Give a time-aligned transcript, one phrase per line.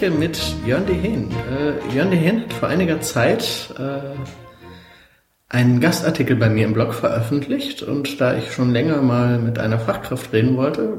[0.00, 1.30] Spreche mit Jörn Dehn.
[1.30, 4.00] Äh, Jörn Dehn hat vor einiger Zeit äh,
[5.50, 9.78] einen Gastartikel bei mir im Blog veröffentlicht und da ich schon länger mal mit einer
[9.78, 10.96] Fachkraft reden wollte,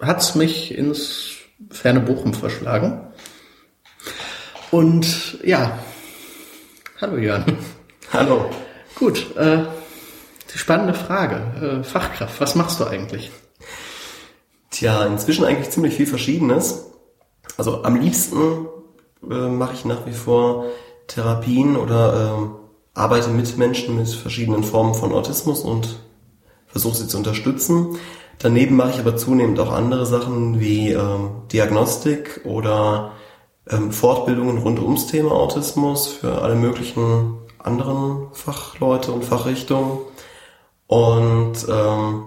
[0.00, 1.32] hat's mich ins
[1.68, 3.12] ferne Bochum verschlagen.
[4.70, 5.78] Und ja,
[7.02, 7.44] hallo Jörn.
[8.14, 8.48] Hallo.
[8.94, 9.58] Gut, äh,
[10.54, 11.82] die spannende Frage.
[11.82, 13.30] Äh, Fachkraft, was machst du eigentlich?
[14.70, 16.91] Tja, inzwischen eigentlich ziemlich viel Verschiedenes.
[17.56, 18.66] Also am liebsten
[19.28, 20.66] äh, mache ich nach wie vor
[21.06, 26.00] Therapien oder äh, arbeite mit Menschen mit verschiedenen Formen von Autismus und
[26.66, 27.98] versuche sie zu unterstützen.
[28.38, 33.12] Daneben mache ich aber zunehmend auch andere Sachen wie ähm, Diagnostik oder
[33.70, 39.98] ähm, Fortbildungen rund ums Thema Autismus für alle möglichen anderen Fachleute und Fachrichtungen.
[40.86, 42.24] Und ähm,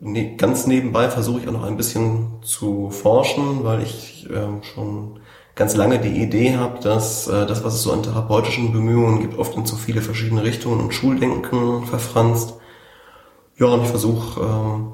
[0.00, 5.20] ne, ganz nebenbei versuche ich auch noch ein bisschen zu forschen, weil ich ähm, schon
[5.54, 9.38] ganz lange die Idee habe, dass äh, das, was es so an therapeutischen Bemühungen gibt,
[9.38, 12.54] oft in zu viele verschiedene Richtungen und Schuldenken verfranst.
[13.56, 14.92] Ja, und ich versuche ähm,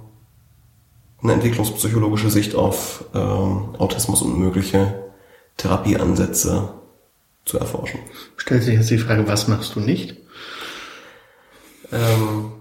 [1.22, 5.12] eine entwicklungspsychologische Sicht auf ähm, Autismus und mögliche
[5.58, 6.74] Therapieansätze
[7.44, 8.00] zu erforschen.
[8.36, 10.16] Stellt sich jetzt die Frage, was machst du nicht?
[11.92, 12.52] Ähm,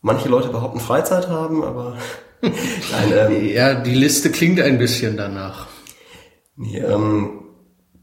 [0.00, 1.96] manche Leute behaupten Freizeit haben, aber
[2.42, 5.66] nein, ähm, ja, die Liste klingt ein bisschen danach.
[6.56, 7.44] Nee, ähm,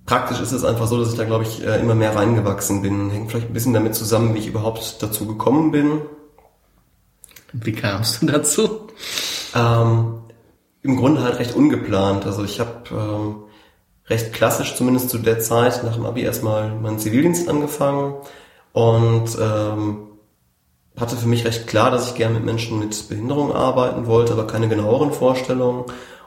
[0.05, 3.09] praktisch ist es einfach so, dass ich da, glaube ich, äh, immer mehr reingewachsen bin.
[3.09, 6.01] Hängt vielleicht ein bisschen damit zusammen, wie ich überhaupt dazu gekommen bin.
[7.53, 8.87] Wie kamst du dazu?
[9.55, 10.21] Ähm,
[10.83, 12.25] Im Grunde halt recht ungeplant.
[12.25, 13.35] Also ich habe ähm,
[14.07, 18.15] recht klassisch, zumindest zu der Zeit, nach dem Abi erstmal meinen Zivildienst angefangen
[18.73, 20.07] und ähm,
[20.97, 24.47] hatte für mich recht klar, dass ich gerne mit Menschen mit Behinderung arbeiten wollte, aber
[24.47, 25.85] keine genaueren Vorstellungen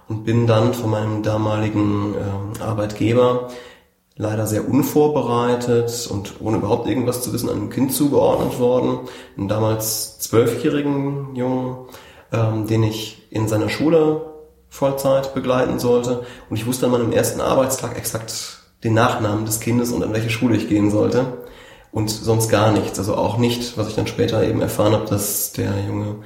[0.09, 3.49] und bin dann von meinem damaligen ähm, Arbeitgeber
[4.17, 9.01] leider sehr unvorbereitet und ohne überhaupt irgendwas zu wissen einem Kind zugeordnet worden,
[9.37, 11.87] einem damals zwölfjährigen Jungen,
[12.33, 14.35] ähm, den ich in seiner Schule
[14.69, 16.25] Vollzeit begleiten sollte.
[16.51, 20.31] Und ich wusste an meinem ersten Arbeitstag exakt den Nachnamen des Kindes und an welche
[20.31, 21.48] Schule ich gehen sollte.
[21.91, 22.99] Und sonst gar nichts.
[22.99, 26.17] Also auch nicht, was ich dann später eben erfahren habe, dass der Junge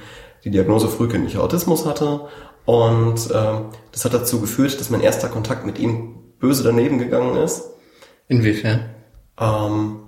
[0.43, 2.27] die Diagnose frühkindlicher Autismus hatte.
[2.65, 7.37] Und ähm, das hat dazu geführt, dass mein erster Kontakt mit ihm böse daneben gegangen
[7.37, 7.63] ist.
[8.27, 8.89] Inwiefern?
[9.39, 9.99] Ähm,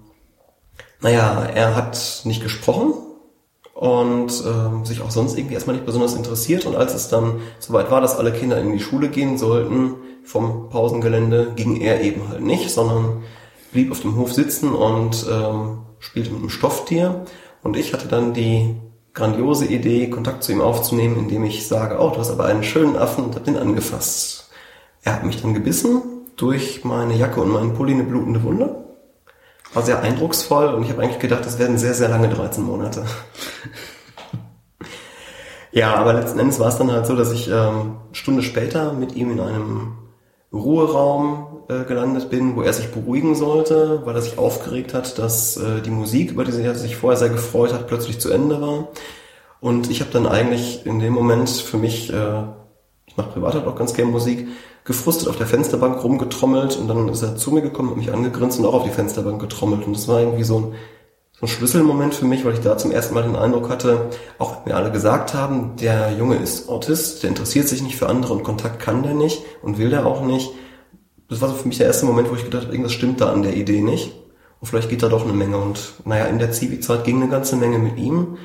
[1.00, 2.94] naja, er hat nicht gesprochen,
[3.76, 6.66] und ähm, sich auch sonst irgendwie erstmal nicht besonders interessiert.
[6.66, 10.70] Und als es dann soweit war, dass alle Kinder in die Schule gehen sollten vom
[10.70, 13.24] Pausengelände, ging er eben halt nicht, sondern
[13.76, 17.26] blieb auf dem Hof sitzen und ähm, spielte mit einem Stofftier.
[17.62, 18.76] Und ich hatte dann die
[19.14, 22.96] grandiose Idee, Kontakt zu ihm aufzunehmen, indem ich sage, oh, du hast aber einen schönen
[22.96, 24.50] Affen und hab den angefasst.
[25.04, 26.02] Er hat mich dann gebissen,
[26.38, 28.86] durch meine Jacke und meinen Pulli eine blutende Wunde
[29.74, 33.06] war sehr eindrucksvoll und ich habe eigentlich gedacht, das werden sehr, sehr lange 13 Monate.
[35.72, 39.16] ja, aber letzten Endes war es dann halt so, dass ich ähm, Stunde später mit
[39.16, 39.98] ihm in einem
[40.56, 45.58] Ruheraum äh, gelandet bin, wo er sich beruhigen sollte, weil er sich aufgeregt hat, dass
[45.58, 48.90] äh, die Musik, über die er sich vorher sehr gefreut hat, plötzlich zu Ende war.
[49.62, 52.44] Und ich habe dann eigentlich in dem Moment für mich, äh,
[53.08, 54.48] ich mache privat halt auch ganz gerne Musik,
[54.84, 58.60] gefrustet auf der Fensterbank rumgetrommelt und dann ist er zu mir gekommen, hat mich angegrinst
[58.60, 59.88] und auch auf die Fensterbank getrommelt.
[59.88, 60.76] Und das war irgendwie so ein,
[61.38, 64.66] so ein Schlüsselmoment für mich, weil ich da zum ersten Mal den Eindruck hatte, auch
[64.66, 68.34] wenn mir alle gesagt haben, der Junge ist Autist, der interessiert sich nicht für andere
[68.34, 70.52] und Kontakt kann der nicht und will der auch nicht.
[71.28, 73.34] Das war so für mich der erste Moment, wo ich gedacht habe, irgendwas stimmt da
[73.34, 74.14] an der Idee nicht.
[74.62, 75.58] Und vielleicht geht da doch eine Menge.
[75.58, 78.38] Und naja, in der Zivi-Zeit ging eine ganze Menge mit ihm.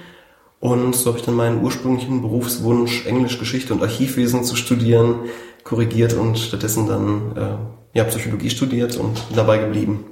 [0.59, 5.27] Und so habe ich dann meinen ursprünglichen Berufswunsch, Englisch, Geschichte und Archivwesen zu studieren,
[5.63, 10.10] korrigiert und stattdessen dann äh, ja, Psychologie studiert und dabei geblieben.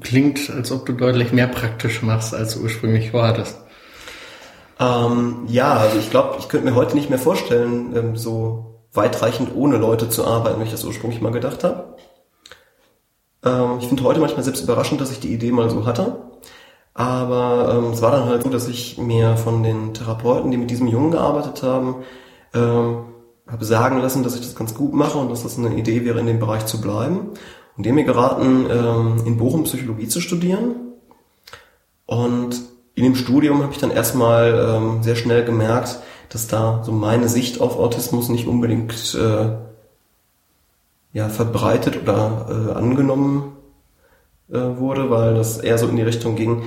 [0.00, 3.58] Klingt, als ob du deutlich mehr praktisch machst, als du ursprünglich vorhattest.
[4.78, 9.54] Ähm, ja, also ich glaube, ich könnte mir heute nicht mehr vorstellen, ähm, so weitreichend
[9.54, 11.96] ohne Leute zu arbeiten, wie ich das ursprünglich mal gedacht habe.
[13.44, 16.28] Ähm, ich finde heute manchmal selbst überraschend, dass ich die Idee mal so hatte.
[16.94, 20.70] Aber ähm, es war dann halt so, dass ich mir von den Therapeuten, die mit
[20.70, 21.96] diesem Jungen gearbeitet haben,
[22.54, 23.04] ähm,
[23.46, 26.20] habe sagen lassen, dass ich das ganz gut mache und dass das eine Idee wäre,
[26.20, 27.30] in dem Bereich zu bleiben.
[27.78, 30.74] Und dem mir geraten, ähm, in Bochum Psychologie zu studieren.
[32.06, 32.60] Und
[32.96, 37.28] in dem Studium habe ich dann erstmal ähm, sehr schnell gemerkt, dass da so meine
[37.28, 39.50] Sicht auf Autismus nicht unbedingt äh,
[41.12, 43.56] ja, verbreitet oder äh, angenommen
[44.50, 46.64] äh, wurde, weil das eher so in die Richtung ging,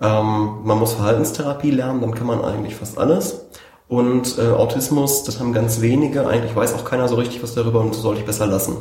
[0.00, 3.46] ähm, man muss Verhaltenstherapie lernen, dann kann man eigentlich fast alles.
[3.86, 6.26] Und äh, Autismus, das haben ganz wenige.
[6.26, 8.76] Eigentlich weiß auch keiner so richtig was darüber und das sollte ich besser lassen.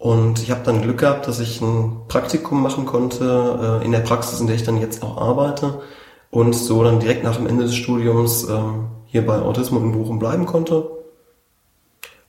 [0.00, 3.98] Und ich habe dann Glück gehabt, dass ich ein Praktikum machen konnte äh, in der
[3.98, 5.82] Praxis, in der ich dann jetzt auch arbeite
[6.30, 8.58] und so dann direkt nach dem Ende des Studiums äh,
[9.04, 10.90] hier bei Autismus in Bochum bleiben konnte.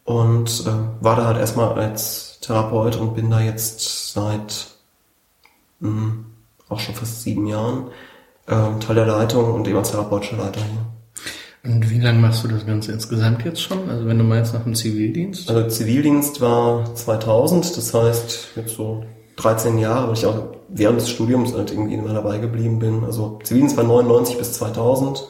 [0.03, 4.67] Und äh, war da halt erstmal als Therapeut und bin da jetzt seit
[5.79, 6.25] mh, hm,
[6.67, 7.85] auch schon fast sieben Jahren
[8.47, 10.85] äh, Teil der Leitung und eben als therapeutischer Leiter hier.
[11.63, 13.87] Und wie lange machst du das Ganze insgesamt jetzt schon?
[13.89, 15.49] Also wenn du meinst nach dem Zivildienst?
[15.49, 19.05] Also Zivildienst war 2000, das heißt jetzt so
[19.35, 23.03] 13 Jahre, weil ich auch während des Studiums halt irgendwie immer dabei geblieben bin.
[23.03, 25.27] Also Zivildienst war 99 bis 2000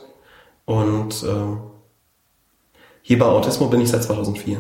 [0.65, 1.57] und äh,
[3.01, 4.57] hier bei Autismo bin ich seit 2004.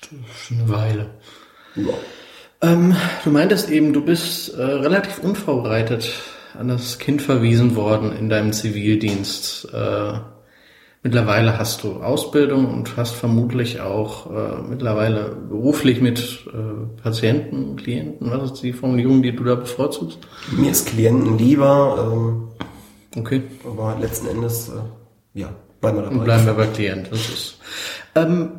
[0.00, 1.10] Das ist eine Weile.
[1.76, 1.94] Ja.
[2.62, 6.12] Ähm, du meintest eben, du bist äh, relativ unvorbereitet
[6.58, 9.68] an das Kind verwiesen worden in deinem Zivildienst.
[9.72, 10.18] Äh,
[11.06, 18.28] Mittlerweile hast du Ausbildung und hast vermutlich auch äh, mittlerweile beruflich mit äh, Patienten, Klienten,
[18.28, 20.18] was ist die Formulierung, die du da bevorzugst?
[20.50, 22.10] Mir ist Klienten lieber.
[22.12, 22.48] Ähm,
[23.20, 23.40] okay.
[23.64, 25.50] Aber letzten Endes, äh, ja,
[25.80, 26.16] bleiben wir dabei.
[26.16, 27.06] Und bleiben wir bei Klient.
[27.12, 27.60] Das ist,
[28.16, 28.50] ähm,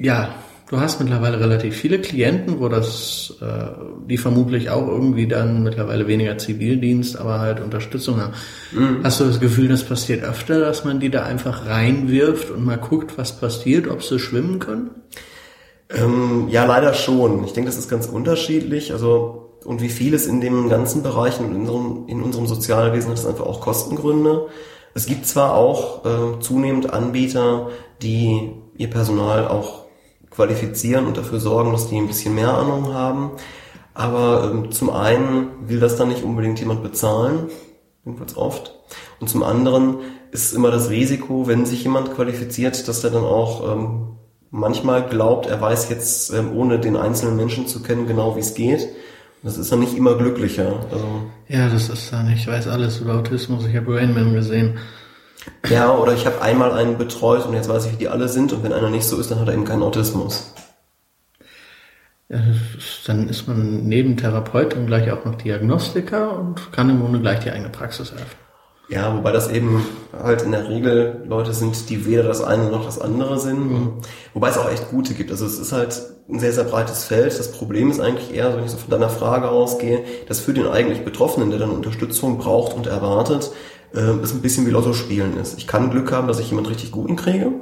[0.00, 0.34] ja,
[0.68, 3.68] Du hast mittlerweile relativ viele Klienten, wo das, äh,
[4.06, 8.34] die vermutlich auch irgendwie dann mittlerweile weniger Zivildienst, aber halt Unterstützung haben.
[8.72, 9.00] Mhm.
[9.02, 12.76] Hast du das Gefühl, das passiert öfter, dass man die da einfach reinwirft und mal
[12.76, 14.90] guckt, was passiert, ob sie schwimmen können?
[15.88, 17.44] Ähm, ja, leider schon.
[17.44, 18.92] Ich denke, das ist ganz unterschiedlich.
[18.92, 23.26] Also und wie vieles in dem ganzen Bereich in unserem, in unserem Sozialwesen hat es
[23.26, 24.46] einfach auch Kostengründe.
[24.94, 27.68] Es gibt zwar auch äh, zunehmend Anbieter,
[28.02, 29.77] die ihr Personal auch
[30.38, 33.32] qualifizieren und dafür sorgen, dass die ein bisschen mehr Ahnung haben.
[33.92, 37.48] Aber ähm, zum einen will das dann nicht unbedingt jemand bezahlen,
[38.04, 38.72] jedenfalls oft.
[39.18, 39.96] Und zum anderen
[40.30, 44.10] ist immer das Risiko, wenn sich jemand qualifiziert, dass der dann auch ähm,
[44.52, 48.54] manchmal glaubt, er weiß jetzt, ähm, ohne den einzelnen Menschen zu kennen, genau wie es
[48.54, 48.88] geht.
[49.42, 50.86] Das ist dann nicht immer glücklicher.
[50.92, 51.06] Also
[51.48, 54.78] ja, das ist dann, ich weiß alles über Autismus, ich habe Rainman gesehen.
[55.68, 58.52] Ja, oder ich habe einmal einen betreut und jetzt weiß ich, wie die alle sind
[58.52, 60.52] und wenn einer nicht so ist, dann hat er eben keinen Autismus.
[62.28, 62.40] Ja,
[63.06, 67.40] dann ist man neben Therapeut und gleich auch noch Diagnostiker und kann im Grunde gleich
[67.40, 68.48] die eigene Praxis eröffnen.
[68.90, 72.86] Ja, wobei das eben halt in der Regel Leute sind, die weder das eine noch
[72.86, 73.70] das andere sind.
[73.70, 73.92] Mhm.
[74.32, 75.30] Wobei es auch echt gute gibt.
[75.30, 77.38] Also es ist halt ein sehr, sehr breites Feld.
[77.38, 80.66] Das Problem ist eigentlich eher, wenn ich so von deiner Frage ausgehe, dass für den
[80.66, 83.50] eigentlich Betroffenen, der dann Unterstützung braucht und erwartet,
[83.94, 85.58] äh, es ein bisschen wie Lotto spielen ist.
[85.58, 87.52] Ich kann Glück haben, dass ich jemand richtig guten kriege.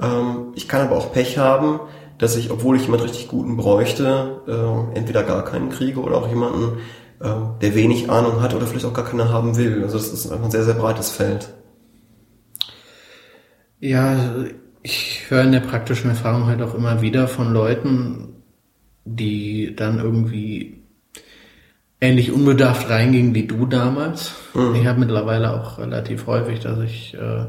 [0.00, 1.80] Ähm, ich kann aber auch Pech haben,
[2.18, 6.28] dass ich, obwohl ich jemand richtig guten bräuchte, äh, entweder gar keinen kriege oder auch
[6.28, 6.78] jemanden,
[7.20, 9.82] äh, der wenig Ahnung hat oder vielleicht auch gar keine haben will.
[9.82, 11.52] Also das ist einfach ein sehr, sehr breites Feld.
[13.80, 14.16] Ja,
[14.82, 18.42] ich höre in der praktischen Erfahrung halt auch immer wieder von Leuten,
[19.04, 20.81] die dann irgendwie
[22.02, 24.34] ähnlich unbedarft reinging wie du damals.
[24.54, 24.74] Mhm.
[24.74, 27.46] Ich habe mittlerweile auch relativ häufig, dass ich äh,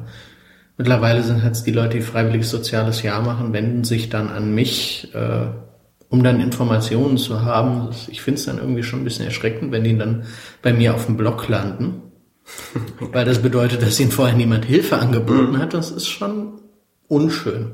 [0.77, 5.09] mittlerweile sind jetzt die Leute, die freiwilliges soziales Jahr machen, wenden sich dann an mich,
[5.15, 5.47] äh,
[6.07, 7.89] um dann Informationen zu haben.
[8.09, 10.25] Ich finde es dann irgendwie schon ein bisschen erschreckend, wenn die dann
[10.61, 12.03] bei mir auf dem Blog landen.
[12.99, 15.57] Weil das bedeutet, dass ihnen vorher niemand Hilfe angeboten mhm.
[15.57, 15.73] hat.
[15.73, 16.59] Das ist schon
[17.07, 17.71] unschön.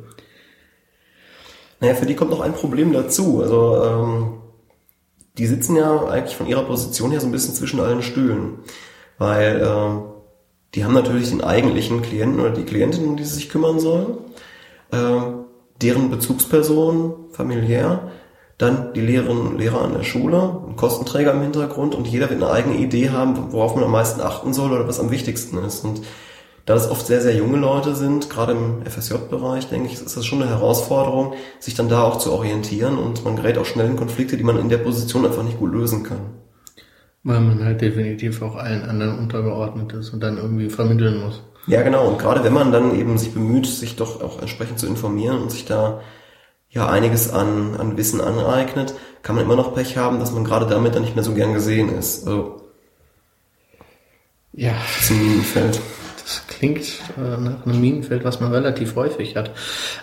[1.81, 3.41] Naja, für die kommt noch ein Problem dazu.
[3.41, 4.38] Also ähm,
[5.39, 8.59] die sitzen ja eigentlich von ihrer Position her so ein bisschen zwischen allen Stühlen.
[9.17, 10.01] Weil äh,
[10.75, 14.17] die haben natürlich den eigentlichen Klienten oder die Klientin, um die sie sich kümmern sollen,
[14.91, 15.21] äh,
[15.81, 18.11] deren Bezugsperson familiär,
[18.57, 22.43] dann die Lehrerinnen und Lehrer an der Schule, ein Kostenträger im Hintergrund und jeder wird
[22.43, 25.85] eine eigene Idee haben, worauf man am meisten achten soll oder was am wichtigsten ist.
[25.85, 26.01] Und
[26.69, 30.23] da es oft sehr, sehr junge Leute sind, gerade im FSJ-Bereich, denke ich, ist das
[30.23, 33.95] schon eine Herausforderung, sich dann da auch zu orientieren und man gerät auch schnell in
[33.95, 36.19] Konflikte, die man in der Position einfach nicht gut lösen kann.
[37.23, 41.41] Weil man halt definitiv auch allen anderen untergeordnet ist und dann irgendwie vermitteln muss.
[41.65, 42.07] Ja, genau.
[42.07, 45.49] Und gerade wenn man dann eben sich bemüht, sich doch auch entsprechend zu informieren und
[45.49, 46.01] sich da
[46.69, 50.67] ja einiges an, an Wissen aneignet, kann man immer noch Pech haben, dass man gerade
[50.67, 52.27] damit dann nicht mehr so gern gesehen ist.
[52.27, 52.61] Also,
[54.53, 54.73] ja.
[54.99, 55.81] Das ist ein Minenfeld.
[56.29, 56.85] Das klingt
[57.17, 59.49] äh, nach einem Minenfeld, was man relativ häufig hat.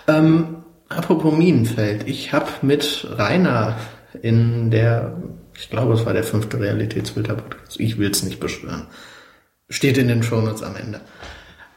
[0.08, 3.76] Ähm, apropos Minenfeld, ich habe mit Rainer
[4.22, 5.22] in der,
[5.54, 8.88] ich glaube, es war der fünfte Realitätsfilter-Podcast, ich will es nicht beschwören,
[9.68, 11.00] steht in den Shownotes am Ende.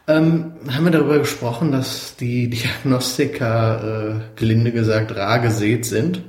[0.07, 6.23] Ähm, haben wir darüber gesprochen, dass die Diagnostiker, äh, gelinde gesagt, rar gesät sind.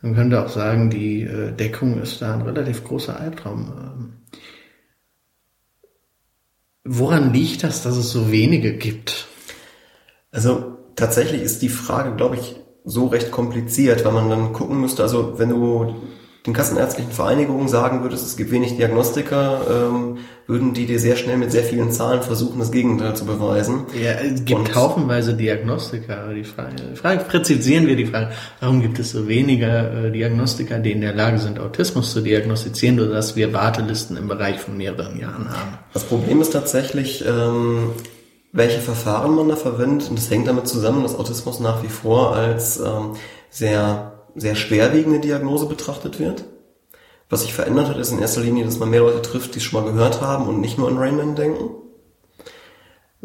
[0.00, 4.15] Man könnte auch sagen, die äh, Deckung ist da ein relativ großer Albtraum.
[6.88, 9.26] Woran liegt das, dass es so wenige gibt?
[10.30, 15.02] Also tatsächlich ist die Frage, glaube ich, so recht kompliziert, weil man dann gucken müsste,
[15.02, 15.96] also wenn du
[16.46, 21.36] den kassenärztlichen Vereinigungen sagen würdest, es gibt wenig Diagnostiker, ähm, würden die dir sehr schnell
[21.38, 23.86] mit sehr vielen Zahlen versuchen, das Gegenteil zu beweisen.
[24.00, 28.80] Ja, es gibt Und haufenweise Diagnostiker, aber die Frage, Frage, präzisieren wir die Frage, warum
[28.80, 33.14] gibt es so wenige äh, Diagnostiker, die in der Lage sind, Autismus zu diagnostizieren, oder
[33.14, 35.78] dass wir Wartelisten im Bereich von mehreren Jahren haben?
[35.92, 37.90] Das Problem ist tatsächlich, ähm,
[38.52, 42.36] welche Verfahren man da verwendet, und das hängt damit zusammen, dass Autismus nach wie vor
[42.36, 43.14] als ähm,
[43.50, 46.44] sehr sehr schwerwiegende Diagnose betrachtet wird.
[47.28, 49.64] Was sich verändert hat, ist in erster Linie, dass man mehr Leute trifft, die es
[49.64, 51.70] schon mal gehört haben und nicht nur an Rainman denken.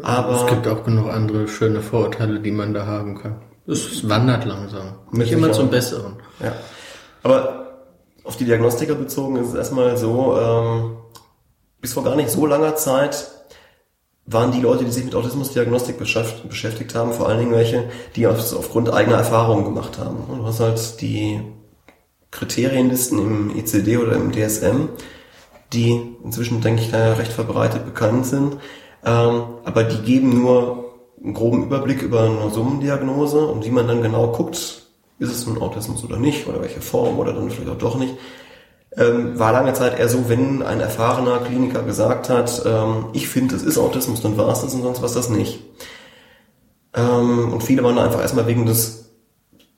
[0.00, 3.42] Aber es gibt auch genug andere schöne Vorurteile, die man da haben kann.
[3.66, 4.94] Es wandert langsam.
[5.12, 6.16] Nicht immer zum Besseren.
[6.40, 6.52] Ja.
[7.22, 7.84] Aber
[8.24, 10.96] auf die Diagnostiker bezogen ist es erstmal so, ähm,
[11.80, 13.28] bis vor gar nicht so langer Zeit
[14.26, 18.92] waren die Leute, die sich mit Autismusdiagnostik beschäftigt haben, vor allen Dingen welche, die aufgrund
[18.92, 20.24] eigener Erfahrungen gemacht haben.
[20.28, 21.40] Du hast halt die
[22.30, 24.88] Kriterienlisten im ECD oder im DSM,
[25.72, 28.58] die inzwischen, denke ich, recht verbreitet bekannt sind,
[29.04, 30.82] ähm, aber die geben nur
[31.22, 34.56] einen groben Überblick über eine Summendiagnose und wie man dann genau guckt,
[35.18, 38.14] ist es nun Autismus oder nicht, oder welche Form, oder dann vielleicht auch doch nicht,
[38.96, 43.56] ähm, war lange Zeit eher so, wenn ein erfahrener Kliniker gesagt hat, ähm, ich finde,
[43.56, 45.60] es ist Autismus, dann war es das und sonst war es das nicht.
[46.94, 49.10] Ähm, und viele waren da einfach erstmal wegen des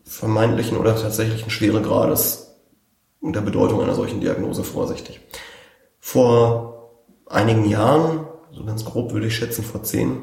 [0.04, 2.56] vermeintlichen oder tatsächlichen Schweregrades
[3.20, 5.20] und der Bedeutung einer solchen Diagnose vorsichtig.
[6.00, 6.92] Vor
[7.26, 10.18] einigen Jahren, so ganz grob würde ich schätzen vor zehn,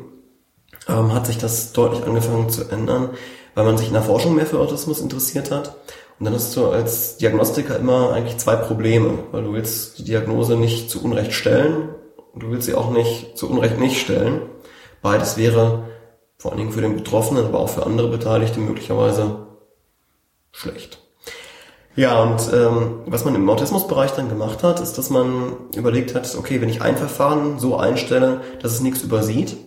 [0.88, 3.12] ähm, hat sich das deutlich angefangen zu ändern,
[3.56, 5.76] weil man sich in der Forschung mehr für Autismus interessiert hat
[6.20, 10.56] und dann hast du als Diagnostiker immer eigentlich zwei Probleme, weil du willst die Diagnose
[10.56, 11.90] nicht zu Unrecht stellen
[12.34, 14.42] und du willst sie auch nicht zu Unrecht nicht stellen.
[15.02, 15.84] Beides wäre
[16.38, 19.48] vor allen Dingen für den Betroffenen, aber auch für andere Beteiligte möglicherweise
[20.52, 21.00] schlecht.
[21.96, 26.36] Ja, und ähm, was man im Autismusbereich dann gemacht hat, ist, dass man überlegt hat,
[26.38, 29.58] okay, wenn ich ein Verfahren so einstelle, dass es nichts übersieht,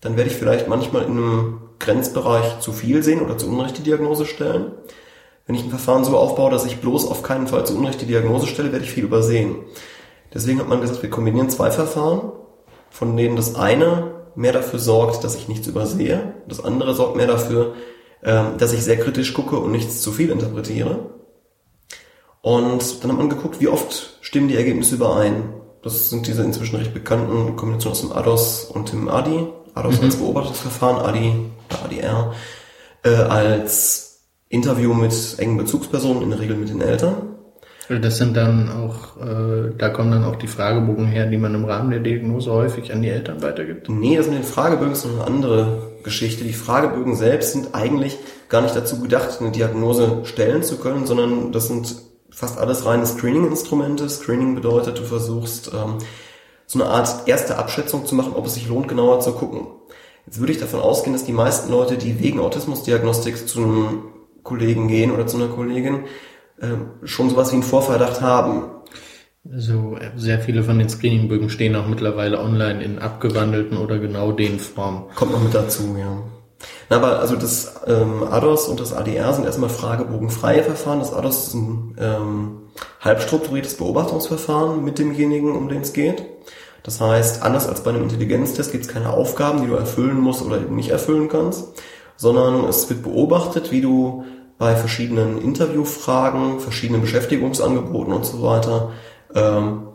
[0.00, 3.82] dann werde ich vielleicht manchmal in einem Grenzbereich zu viel sehen oder zu Unrecht die
[3.82, 4.72] Diagnose stellen.
[5.48, 8.06] Wenn ich ein Verfahren so aufbaue, dass ich bloß auf keinen Fall zu Unrecht die
[8.06, 9.56] Diagnose stelle, werde ich viel übersehen.
[10.32, 12.32] Deswegen hat man gesagt, wir kombinieren zwei Verfahren,
[12.90, 17.26] von denen das eine mehr dafür sorgt, dass ich nichts übersehe, das andere sorgt mehr
[17.26, 17.74] dafür,
[18.22, 21.14] ähm, dass ich sehr kritisch gucke und nichts zu viel interpretiere.
[22.42, 25.54] Und dann hat man geguckt, wie oft stimmen die Ergebnisse überein.
[25.82, 29.46] Das sind diese inzwischen recht bekannten Kombinationen aus dem ADOS und dem ADI.
[29.72, 30.04] ADOS mhm.
[30.04, 31.46] als Beobachtungsverfahren, ADI,
[31.84, 32.34] ADR,
[33.02, 34.07] äh, als
[34.48, 37.34] Interview mit engen Bezugspersonen, in der Regel mit den Eltern.
[37.88, 41.64] Das sind dann auch, äh, da kommen dann auch die Fragebogen her, die man im
[41.64, 43.88] Rahmen der Diagnose häufig an die Eltern weitergibt.
[43.88, 46.44] Nee, das mit den Fragebögen ist eine andere Geschichte.
[46.44, 48.18] Die Fragebögen selbst sind eigentlich
[48.50, 51.96] gar nicht dazu gedacht, eine Diagnose stellen zu können, sondern das sind
[52.30, 54.06] fast alles reine Screening-Instrumente.
[54.08, 55.96] Screening bedeutet, du versuchst ähm,
[56.66, 59.66] so eine Art erste Abschätzung zu machen, ob es sich lohnt, genauer zu gucken.
[60.26, 64.02] Jetzt würde ich davon ausgehen, dass die meisten Leute, die wegen Autismusdiagnostik zu einem
[64.48, 66.04] Kollegen gehen oder zu einer Kollegin,
[66.60, 66.66] äh,
[67.04, 68.64] schon sowas wie einen Vorverdacht haben.
[69.50, 74.58] Also sehr viele von den Screeningbögen stehen auch mittlerweile online in abgewandelten oder genau den
[74.58, 75.04] Formen.
[75.14, 76.22] Kommt noch mit dazu, ja.
[76.90, 80.98] Na, aber also das ähm, ADOS und das ADR sind erstmal fragebogenfreie Verfahren.
[80.98, 82.58] Das ADOS ist ein ähm,
[83.00, 86.24] halbstrukturiertes Beobachtungsverfahren mit demjenigen, um den es geht.
[86.82, 90.42] Das heißt, anders als bei einem Intelligenztest gibt es keine Aufgaben, die du erfüllen musst
[90.42, 91.68] oder eben nicht erfüllen kannst,
[92.16, 94.24] sondern es wird beobachtet, wie du
[94.58, 98.90] bei verschiedenen Interviewfragen, verschiedenen Beschäftigungsangeboten und so weiter
[99.34, 99.88] ähm,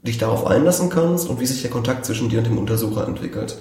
[0.00, 3.58] dich darauf einlassen kannst und wie sich der Kontakt zwischen dir und dem Untersucher entwickelt.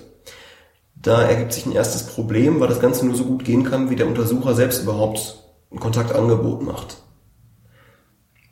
[0.95, 3.95] Da ergibt sich ein erstes Problem, weil das Ganze nur so gut gehen kann, wie
[3.95, 6.97] der Untersucher selbst überhaupt ein Kontaktangebot macht.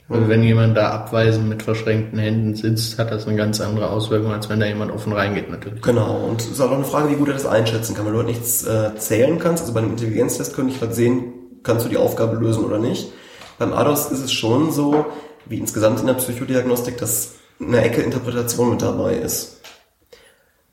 [0.07, 4.31] Also wenn jemand da abweisend mit verschränkten Händen sitzt, hat das eine ganz andere Auswirkung,
[4.31, 5.81] als wenn da jemand offen reingeht natürlich.
[5.81, 8.19] Genau, und es ist auch eine Frage, wie gut er das einschätzen kann, weil du
[8.19, 9.63] halt nichts äh, zählen kannst.
[9.63, 11.33] Also bei einem Intelligenztest könnte ich halt sehen,
[11.65, 13.11] kannst du die Aufgabe lösen oder nicht.
[13.59, 15.05] Beim ADOS ist es schon so,
[15.45, 19.61] wie insgesamt in der Psychodiagnostik, dass eine Ecke Interpretation mit dabei ist.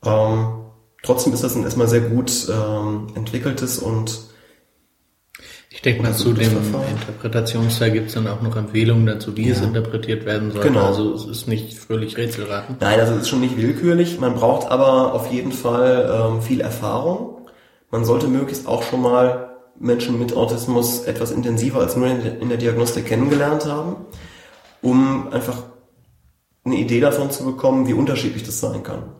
[0.04, 0.64] Ähm,
[1.02, 4.32] trotzdem ist das ein erstmal sehr gut ähm, entwickeltes und
[5.70, 6.86] ich denke mal, zu dem Verfahren.
[6.90, 9.54] Interpretationsteil gibt es dann auch noch Empfehlungen dazu, wie ja.
[9.54, 10.62] es interpretiert werden soll.
[10.62, 10.84] Genau.
[10.84, 12.76] Also es ist nicht fröhlich Rätselraten.
[12.78, 14.20] Nein, also es ist schon nicht willkürlich.
[14.20, 17.48] Man braucht aber auf jeden Fall ähm, viel Erfahrung.
[17.90, 19.51] Man sollte möglichst auch schon mal
[19.82, 23.96] Menschen mit Autismus etwas intensiver als nur in der Diagnostik kennengelernt haben,
[24.80, 25.64] um einfach
[26.64, 29.16] eine Idee davon zu bekommen, wie unterschiedlich das sein kann.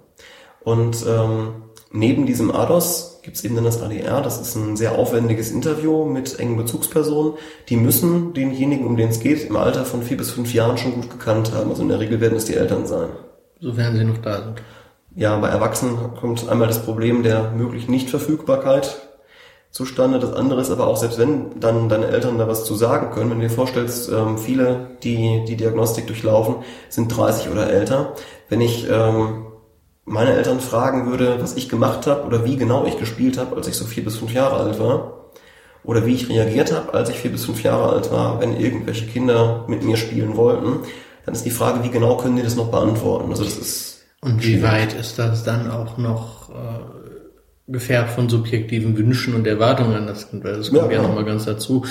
[0.61, 1.55] Und ähm,
[1.91, 4.21] neben diesem ADOS gibt es eben dann das ADR.
[4.23, 7.35] Das ist ein sehr aufwendiges Interview mit engen Bezugspersonen.
[7.69, 10.95] Die müssen denjenigen, um den es geht, im Alter von vier bis fünf Jahren schon
[10.95, 11.71] gut gekannt haben.
[11.71, 13.09] Also in der Regel werden es die Eltern sein.
[13.61, 14.63] Sofern sie noch da sind.
[15.17, 18.97] Ja, bei Erwachsenen kommt einmal das Problem der möglichen Nichtverfügbarkeit
[19.73, 20.21] zustande.
[20.21, 23.31] Das andere ist aber auch, selbst wenn dann deine Eltern da was zu sagen können,
[23.31, 26.57] wenn du dir vorstellst, ähm, viele, die die Diagnostik durchlaufen,
[26.89, 28.13] sind 30 oder älter.
[28.49, 29.47] Wenn ich ähm,
[30.05, 33.67] meine Eltern fragen würde, was ich gemacht habe oder wie genau ich gespielt habe, als
[33.67, 35.19] ich so vier bis fünf Jahre alt war,
[35.85, 39.07] oder wie ich reagiert habe, als ich vier bis fünf Jahre alt war, wenn irgendwelche
[39.07, 40.81] Kinder mit mir spielen wollten,
[41.25, 43.31] dann ist die Frage, wie genau können die das noch beantworten?
[43.31, 43.93] Also das ist
[44.25, 47.02] und wie weit ist das dann auch noch äh,
[47.73, 50.45] gefärbt von subjektiven Wünschen und Erwartungen an das Kind?
[50.45, 51.09] Weil das kommt ja, ja genau.
[51.09, 51.85] nochmal ganz dazu.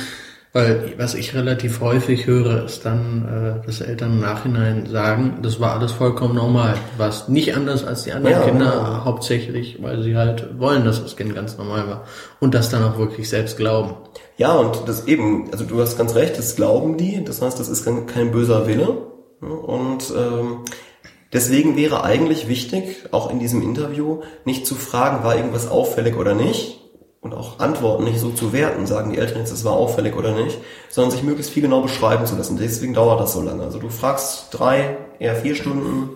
[0.53, 5.61] Weil was ich relativ häufig höre, ist dann, äh, dass Eltern im Nachhinein sagen, das
[5.61, 6.73] war alles vollkommen normal.
[6.73, 9.05] Du warst nicht anders als die anderen ja, Kinder, ja.
[9.05, 12.03] hauptsächlich, weil sie halt wollen, dass das Kind ganz normal war.
[12.41, 13.95] Und das dann auch wirklich selbst glauben.
[14.35, 17.69] Ja, und das eben, also du hast ganz recht, das glauben die, das heißt, das
[17.69, 18.89] ist kein, kein böser Wille.
[19.39, 20.65] Und ähm,
[21.33, 26.33] deswegen wäre eigentlich wichtig, auch in diesem Interview, nicht zu fragen, war irgendwas auffällig oder
[26.33, 26.81] nicht,
[27.21, 30.31] und auch Antworten nicht so zu werten, sagen die Eltern jetzt, es war auffällig oder
[30.31, 30.57] nicht,
[30.89, 32.57] sondern sich möglichst viel genau beschreiben zu lassen.
[32.57, 33.63] Deswegen dauert das so lange.
[33.63, 36.09] Also du fragst drei, eher vier Stunden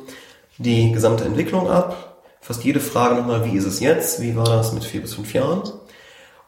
[0.58, 4.74] die gesamte Entwicklung ab, fast jede Frage nochmal, wie ist es jetzt, wie war das
[4.74, 5.62] mit vier bis fünf Jahren.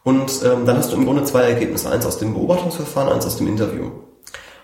[0.02, 3.36] Und ähm, dann hast du im Grunde zwei Ergebnisse, eins aus dem Beobachtungsverfahren, eins aus
[3.36, 3.90] dem Interview.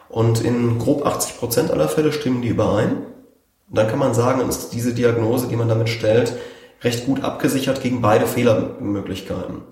[0.08, 3.06] Und in grob 80 Prozent aller Fälle stimmen die überein.
[3.74, 6.32] Und dann kann man sagen, ist diese Diagnose, die man damit stellt,
[6.82, 9.62] recht gut abgesichert gegen beide Fehlermöglichkeiten.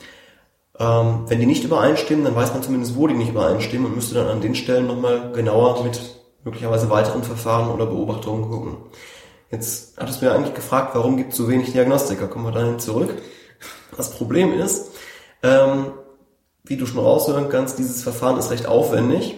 [0.76, 4.16] Ähm, wenn die nicht übereinstimmen, dann weiß man zumindest, wo die nicht übereinstimmen und müsste
[4.16, 6.00] dann an den Stellen nochmal genauer mit
[6.42, 8.76] möglicherweise weiteren Verfahren oder Beobachtungen gucken.
[9.52, 12.26] Jetzt hattest du ja eigentlich gefragt, warum gibt es so wenig Diagnostiker?
[12.26, 13.14] Kommen wir dahin zurück.
[13.96, 14.90] Das Problem ist,
[15.44, 15.92] ähm,
[16.64, 19.36] wie du schon raushören kannst, dieses Verfahren ist recht aufwendig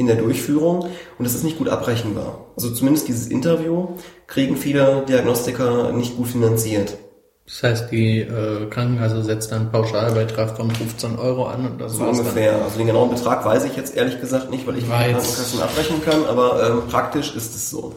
[0.00, 2.46] in der Durchführung und es ist nicht gut abrechenbar.
[2.56, 3.88] Also zumindest dieses Interview
[4.26, 6.96] kriegen viele Diagnostiker nicht gut finanziert.
[7.44, 11.96] Das heißt, die äh, Krankenkasse setzt dann einen Pauschalbeitrag von 15 Euro an und das
[11.96, 12.52] so ungefähr.
[12.52, 12.62] Dann.
[12.62, 15.12] Also den genauen Betrag weiß ich jetzt ehrlich gesagt nicht, weil ich Weiß.
[15.12, 17.94] Krankenkassen abrechnen kann, aber ähm, praktisch ist es so.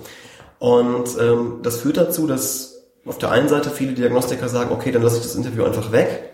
[0.60, 5.04] Und ähm, das führt dazu, dass auf der einen Seite viele Diagnostiker sagen, okay, dann
[5.04, 6.32] lasse ich das Interview einfach weg.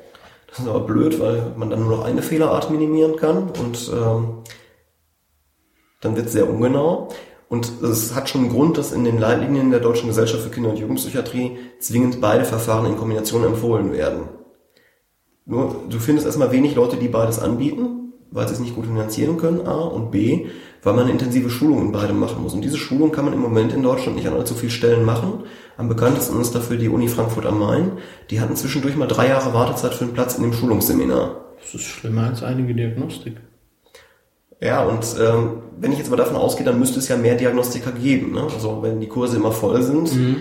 [0.48, 4.40] Das ist aber blöd, weil man dann nur noch eine Fehlerart minimieren kann und ähm,
[6.02, 7.10] dann wird es sehr ungenau.
[7.50, 10.70] Und es hat schon einen Grund, dass in den Leitlinien der Deutschen Gesellschaft für Kinder-
[10.70, 14.30] und Jugendpsychiatrie zwingend beide Verfahren in Kombination empfohlen werden.
[15.46, 19.38] Nur, du findest erstmal wenig Leute, die beides anbieten, weil sie es nicht gut finanzieren
[19.38, 20.46] können, A, und B,
[20.84, 22.54] weil man eine intensive Schulung in beidem machen muss.
[22.54, 25.46] Und diese Schulung kann man im Moment in Deutschland nicht an allzu vielen Stellen machen.
[25.76, 27.94] Am bekanntesten ist dafür die Uni Frankfurt am Main.
[28.30, 31.56] Die hatten zwischendurch mal drei Jahre Wartezeit für einen Platz in dem Schulungsseminar.
[31.60, 33.38] Das ist schlimmer als einige Diagnostik.
[34.62, 37.92] Ja, und ähm, wenn ich jetzt mal davon ausgehe, dann müsste es ja mehr Diagnostiker
[37.92, 38.34] geben.
[38.34, 38.44] Ne?
[38.44, 40.14] Also wenn die Kurse immer voll sind.
[40.14, 40.38] Mhm.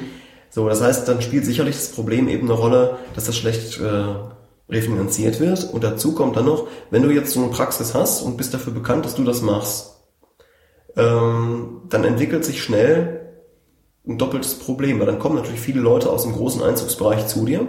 [0.50, 4.72] So, das heißt, dann spielt sicherlich das Problem eben eine Rolle, dass das schlecht äh,
[4.72, 5.72] refinanziert wird.
[5.72, 8.72] Und dazu kommt dann noch, wenn du jetzt so eine Praxis hast und bist dafür
[8.72, 9.94] bekannt, dass du das machst,
[10.96, 13.20] ähm, dann entwickelt sich schnell
[14.06, 17.66] ein doppeltes Problem, weil dann kommen natürlich viele Leute aus dem großen Einzugsbereich zu dir.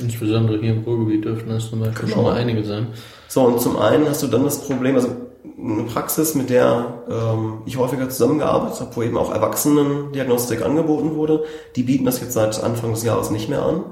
[0.00, 2.14] Insbesondere hier im Ruhrgebiet dürften das zum Beispiel genau.
[2.14, 2.88] schon mal einige sein.
[3.28, 5.08] So, und zum einen hast du dann das Problem, also
[5.44, 11.44] eine Praxis, mit der ähm, ich häufiger zusammengearbeitet habe, wo eben auch Erwachsenen-Diagnostik angeboten wurde.
[11.76, 13.84] Die bieten das jetzt seit Anfang des Jahres nicht mehr an,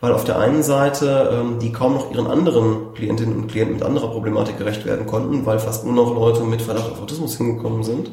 [0.00, 3.84] weil auf der einen Seite ähm, die kaum noch ihren anderen Klientinnen und Klienten mit
[3.84, 7.84] anderer Problematik gerecht werden konnten, weil fast nur noch Leute mit Verdacht auf Autismus hingekommen
[7.84, 8.10] sind.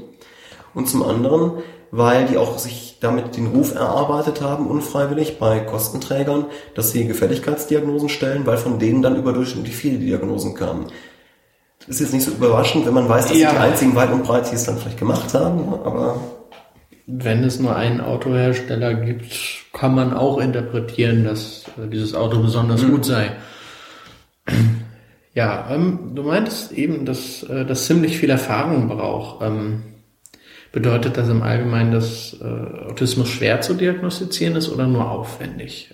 [0.76, 1.54] Und zum anderen,
[1.92, 8.10] weil die auch sich damit den Ruf erarbeitet haben, unfreiwillig bei Kostenträgern, dass sie Gefälligkeitsdiagnosen
[8.10, 10.88] stellen, weil von denen dann überdurchschnittlich viele Diagnosen kamen
[11.88, 13.52] ist jetzt nicht so überraschend, wenn man weiß, dass ja.
[13.52, 16.20] die einzigen weit und breit, die es dann vielleicht gemacht haben, aber.
[17.06, 19.26] Wenn es nur einen Autohersteller gibt,
[19.74, 22.92] kann man auch interpretieren, dass äh, dieses Auto besonders mhm.
[22.92, 23.32] gut sei.
[25.34, 29.44] Ja, ähm, du meintest eben, dass äh, das ziemlich viel Erfahrung braucht.
[29.44, 29.84] Ähm,
[30.72, 35.94] bedeutet das im Allgemeinen, dass äh, Autismus schwer zu diagnostizieren ist oder nur aufwendig?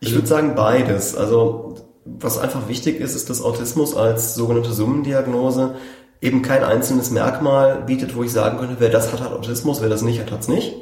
[0.00, 1.14] Ich würde sagen beides.
[1.16, 5.74] Also was einfach wichtig ist, ist, dass Autismus als sogenannte Summendiagnose
[6.20, 9.88] eben kein einzelnes Merkmal bietet, wo ich sagen könnte, wer das hat, hat Autismus, wer
[9.88, 10.74] das nicht hat, hat es nicht.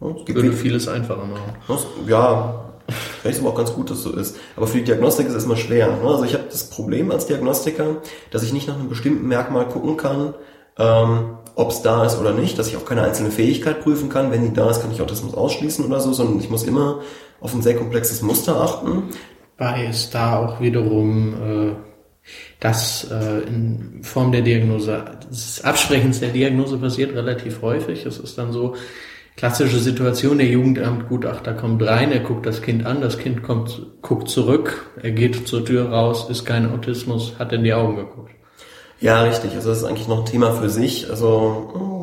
[0.00, 1.54] Es gibt Würde vieles einfacher machen.
[2.06, 2.64] Ja,
[3.20, 4.36] vielleicht ist aber auch ganz gut, dass so ist.
[4.56, 5.88] Aber für die Diagnostik ist es erstmal schwer.
[5.88, 6.02] Ne?
[6.06, 7.96] Also ich habe das Problem als Diagnostiker,
[8.30, 10.34] dass ich nicht nach einem bestimmten Merkmal gucken kann,
[10.78, 14.30] ähm, ob es da ist oder nicht, dass ich auch keine einzelne Fähigkeit prüfen kann.
[14.30, 17.00] Wenn die da ist, kann ich Autismus ausschließen oder so, sondern ich muss immer
[17.40, 19.04] auf ein sehr komplexes Muster achten.
[19.56, 21.72] Bei ist da auch wiederum äh,
[22.60, 28.04] das äh, in Form der Diagnose, das Absprechens der Diagnose passiert relativ häufig.
[28.06, 28.74] Es ist dann so,
[29.36, 34.28] klassische Situation, der Jugendamtgutachter kommt rein, er guckt das Kind an, das Kind kommt, guckt
[34.28, 38.30] zurück, er geht zur Tür raus, ist kein Autismus, hat in die Augen geguckt.
[39.00, 39.54] Ja, richtig.
[39.54, 41.10] Also das ist eigentlich noch ein Thema für sich.
[41.10, 41.93] Also oh.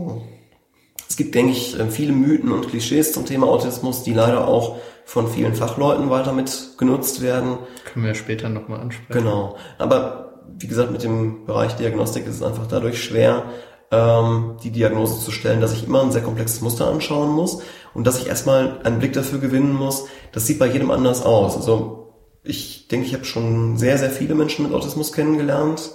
[1.11, 5.27] Es gibt, denke ich, viele Mythen und Klischees zum Thema Autismus, die leider auch von
[5.27, 7.57] vielen Fachleuten weiter mit genutzt werden.
[7.83, 9.11] Können wir später nochmal ansprechen.
[9.11, 9.57] Genau.
[9.77, 13.43] Aber wie gesagt, mit dem Bereich Diagnostik ist es einfach dadurch schwer,
[13.91, 17.61] ähm, die Diagnose zu stellen, dass ich immer ein sehr komplexes Muster anschauen muss
[17.93, 20.05] und dass ich erstmal einen Blick dafür gewinnen muss.
[20.31, 21.57] Das sieht bei jedem anders aus.
[21.57, 25.91] Also ich denke, ich habe schon sehr, sehr viele Menschen mit Autismus kennengelernt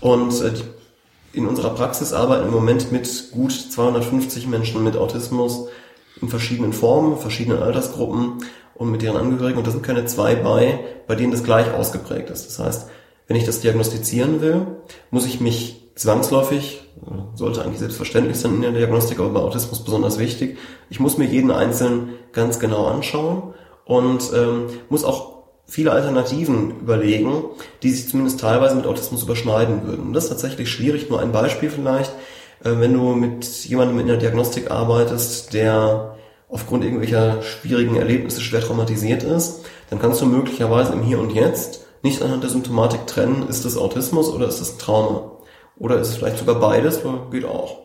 [0.00, 0.52] und äh,
[1.34, 5.68] in unserer Praxis arbeiten im Moment mit gut 250 Menschen mit Autismus
[6.20, 8.44] in verschiedenen Formen, verschiedenen Altersgruppen
[8.74, 9.58] und mit ihren Angehörigen.
[9.58, 12.46] Und da sind keine zwei bei, bei denen das gleich ausgeprägt ist.
[12.46, 12.90] Das heißt,
[13.26, 14.66] wenn ich das diagnostizieren will,
[15.10, 16.82] muss ich mich zwangsläufig,
[17.34, 20.58] sollte eigentlich selbstverständlich sein in der Diagnostik, aber bei Autismus besonders wichtig.
[20.90, 25.33] Ich muss mir jeden Einzelnen ganz genau anschauen und ähm, muss auch
[25.66, 27.44] viele Alternativen überlegen,
[27.82, 30.12] die sich zumindest teilweise mit Autismus überschneiden würden.
[30.12, 31.08] Das ist tatsächlich schwierig.
[31.10, 32.12] Nur ein Beispiel vielleicht.
[32.62, 36.16] Äh, wenn du mit jemandem in der Diagnostik arbeitest, der
[36.48, 41.86] aufgrund irgendwelcher schwierigen Erlebnisse schwer traumatisiert ist, dann kannst du möglicherweise im Hier und Jetzt
[42.02, 45.32] nicht anhand der Symptomatik trennen, ist das Autismus oder ist das Trauma.
[45.78, 47.00] Oder ist es vielleicht sogar beides?
[47.30, 47.78] Geht auch.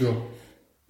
[0.00, 0.08] Ja.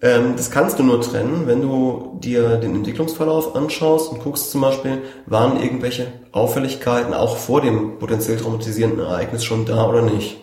[0.01, 4.61] Ähm, das kannst du nur trennen, wenn du dir den Entwicklungsverlauf anschaust und guckst zum
[4.61, 10.37] Beispiel, waren irgendwelche Auffälligkeiten auch vor dem potenziell traumatisierenden Ereignis schon da oder nicht.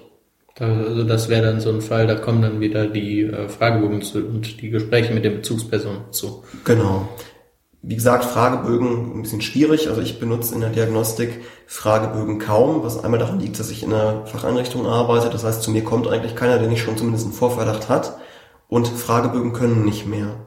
[0.58, 4.18] Also das wäre dann so ein Fall, da kommen dann wieder die äh, Fragebögen zu,
[4.18, 6.44] und die Gespräche mit den Bezugspersonen zu.
[6.64, 7.08] Genau.
[7.82, 9.88] Wie gesagt, Fragebögen ein bisschen schwierig.
[9.88, 13.92] Also ich benutze in der Diagnostik Fragebögen kaum, was einmal daran liegt, dass ich in
[13.92, 15.28] einer Facheinrichtung arbeite.
[15.30, 18.18] Das heißt, zu mir kommt eigentlich keiner, der nicht schon zumindest einen Vorverdacht hat.
[18.68, 20.46] Und Fragebögen können nicht mehr.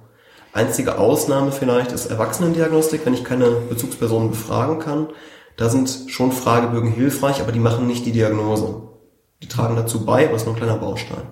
[0.51, 5.07] Einzige Ausnahme vielleicht ist Erwachsenendiagnostik, wenn ich keine Bezugspersonen befragen kann.
[5.57, 8.81] Da sind schon Fragebögen hilfreich, aber die machen nicht die Diagnose.
[9.41, 11.23] Die tragen dazu bei, aber es ist nur ein kleiner Baustein.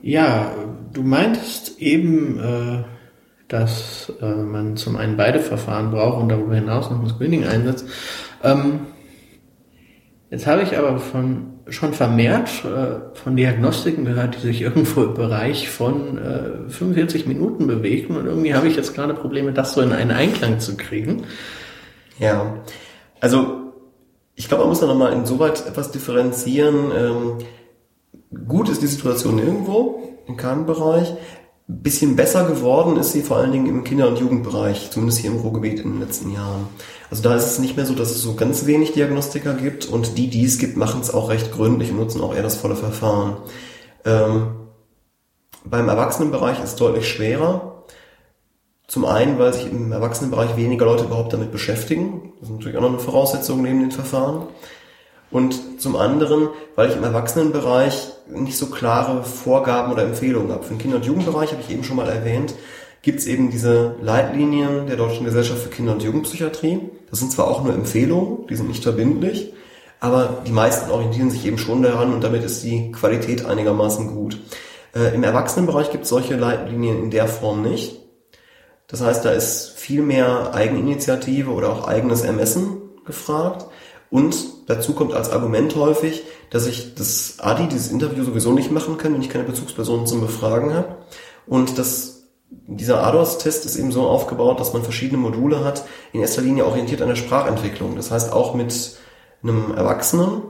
[0.00, 0.52] Ja,
[0.92, 2.84] du meintest eben, äh,
[3.48, 7.86] dass äh, man zum einen beide Verfahren braucht und darüber hinaus noch ein Screening einsetzt.
[8.42, 8.80] Ähm,
[10.30, 15.14] jetzt habe ich aber von schon vermehrt äh, von Diagnostiken gehört, die sich irgendwo im
[15.14, 19.80] Bereich von äh, 45 Minuten bewegen und irgendwie habe ich jetzt gerade Probleme, das so
[19.80, 21.24] in einen Einklang zu kriegen.
[22.18, 22.62] Ja,
[23.20, 23.72] also
[24.34, 26.90] ich glaube, man muss da nochmal insoweit etwas differenzieren.
[26.96, 27.38] Ähm,
[28.46, 31.14] gut ist die Situation irgendwo, in keinem Bereich
[31.66, 35.38] bisschen besser geworden ist sie vor allen Dingen im Kinder- und Jugendbereich, zumindest hier im
[35.38, 36.66] Ruhrgebiet in den letzten Jahren.
[37.10, 40.18] Also da ist es nicht mehr so, dass es so ganz wenig Diagnostiker gibt und
[40.18, 42.76] die, die es gibt, machen es auch recht gründlich und nutzen auch eher das volle
[42.76, 43.36] Verfahren.
[44.04, 44.56] Ähm,
[45.64, 47.84] beim Erwachsenenbereich ist es deutlich schwerer.
[48.86, 52.32] Zum einen, weil sich im Erwachsenenbereich weniger Leute überhaupt damit beschäftigen.
[52.40, 54.48] Das ist natürlich auch noch eine Voraussetzung neben den Verfahren.
[55.30, 60.62] Und zum anderen, weil ich im Erwachsenenbereich nicht so klare Vorgaben oder Empfehlungen habe.
[60.62, 62.54] Für den Kinder- und Jugendbereich habe ich eben schon mal erwähnt,
[63.04, 66.80] gibt es eben diese Leitlinien der Deutschen Gesellschaft für Kinder- und Jugendpsychiatrie.
[67.10, 69.52] Das sind zwar auch nur Empfehlungen, die sind nicht verbindlich,
[70.00, 74.38] aber die meisten orientieren sich eben schon daran und damit ist die Qualität einigermaßen gut.
[74.94, 78.00] Äh, Im Erwachsenenbereich gibt es solche Leitlinien in der Form nicht.
[78.86, 83.66] Das heißt, da ist viel mehr Eigeninitiative oder auch eigenes Ermessen gefragt.
[84.10, 84.36] Und
[84.66, 89.12] dazu kommt als Argument häufig, dass ich das ADI, dieses Interview sowieso nicht machen kann,
[89.12, 90.96] wenn ich keine Bezugspersonen zum Befragen habe.
[91.46, 92.13] Und das,
[92.66, 97.02] dieser ADOS-Test ist eben so aufgebaut, dass man verschiedene Module hat, in erster Linie orientiert
[97.02, 97.96] an der Sprachentwicklung.
[97.96, 98.98] Das heißt, auch mit
[99.42, 100.42] einem Erwachsenen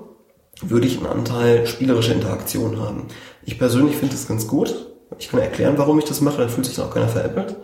[0.63, 3.09] würde ich einen Anteil spielerische Interaktion haben.
[3.45, 4.89] Ich persönlich finde das ganz gut.
[5.19, 7.57] Ich kann erklären, warum ich das mache, dann fühlt sich auch keiner veräppelt.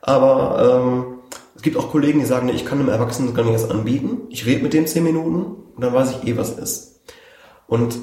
[0.00, 1.18] Aber ähm,
[1.56, 4.22] es gibt auch Kollegen, die sagen, nee, ich kann einem Erwachsenen gar nicht erst anbieten.
[4.30, 7.02] Ich rede mit dem zehn Minuten und dann weiß ich eh, was ist.
[7.66, 7.96] Und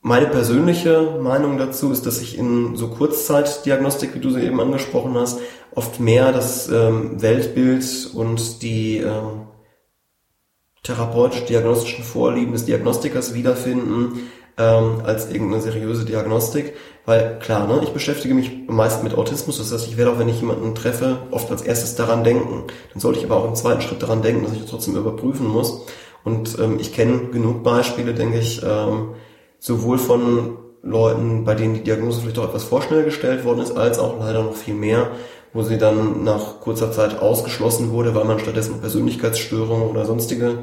[0.00, 5.14] meine persönliche Meinung dazu ist, dass ich in so Kurzzeitdiagnostik, wie du sie eben angesprochen
[5.14, 5.40] hast,
[5.74, 9.48] oft mehr das ähm, Weltbild und die ähm,
[10.84, 16.74] therapeutisch-diagnostischen Vorlieben des Diagnostikers wiederfinden, ähm, als irgendeine seriöse Diagnostik.
[17.04, 20.28] Weil klar, ne, ich beschäftige mich meist mit Autismus, das heißt, ich werde auch, wenn
[20.28, 22.64] ich jemanden treffe, oft als erstes daran denken.
[22.92, 25.46] Dann sollte ich aber auch im zweiten Schritt daran denken, dass ich das trotzdem überprüfen
[25.46, 25.86] muss.
[26.24, 29.14] Und ähm, ich kenne genug Beispiele, denke ich, ähm,
[29.58, 33.98] sowohl von Leuten, bei denen die Diagnose vielleicht auch etwas vorschnell gestellt worden ist, als
[33.98, 35.10] auch leider noch viel mehr,
[35.52, 40.58] wo sie dann nach kurzer Zeit ausgeschlossen wurde, weil man stattdessen Persönlichkeitsstörungen oder sonstige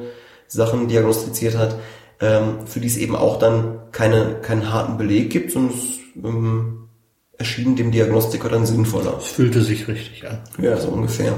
[0.48, 1.76] Sachen diagnostiziert hat,
[2.22, 6.90] ähm, für die es eben auch dann keine, keinen harten Beleg gibt, sondern es ähm,
[7.38, 9.18] erschien dem Diagnostiker dann sinnvoller.
[9.18, 10.40] Es fühlte sich richtig an.
[10.62, 11.34] Ja, so ungefähr.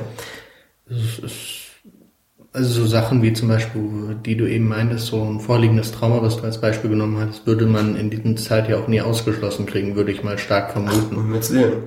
[0.89, 1.66] Es ist,
[2.57, 6.37] also so Sachen wie zum Beispiel, die du eben meintest, so ein vorliegendes Trauma, was
[6.37, 9.95] du als Beispiel genommen hast, würde man in dieser Zeit ja auch nie ausgeschlossen kriegen,
[9.95, 11.31] würde ich mal stark vermuten.
[11.51, 11.83] Willen.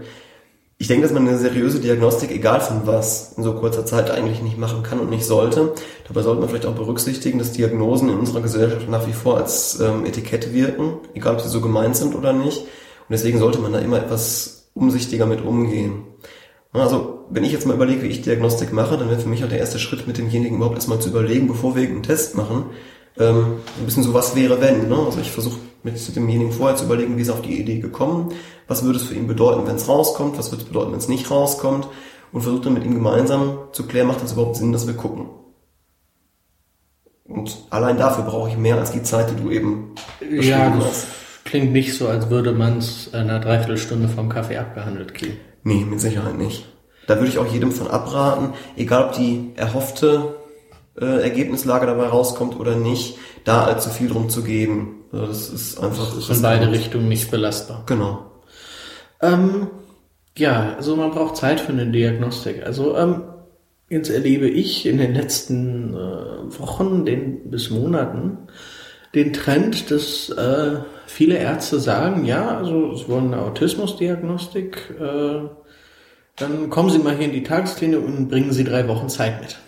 [0.79, 4.43] Ich denke, dass man eine seriöse Diagnostik, egal von was, in so kurzer Zeit eigentlich
[4.43, 5.73] nicht machen kann und nicht sollte.
[6.07, 9.81] Dabei sollte man vielleicht auch berücksichtigen, dass Diagnosen in unserer Gesellschaft nach wie vor als
[9.81, 12.61] ähm, Etikette wirken, egal ob sie so gemeint sind oder nicht.
[12.61, 16.05] Und deswegen sollte man da immer etwas umsichtiger mit umgehen.
[16.73, 19.49] Also, wenn ich jetzt mal überlege, wie ich Diagnostik mache, dann wäre für mich auch
[19.49, 22.67] der erste Schritt, mit demjenigen überhaupt erstmal zu überlegen, bevor wir einen Test machen,
[23.19, 24.89] ähm, ein bisschen so, was wäre wenn.
[24.89, 24.97] Ne?
[24.97, 28.33] Also ich versuche mit demjenigen vorher zu überlegen, wie ist er auf die Idee gekommen,
[28.69, 31.09] was würde es für ihn bedeuten, wenn es rauskommt, was würde es bedeuten, wenn es
[31.09, 31.89] nicht rauskommt
[32.33, 35.27] und versuche dann mit ihm gemeinsam zu klären, macht es überhaupt Sinn, dass wir gucken.
[37.25, 39.95] Und allein dafür brauche ich mehr als die Zeit, die du eben
[40.31, 41.07] ja, das hast.
[41.45, 45.37] Klingt nicht so, als würde man es in einer Dreiviertelstunde vom Kaffee abgehandelt kriegen.
[45.63, 46.67] Nee, mit Sicherheit nicht.
[47.07, 50.37] Da würde ich auch jedem von abraten, egal ob die erhoffte
[51.01, 55.05] äh, Ergebnislage dabei rauskommt oder nicht, da allzu viel drum zu geben.
[55.13, 56.15] Also das ist einfach.
[56.15, 57.83] Das ist in beide Richtungen nicht belastbar.
[57.87, 58.31] Genau.
[59.21, 59.69] Ähm,
[60.37, 62.65] ja, also man braucht Zeit für eine Diagnostik.
[62.65, 63.23] Also ähm,
[63.89, 68.39] jetzt erlebe ich in den letzten äh, Wochen den, bis Monaten
[69.15, 75.41] den Trend, dass äh, viele Ärzte sagen, ja, also es wollen eine Autismusdiagnostik, äh,
[76.41, 79.59] dann kommen Sie mal hier in die Tagesklinik und bringen Sie drei Wochen Zeit mit.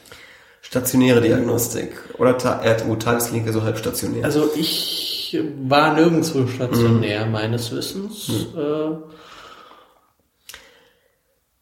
[0.63, 4.25] Stationäre Diagnostik oder Ta äh, Tagesklinik, also halbstationär.
[4.25, 7.33] Also ich war nirgendwo stationär, mhm.
[7.33, 8.29] meines Wissens.
[8.29, 8.59] Mhm.
[8.59, 8.97] Äh,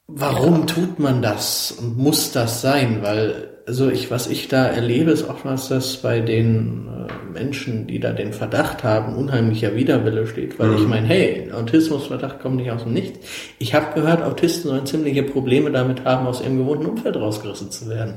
[0.06, 0.66] warum ja.
[0.66, 3.02] tut man das und muss das sein?
[3.02, 8.00] Weil, also ich, was ich da erlebe, ist oftmals, dass bei den äh, Menschen, die
[8.00, 10.76] da den Verdacht haben, unheimlicher Widerwille steht, weil mhm.
[10.76, 13.20] ich meine, hey, Autismusverdacht kommt nicht aus dem Nichts.
[13.60, 17.88] Ich habe gehört, Autisten sollen ziemliche Probleme damit haben, aus ihrem gewohnten Umfeld rausgerissen zu
[17.88, 18.14] werden.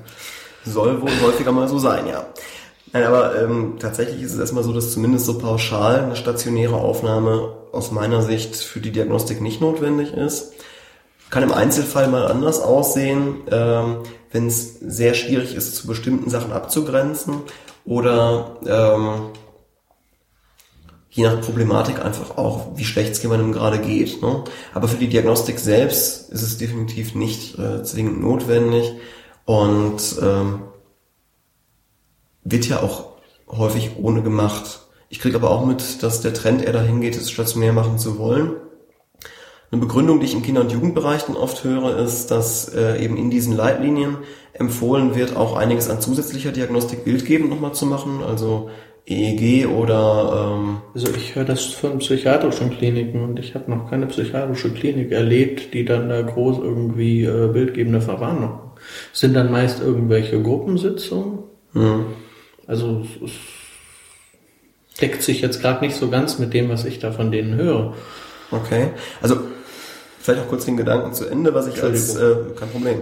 [0.66, 2.26] Soll wohl häufiger mal so sein, ja.
[2.92, 7.54] Nein, aber ähm, tatsächlich ist es erstmal so, dass zumindest so pauschal eine stationäre Aufnahme
[7.72, 10.54] aus meiner Sicht für die Diagnostik nicht notwendig ist.
[11.30, 13.98] Kann im Einzelfall mal anders aussehen, ähm,
[14.34, 17.44] wenn es sehr schwierig ist, zu bestimmten Sachen abzugrenzen
[17.86, 19.30] oder ähm,
[21.10, 24.22] je nach Problematik einfach auch, wie schlecht es jemandem gerade geht.
[24.22, 24.44] Ne?
[24.74, 28.92] Aber für die Diagnostik selbst ist es definitiv nicht äh, zwingend notwendig.
[29.46, 30.64] Und ähm,
[32.44, 33.12] wird ja auch
[33.48, 34.82] häufig ohne gemacht.
[35.10, 38.18] Ich kriege aber auch mit, dass der Trend eher dahin geht, es stationär machen zu
[38.18, 38.56] wollen.
[39.74, 43.18] Eine Begründung, die ich im Kinder- und Jugendbereich dann oft höre, ist, dass äh, eben
[43.18, 44.18] in diesen Leitlinien
[44.54, 48.70] empfohlen wird, auch einiges an zusätzlicher Diagnostik bildgebend nochmal zu machen, also
[49.08, 50.54] EEG oder...
[50.56, 55.12] Ähm also ich höre das von psychiatrischen Kliniken und ich habe noch keine psychiatrische Klinik
[55.12, 58.60] erlebt, die dann da groß irgendwie äh, bildgebende Verwarnung
[59.12, 61.40] sind dann meist irgendwelche Gruppensitzungen.
[61.74, 62.06] Mhm.
[62.68, 63.32] Also es
[65.02, 67.96] deckt sich jetzt gerade nicht so ganz mit dem, was ich da von denen höre.
[68.52, 68.92] Okay.
[69.22, 69.38] Also
[70.24, 73.02] vielleicht auch kurz den Gedanken zu Ende, was ich als äh, kein Problem.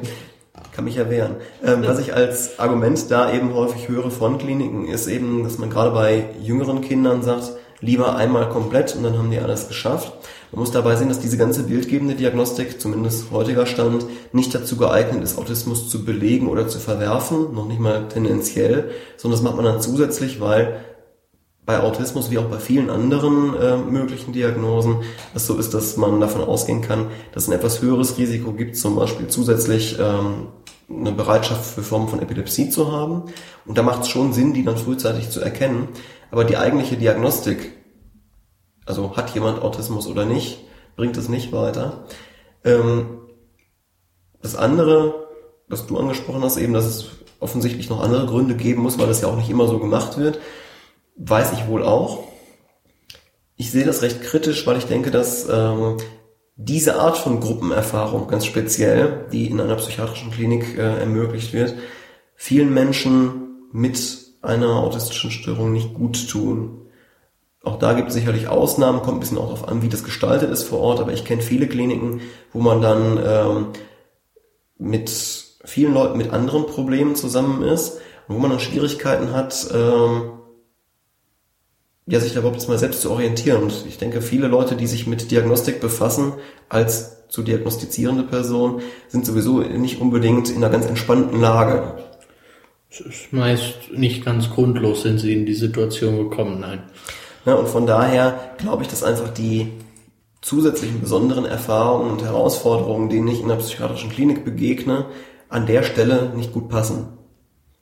[0.74, 1.36] Kann mich erwehren.
[1.64, 5.70] Ähm, was ich als Argument da eben häufig höre von Kliniken, ist eben, dass man
[5.70, 10.14] gerade bei jüngeren Kindern sagt, lieber einmal komplett und dann haben die alles geschafft.
[10.52, 15.24] Man muss dabei sehen, dass diese ganze bildgebende Diagnostik, zumindest heutiger Stand, nicht dazu geeignet
[15.24, 19.66] ist, Autismus zu belegen oder zu verwerfen, noch nicht mal tendenziell, sondern das macht man
[19.66, 20.82] dann zusätzlich, weil
[21.66, 25.04] bei Autismus wie auch bei vielen anderen äh, möglichen Diagnosen
[25.36, 28.78] es so ist, dass man davon ausgehen kann, dass es ein etwas höheres Risiko gibt,
[28.78, 30.48] zum Beispiel zusätzlich ähm,
[30.90, 33.24] eine Bereitschaft für Formen von Epilepsie zu haben.
[33.66, 35.90] Und da macht es schon Sinn, die dann frühzeitig zu erkennen.
[36.32, 37.82] Aber die eigentliche Diagnostik
[38.86, 42.06] also hat jemand Autismus oder nicht, bringt es nicht weiter.
[42.64, 43.20] Ähm,
[44.42, 45.28] das andere,
[45.68, 49.22] was du angesprochen hast, eben, dass es offensichtlich noch andere Gründe geben muss, weil das
[49.22, 50.40] ja auch nicht immer so gemacht wird,
[51.18, 52.24] weiß ich wohl auch.
[53.56, 55.98] Ich sehe das recht kritisch, weil ich denke, dass ähm,
[56.56, 61.76] diese Art von Gruppenerfahrung ganz speziell, die in einer psychiatrischen Klinik äh, ermöglicht wird,
[62.36, 64.00] vielen Menschen mit
[64.42, 66.88] einer autistischen Störung nicht gut tun.
[67.64, 70.50] Auch da gibt es sicherlich Ausnahmen, kommt ein bisschen auch darauf an, wie das gestaltet
[70.50, 72.22] ist vor Ort, aber ich kenne viele Kliniken,
[72.52, 73.68] wo man dann ähm,
[74.80, 75.12] mit
[75.64, 80.41] vielen Leuten mit anderen Problemen zusammen ist und wo man dann Schwierigkeiten hat, ähm,
[82.12, 83.64] ja, sich da überhaupt mal selbst zu orientieren.
[83.64, 86.34] Und ich denke, viele Leute, die sich mit Diagnostik befassen,
[86.68, 92.04] als zu diagnostizierende Person, sind sowieso nicht unbedingt in einer ganz entspannten Lage.
[92.90, 96.84] Es ist meist nicht ganz grundlos, sind sie in die Situation gekommen, nein.
[97.46, 99.72] Ja, und von daher glaube ich, dass einfach die
[100.42, 105.06] zusätzlichen besonderen Erfahrungen und Herausforderungen, denen ich in der psychiatrischen Klinik begegne,
[105.48, 107.21] an der Stelle nicht gut passen.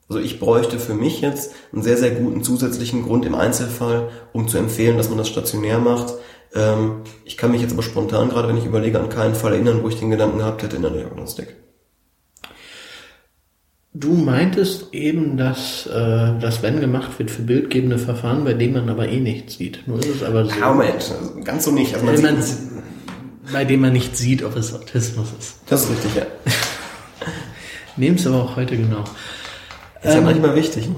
[0.10, 4.48] Also ich bräuchte für mich jetzt einen sehr, sehr guten zusätzlichen Grund im Einzelfall, um
[4.48, 6.16] zu empfehlen, dass man das stationär macht.
[6.56, 9.84] Ähm, ich kann mich jetzt aber spontan, gerade wenn ich überlege, an keinen Fall erinnern,
[9.84, 11.56] wo ich den Gedanken gehabt hätte in der Diagnostik.
[13.94, 18.90] Du meintest eben, dass äh, das wenn gemacht wird für bildgebende Verfahren, bei denen man
[18.90, 19.88] aber eh nichts sieht.
[19.88, 20.60] Nur ist es aber so.
[20.60, 21.94] Moment, also ganz so nicht.
[21.94, 22.44] Also man man,
[23.54, 25.60] bei dem man nicht sieht, ob es Autismus ist.
[25.68, 26.26] Das ist richtig, ja.
[27.96, 29.04] Nehmen es aber auch heute genau.
[30.04, 30.88] Ist ja ähm, manchmal wichtig.
[30.88, 30.96] Ne?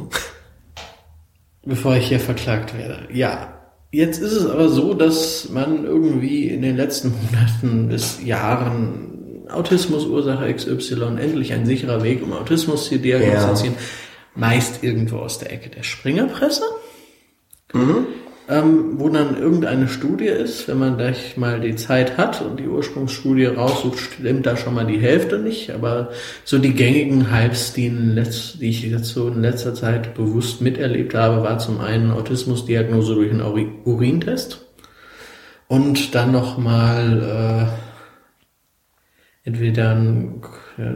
[1.64, 3.08] Bevor ich hier verklagt werde.
[3.12, 3.58] Ja.
[3.92, 10.54] Jetzt ist es aber so, dass man irgendwie in den letzten Monaten bis Jahren Autismusursache
[10.54, 13.82] XY endlich ein sicherer Weg, um Autismus zu diagnostizieren, ja.
[14.36, 16.64] meist irgendwo aus der Ecke der Springerpresse.
[17.74, 18.08] Mhm
[18.52, 22.68] ähm, wo dann irgendeine Studie ist, wenn man gleich mal die Zeit hat und die
[22.68, 26.10] Ursprungsstudie raussucht, stimmt da schon mal die Hälfte nicht, aber
[26.44, 31.16] so die gängigen Hypes, die, letz, die ich jetzt so in letzter Zeit bewusst miterlebt
[31.16, 33.42] habe, war zum einen Autismusdiagnose durch einen
[33.86, 34.68] Urintest
[35.70, 37.72] und dann nochmal
[39.46, 40.42] äh, entweder ein,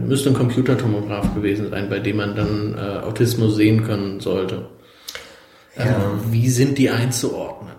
[0.06, 4.75] müsste ein Computertomograph gewesen sein, bei dem man dann äh, Autismus sehen können sollte.
[5.78, 6.12] Ja.
[6.30, 7.74] Wie sind die einzuordnen?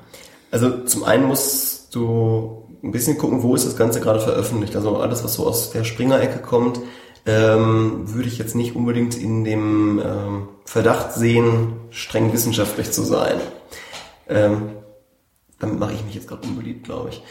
[0.51, 4.77] Also zum einen musst du ein bisschen gucken, wo ist das Ganze gerade veröffentlicht.
[4.77, 6.81] Also alles, was so aus der Springer-Ecke kommt,
[7.27, 13.41] ähm, würde ich jetzt nicht unbedingt in dem ähm, Verdacht sehen, streng wissenschaftlich zu sein.
[14.29, 14.71] Ähm,
[15.59, 17.23] damit mache ich mich jetzt gerade unbeliebt, glaube ich.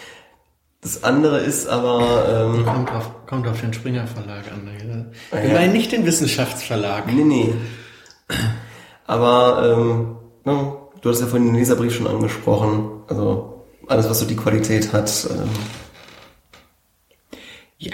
[0.81, 2.51] Das andere ist aber...
[2.55, 4.65] Ähm, kommt, auf, kommt auf den Springer Verlag an.
[4.65, 5.11] Ne?
[5.31, 5.53] Wir ja.
[5.53, 7.07] meinen nicht den Wissenschaftsverlag.
[7.07, 7.53] Nee, nee.
[9.07, 13.01] Aber ähm, ja, du hast ja vorhin den Leserbrief schon angesprochen.
[13.07, 15.49] Also alles, was so die Qualität hat, ähm,
[17.77, 17.93] ja,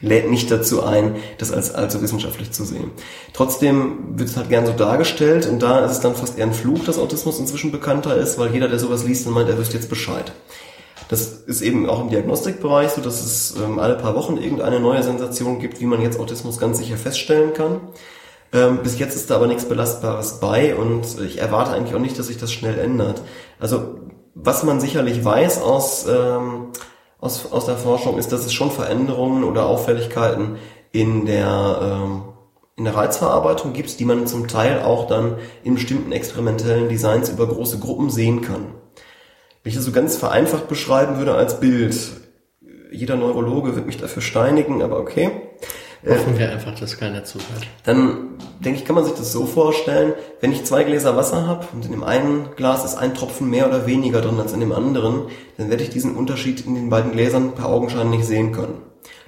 [0.00, 2.90] lädt nicht dazu ein, das als allzu wissenschaftlich zu sehen.
[3.32, 6.52] Trotzdem wird es halt gern so dargestellt und da ist es dann fast eher ein
[6.52, 9.74] Fluch, dass Autismus inzwischen bekannter ist, weil jeder, der sowas liest, dann meint, er wüsste
[9.74, 10.32] jetzt Bescheid.
[11.08, 15.02] Das ist eben auch im Diagnostikbereich so, dass es ähm, alle paar Wochen irgendeine neue
[15.02, 17.80] Sensation gibt, wie man jetzt Autismus ganz sicher feststellen kann.
[18.56, 22.18] Ähm, bis jetzt ist da aber nichts Belastbares bei und ich erwarte eigentlich auch nicht,
[22.18, 23.20] dass sich das schnell ändert.
[23.60, 24.00] Also
[24.34, 26.68] was man sicherlich weiß aus, ähm,
[27.20, 30.56] aus, aus der Forschung ist, dass es schon Veränderungen oder Auffälligkeiten
[30.90, 32.22] in der, ähm,
[32.76, 37.46] in der Reizverarbeitung gibt, die man zum Teil auch dann in bestimmten experimentellen Designs über
[37.46, 38.72] große Gruppen sehen kann.
[39.62, 41.94] Wenn ich das so ganz vereinfacht beschreiben würde als Bild,
[42.90, 45.45] jeder Neurologe wird mich dafür steinigen, aber okay.
[46.04, 47.66] Hoffen wir einfach, dass keiner zuhört.
[47.84, 51.66] Dann denke ich, kann man sich das so vorstellen, wenn ich zwei Gläser Wasser habe
[51.72, 54.72] und in dem einen Glas ist ein Tropfen mehr oder weniger drin als in dem
[54.72, 55.22] anderen,
[55.56, 58.82] dann werde ich diesen Unterschied in den beiden Gläsern per Augenschein nicht sehen können.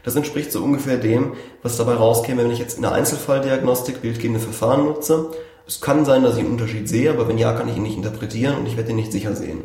[0.05, 4.41] Das entspricht so ungefähr dem, was dabei rauskäme, wenn ich jetzt in der Einzelfalldiagnostik bildgebende
[4.41, 5.31] Verfahren nutze.
[5.67, 7.97] Es kann sein, dass ich einen Unterschied sehe, aber wenn ja, kann ich ihn nicht
[7.97, 9.63] interpretieren und ich werde ihn nicht sicher sehen.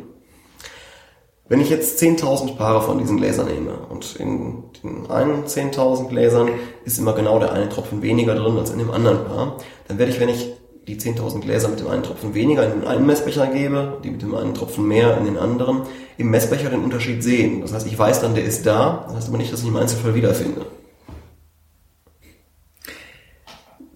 [1.46, 6.48] Wenn ich jetzt 10.000 Paare von diesen Gläsern nehme und in den einen 10.000 Gläsern
[6.86, 10.10] ist immer genau der eine Tropfen weniger drin als in dem anderen Paar, dann werde
[10.10, 10.52] ich, wenn ich
[10.88, 14.22] die 10.000 Gläser mit dem einen Tropfen weniger in den einen Messbecher gebe, die mit
[14.22, 15.82] dem einen Tropfen mehr in den anderen,
[16.16, 17.60] im Messbecher den Unterschied sehen.
[17.60, 19.72] Das heißt, ich weiß dann, der ist da, das heißt aber nicht, dass ich ihn
[19.72, 20.64] im Einzelfall wiederfinde.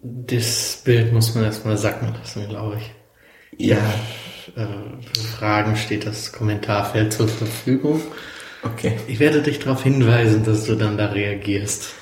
[0.03, 3.69] Das Bild muss man erstmal sacken lassen, glaube ich.
[3.69, 3.79] Ja
[4.57, 8.01] äh, Fragen steht das Kommentarfeld zur Verfügung.
[8.63, 8.95] Okay.
[9.07, 11.95] Ich werde dich darauf hinweisen, dass du dann da reagierst.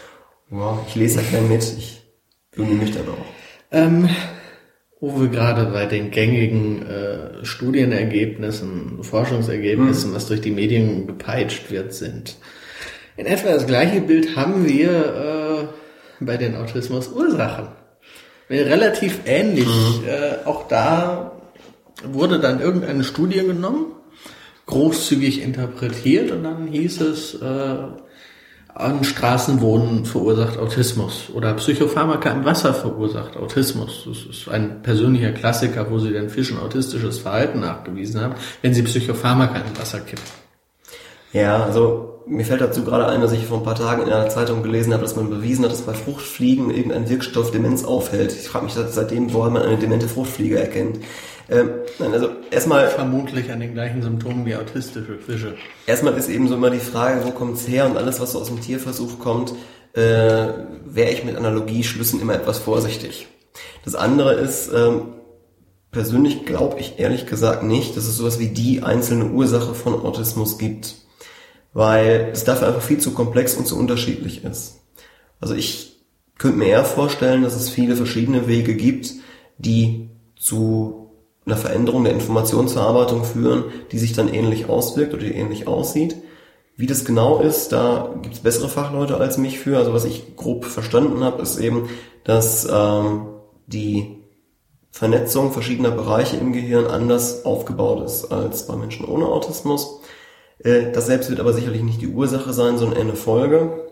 [0.49, 1.63] Wow, ich lese ja keinen mit.
[1.63, 2.03] Ich
[2.53, 3.27] bemühe mich dann auch.
[3.73, 4.09] Ähm,
[5.01, 10.17] wo wir gerade bei den gängigen äh, Studienergebnissen, Forschungsergebnissen, hm.
[10.17, 12.37] was durch die Medien gepeitscht wird, sind.
[13.17, 15.71] In etwa das gleiche Bild haben wir
[16.21, 17.69] äh, bei den Autismusursachen.
[18.49, 19.67] Relativ ähnlich.
[19.67, 20.09] Mhm.
[20.09, 21.36] Äh, auch da
[22.05, 23.87] wurde dann irgendeine Studie genommen,
[24.67, 27.77] großzügig interpretiert und dann hieß es, äh,
[28.77, 34.05] an Straßenwohnen verursacht Autismus oder Psychopharmaka im Wasser verursacht Autismus.
[34.07, 38.83] Das ist ein persönlicher Klassiker, wo sie den Fischen autistisches Verhalten nachgewiesen haben, wenn sie
[38.83, 40.25] Psychopharmaka im Wasser kippen.
[41.33, 44.29] Ja, also mir fällt dazu gerade ein, dass ich vor ein paar Tagen in einer
[44.29, 48.33] Zeitung gelesen habe, dass man bewiesen hat, dass bei Fruchtfliegen irgendein Wirkstoff Demenz aufhält.
[48.33, 50.99] Ich frage mich seitdem, woher man eine demente Fruchtfliege erkennt.
[51.49, 52.89] Ähm, nein, also erstmal.
[52.89, 55.55] Vermutlich an den gleichen Symptomen wie autistische Fische.
[55.87, 58.49] Erstmal ist eben so immer die Frage, wo kommt's her und alles, was so aus
[58.49, 59.55] dem Tierversuch kommt,
[59.93, 60.01] äh,
[60.85, 63.29] wäre ich mit Analogieschlüssen immer etwas vorsichtig.
[63.85, 65.15] Das andere ist, ähm,
[65.91, 70.59] persönlich glaube ich ehrlich gesagt nicht, dass es sowas wie die einzelne Ursache von Autismus
[70.59, 70.97] gibt.
[71.73, 74.81] Weil es dafür einfach viel zu komplex und zu unterschiedlich ist.
[75.41, 76.03] Also ich
[76.39, 79.13] könnte mir eher vorstellen, dass es viele verschiedene Wege gibt,
[79.59, 81.06] die zu
[81.47, 86.17] einer Veränderung der Informationsverarbeitung führen, die sich dann ähnlich auswirkt oder die ähnlich aussieht.
[86.77, 89.79] Wie das genau ist, da gibt es bessere Fachleute als mich für.
[89.79, 91.89] Also was ich grob verstanden habe, ist eben,
[92.25, 93.29] dass ähm,
[93.67, 94.19] die
[94.91, 100.01] Vernetzung verschiedener Bereiche im Gehirn anders aufgebaut ist als bei Menschen ohne Autismus.
[100.59, 103.89] Äh, das selbst wird aber sicherlich nicht die Ursache sein, sondern eine Folge.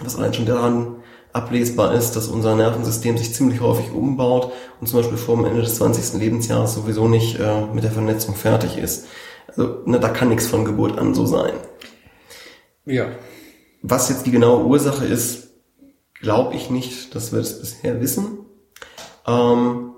[0.00, 0.96] Was allein schon daran
[1.38, 5.62] ablesbar ist, dass unser Nervensystem sich ziemlich häufig umbaut und zum Beispiel vor dem Ende
[5.62, 6.20] des 20.
[6.20, 9.06] Lebensjahres sowieso nicht äh, mit der Vernetzung fertig ist.
[9.48, 11.54] Also ne, da kann nichts von Geburt an so sein.
[12.84, 13.06] Ja.
[13.82, 15.48] Was jetzt die genaue Ursache ist,
[16.20, 18.38] glaube ich nicht, dass wir das bisher wissen.
[19.26, 19.92] Ähm,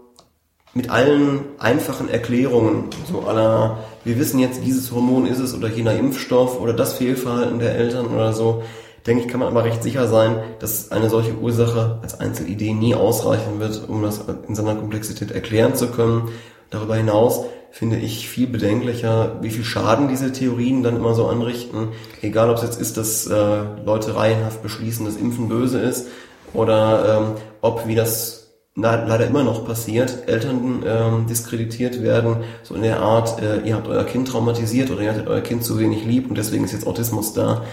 [0.74, 5.94] mit allen einfachen Erklärungen, so aller, wir wissen jetzt, dieses Hormon ist es oder jener
[5.94, 8.62] Impfstoff oder das Fehlverhalten der Eltern oder so,
[9.06, 12.94] denke ich, kann man aber recht sicher sein, dass eine solche Ursache als Einzelidee nie
[12.94, 16.28] ausreichen wird, um das in seiner Komplexität erklären zu können.
[16.70, 21.88] Darüber hinaus finde ich viel bedenklicher, wie viel Schaden diese Theorien dann immer so anrichten.
[22.20, 26.08] Egal, ob es jetzt ist, dass äh, Leute reihenhaft beschließen, dass Impfen böse ist,
[26.52, 28.40] oder ähm, ob, wie das
[28.74, 33.88] leider immer noch passiert, Eltern ähm, diskreditiert werden, so in der Art, äh, ihr habt
[33.88, 36.86] euer Kind traumatisiert oder ihr hattet euer Kind zu wenig lieb und deswegen ist jetzt
[36.86, 37.64] Autismus da.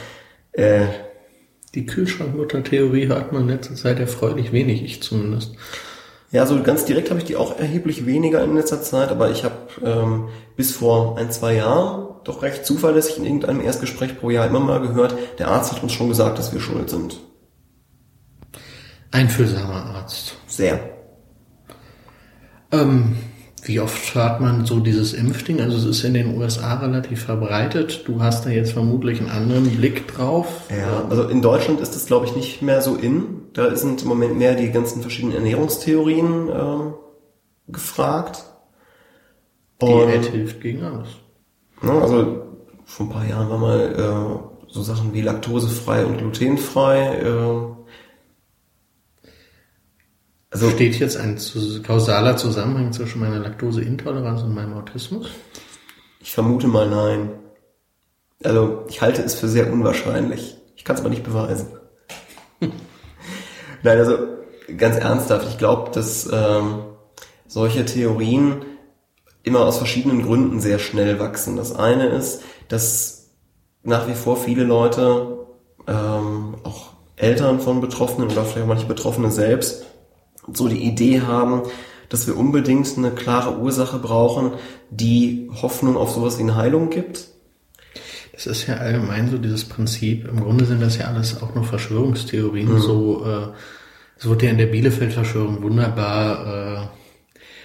[0.51, 0.87] Äh,
[1.75, 5.55] die Kühlschrankmutter-Theorie hört man in letzter Zeit erfreulich wenig, ich zumindest.
[6.31, 9.43] Ja, so ganz direkt habe ich die auch erheblich weniger in letzter Zeit, aber ich
[9.43, 14.47] habe ähm, bis vor ein, zwei Jahren doch recht zuverlässig in irgendeinem Erstgespräch pro Jahr
[14.47, 17.19] immer mal gehört, der Arzt hat uns schon gesagt, dass wir schuld sind.
[19.11, 20.35] Einfühlsamer Arzt.
[20.47, 20.79] Sehr.
[22.71, 23.15] Ähm,
[23.67, 25.61] wie oft hört man so dieses Impfding?
[25.61, 28.07] Also es ist in den USA relativ verbreitet.
[28.07, 30.47] Du hast da jetzt vermutlich einen anderen Blick drauf.
[30.69, 33.41] Ja, also in Deutschland ist das glaube ich nicht mehr so in.
[33.53, 36.93] Da sind im Moment mehr die ganzen verschiedenen Ernährungstheorien ähm,
[37.67, 38.45] gefragt.
[39.81, 41.09] Diät hilft gegen alles.
[41.83, 42.43] Ja, also
[42.85, 47.17] vor ein paar Jahren war mal äh, so Sachen wie laktosefrei und glutenfrei.
[47.17, 47.76] Äh,
[50.63, 51.37] also Steht jetzt ein
[51.83, 55.27] kausaler Zusammenhang zwischen meiner Laktoseintoleranz und meinem Autismus?
[56.19, 57.29] Ich vermute mal nein.
[58.43, 60.57] Also ich halte es für sehr unwahrscheinlich.
[60.75, 61.67] Ich kann es aber nicht beweisen.
[63.83, 64.17] nein, also
[64.75, 66.85] ganz ernsthaft, ich glaube, dass ähm,
[67.45, 68.65] solche Theorien
[69.43, 71.55] immer aus verschiedenen Gründen sehr schnell wachsen.
[71.55, 73.29] Das eine ist, dass
[73.83, 75.37] nach wie vor viele Leute,
[75.85, 79.85] ähm, auch Eltern von Betroffenen oder vielleicht auch manche Betroffene selbst,
[80.53, 81.63] so die Idee haben,
[82.09, 84.53] dass wir unbedingt eine klare Ursache brauchen,
[84.89, 87.27] die Hoffnung auf sowas wie eine Heilung gibt?
[88.33, 90.27] Das ist ja allgemein so dieses Prinzip.
[90.27, 92.71] Im Grunde sind das ja alles auch nur Verschwörungstheorien.
[92.71, 92.79] Mhm.
[92.79, 93.47] So, äh,
[94.19, 96.87] es wurde ja in der Bielefeld-Verschwörung wunderbar äh,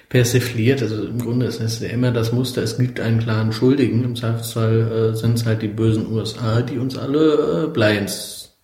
[0.09, 0.83] persifliert.
[0.83, 4.03] Also im Grunde ist es ja immer das Muster, es gibt einen klaren Schuldigen.
[4.03, 8.55] Im Zweifelsfall äh, sind es halt die bösen USA, die uns alle äh, Blei ins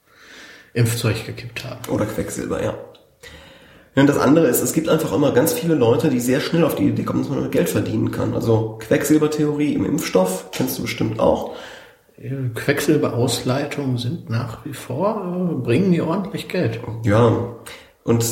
[0.72, 1.90] Impfzeug gekippt haben.
[1.90, 2.74] Oder Quecksilber, ja.
[3.94, 6.74] Ja, das andere ist, es gibt einfach immer ganz viele Leute, die sehr schnell auf
[6.74, 8.34] die Idee kommen, dass man Geld verdienen kann.
[8.34, 11.54] Also Quecksilbertheorie im Impfstoff kennst du bestimmt auch.
[12.54, 16.80] Quecksilberausleitungen sind nach wie vor, äh, bringen die ordentlich Geld.
[17.04, 17.54] Ja,
[18.02, 18.24] und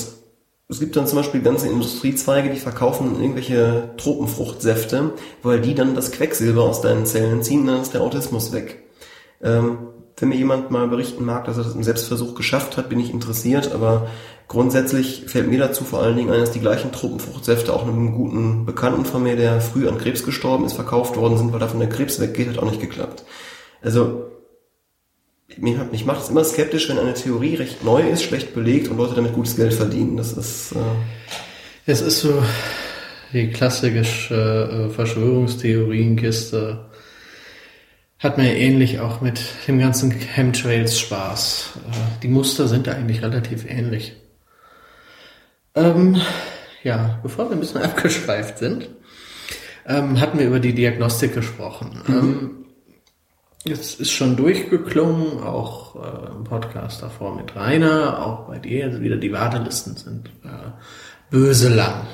[0.69, 6.11] es gibt dann zum Beispiel ganze Industriezweige, die verkaufen irgendwelche Tropenfruchtsäfte, weil die dann das
[6.11, 8.83] Quecksilber aus deinen Zellen ziehen, dann ist der Autismus weg.
[9.41, 9.79] Ähm,
[10.17, 13.13] wenn mir jemand mal berichten mag, dass er das im Selbstversuch geschafft hat, bin ich
[13.13, 14.09] interessiert, aber
[14.49, 18.64] grundsätzlich fällt mir dazu vor allen Dingen ein, dass die gleichen Tropenfruchtsäfte auch einem guten
[18.64, 21.88] Bekannten von mir, der früh an Krebs gestorben ist, verkauft worden sind, weil davon der
[21.88, 23.24] Krebs weggeht, hat auch nicht geklappt.
[23.82, 24.24] Also,
[25.59, 29.14] mich, macht es immer skeptisch, wenn eine Theorie recht neu ist, schlecht belegt und Leute
[29.14, 30.16] damit gutes Geld verdienen.
[30.16, 30.78] Das ist, äh
[31.88, 32.42] es ist so
[33.32, 36.86] die klassische äh, Verschwörungstheorienkiste
[38.18, 41.70] hat mir ähnlich auch mit dem ganzen Chemtrails Spaß.
[41.76, 44.14] Äh, die Muster sind da eigentlich relativ ähnlich.
[45.77, 46.16] Ähm,
[46.83, 48.89] ja, bevor wir ein bisschen abgeschweift sind,
[49.87, 52.03] ähm, hatten wir über die Diagnostik gesprochen.
[52.07, 52.14] Mhm.
[52.14, 52.66] Ähm,
[53.68, 59.01] Es ist schon durchgeklungen, auch äh, im Podcast davor mit Rainer, auch bei dir also
[59.01, 60.70] wieder die Wartelisten sind äh,
[61.31, 62.07] böse lang.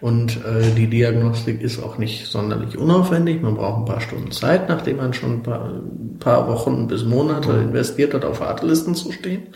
[0.00, 3.42] Und äh, die Diagnostik ist auch nicht sonderlich unaufwendig.
[3.42, 7.04] Man braucht ein paar Stunden Zeit, nachdem man schon ein paar, ein paar Wochen bis
[7.04, 9.48] Monate investiert hat, auf Wartelisten zu stehen.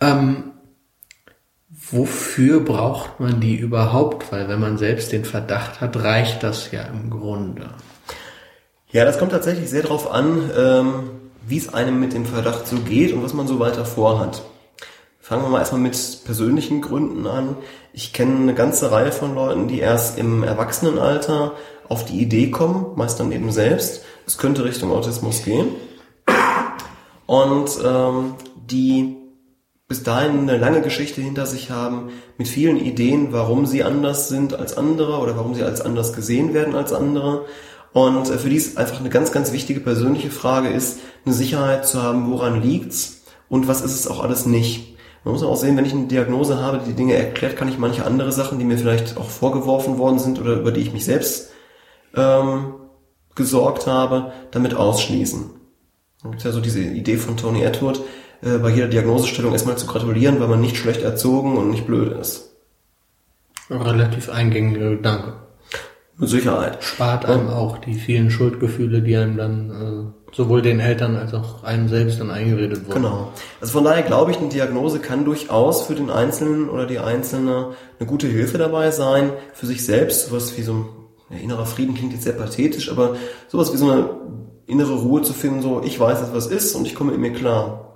[0.00, 0.52] Ähm,
[1.92, 4.32] wofür braucht man die überhaupt?
[4.32, 7.70] Weil wenn man selbst den Verdacht hat, reicht das ja im Grunde.
[8.90, 10.92] Ja, das kommt tatsächlich sehr darauf an, ähm,
[11.46, 14.42] wie es einem mit dem Verdacht so geht und was man so weiter vorhat.
[15.20, 17.56] Fangen wir mal erstmal mit persönlichen Gründen an.
[17.92, 21.52] Ich kenne eine ganze Reihe von Leuten, die erst im Erwachsenenalter
[21.88, 25.68] auf die Idee kommen, meist dann eben selbst, es könnte Richtung Autismus gehen.
[27.26, 29.16] Und ähm, die
[29.92, 34.58] bis dahin eine lange Geschichte hinter sich haben, mit vielen Ideen, warum sie anders sind
[34.58, 37.44] als andere oder warum sie als anders gesehen werden als andere
[37.92, 41.86] und äh, für die ist einfach eine ganz, ganz wichtige persönliche Frage ist, eine Sicherheit
[41.86, 44.96] zu haben, woran liegt's und was ist es auch alles nicht.
[45.24, 48.06] Man muss auch sehen, wenn ich eine Diagnose habe, die Dinge erklärt, kann ich manche
[48.06, 51.50] andere Sachen, die mir vielleicht auch vorgeworfen worden sind oder über die ich mich selbst
[52.16, 52.76] ähm,
[53.34, 55.50] gesorgt habe, damit ausschließen.
[56.16, 58.00] Es gibt ja so diese Idee von Tony Edward,
[58.42, 62.12] äh, bei jeder Diagnosestellung erstmal zu gratulieren, weil man nicht schlecht erzogen und nicht blöd
[62.12, 62.50] ist.
[63.70, 65.34] Relativ eingängige Gedanke.
[66.18, 66.84] Mit Sicherheit.
[66.84, 67.54] Spart einem ja.
[67.54, 72.20] auch die vielen Schuldgefühle, die einem dann äh, sowohl den Eltern als auch einem selbst
[72.20, 73.02] dann eingeredet wurden.
[73.02, 73.32] Genau.
[73.60, 77.68] Also von daher glaube ich, eine Diagnose kann durchaus für den Einzelnen oder die Einzelne
[77.98, 80.86] eine gute Hilfe dabei sein, für sich selbst, sowas wie so ein
[81.30, 83.16] ja, innerer Frieden klingt jetzt sehr pathetisch, aber
[83.48, 84.10] sowas wie so eine
[84.66, 87.32] innere Ruhe zu finden, so ich weiß, dass was ist und ich komme mit mir
[87.32, 87.91] klar.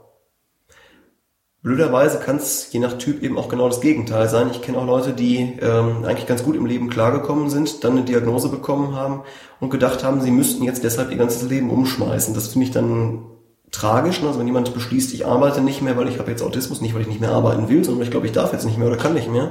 [1.67, 4.51] Blöderweise kann es je nach Typ eben auch genau das Gegenteil sein.
[4.53, 8.05] Ich kenne auch Leute, die ähm, eigentlich ganz gut im Leben klargekommen sind, dann eine
[8.05, 9.25] Diagnose bekommen haben
[9.59, 12.35] und gedacht haben, sie müssten jetzt deshalb ihr ganzes Leben umschmeißen.
[12.35, 13.25] Das finde ich dann
[13.73, 14.21] tragisch.
[14.23, 14.29] Ne?
[14.29, 17.01] Also wenn jemand beschließt, ich arbeite nicht mehr, weil ich habe jetzt Autismus, nicht weil
[17.01, 19.15] ich nicht mehr arbeiten will, sondern ich glaube, ich darf jetzt nicht mehr oder kann
[19.15, 19.51] nicht mehr.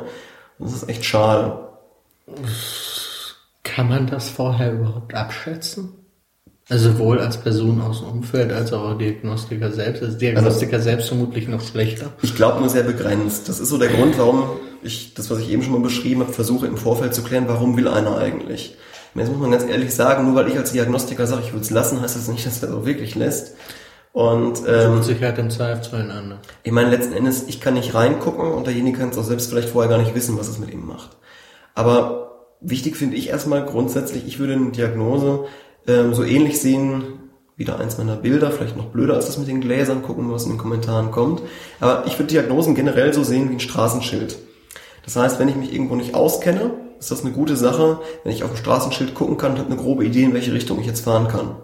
[0.57, 1.67] Das ist echt schade.
[3.65, 6.04] Kann man das vorher überhaupt abschätzen?
[6.67, 10.01] Also sowohl als Person aus dem Umfeld als auch Diagnostiker selbst.
[10.01, 12.11] Also Diagnostiker also, selbst vermutlich noch schlechter.
[12.23, 13.47] Ich glaube nur sehr begrenzt.
[13.47, 14.49] Das ist so der Grund, warum
[14.81, 17.77] ich das, was ich eben schon mal beschrieben habe, versuche im Vorfeld zu klären, warum
[17.77, 18.77] will einer eigentlich.
[19.13, 21.69] jetzt muss man ganz ehrlich sagen, nur weil ich als Diagnostiker sage, ich will es
[21.69, 23.55] lassen, heißt das nicht, dass er so wirklich lässt.
[24.11, 26.29] Und ähm, sich halt im Zweifelsfall an.
[26.29, 26.37] Ne?
[26.63, 29.69] Ich meine, letzten Endes, ich kann nicht reingucken und derjenige kann es auch selbst vielleicht
[29.69, 31.09] vorher gar nicht wissen, was es mit ihm macht.
[31.73, 35.45] Aber wichtig finde ich erstmal grundsätzlich, ich würde eine Diagnose
[35.87, 37.03] ähm, so ähnlich sehen,
[37.57, 40.51] wieder eins meiner Bilder, vielleicht noch blöder als das mit den Gläsern, gucken, was in
[40.51, 41.41] den Kommentaren kommt.
[41.79, 44.37] Aber ich würde Diagnosen generell so sehen wie ein Straßenschild.
[45.03, 48.43] Das heißt, wenn ich mich irgendwo nicht auskenne, ist das eine gute Sache, wenn ich
[48.43, 51.05] auf ein Straßenschild gucken kann und habe eine grobe Idee, in welche Richtung ich jetzt
[51.05, 51.55] fahren kann.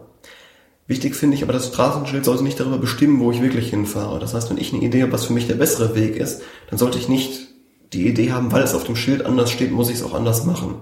[0.88, 4.20] Wichtig finde ich aber, das Straßenschild sollte nicht darüber bestimmen, wo ich wirklich hinfahre.
[4.20, 6.78] Das heißt, wenn ich eine Idee habe, was für mich der bessere Weg ist, dann
[6.78, 7.48] sollte ich nicht
[7.94, 10.46] die Idee haben, weil es auf dem Schild anders steht, muss ich es auch anders
[10.46, 10.76] machen.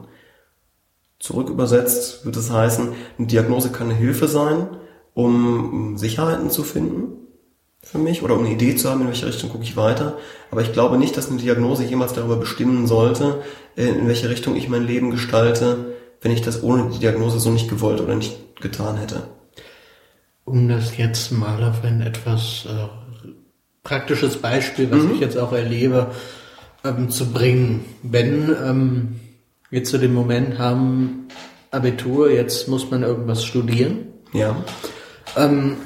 [1.19, 4.67] Zurück übersetzt wird es heißen, eine Diagnose kann eine Hilfe sein,
[5.13, 7.19] um Sicherheiten zu finden
[7.81, 10.17] für mich oder um eine Idee zu haben, in welche Richtung gucke ich weiter.
[10.51, 13.41] Aber ich glaube nicht, dass eine Diagnose jemals darüber bestimmen sollte,
[13.75, 17.69] in welche Richtung ich mein Leben gestalte, wenn ich das ohne die Diagnose so nicht
[17.69, 19.23] gewollt oder nicht getan hätte.
[20.43, 22.87] Um das jetzt mal auf ein etwas äh,
[23.83, 25.13] praktisches Beispiel, was mhm.
[25.13, 26.07] ich jetzt auch erlebe,
[26.83, 27.85] ähm, zu bringen.
[28.03, 29.19] Wenn ähm,
[29.69, 31.27] wir zu dem Moment haben,
[31.71, 34.07] Abitur, jetzt muss man irgendwas studieren.
[34.33, 34.55] Ja.
[35.37, 35.77] Ähm,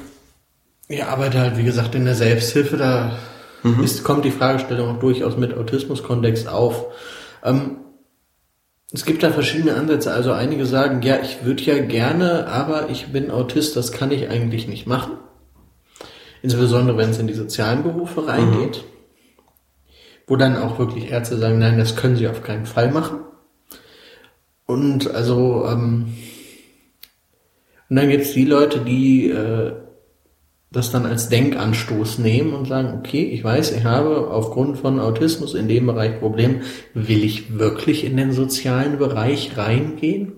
[0.88, 3.18] ich arbeite halt, wie gesagt, in der Selbsthilfe, da
[3.62, 3.82] mhm.
[3.82, 6.86] ist, kommt die Fragestellung auch durchaus mit Autismus-Kontext auf.
[7.42, 7.78] Ähm,
[8.92, 10.12] es gibt da verschiedene Ansätze.
[10.12, 14.28] Also einige sagen, ja, ich würde ja gerne, aber ich bin Autist, das kann ich
[14.28, 15.18] eigentlich nicht machen.
[16.42, 18.78] Insbesondere wenn es in die sozialen Berufe reingeht.
[18.78, 18.94] Mhm.
[20.26, 23.20] Wo dann auch wirklich Ärzte sagen, nein, das können sie auf keinen Fall machen.
[24.66, 26.14] Und also, ähm,
[27.88, 29.72] und dann gibt's die Leute, die äh,
[30.74, 35.54] das dann als Denkanstoß nehmen und sagen, okay, ich weiß, ich habe aufgrund von Autismus
[35.54, 36.62] in dem Bereich Problem,
[36.94, 40.32] will ich wirklich in den sozialen Bereich reingehen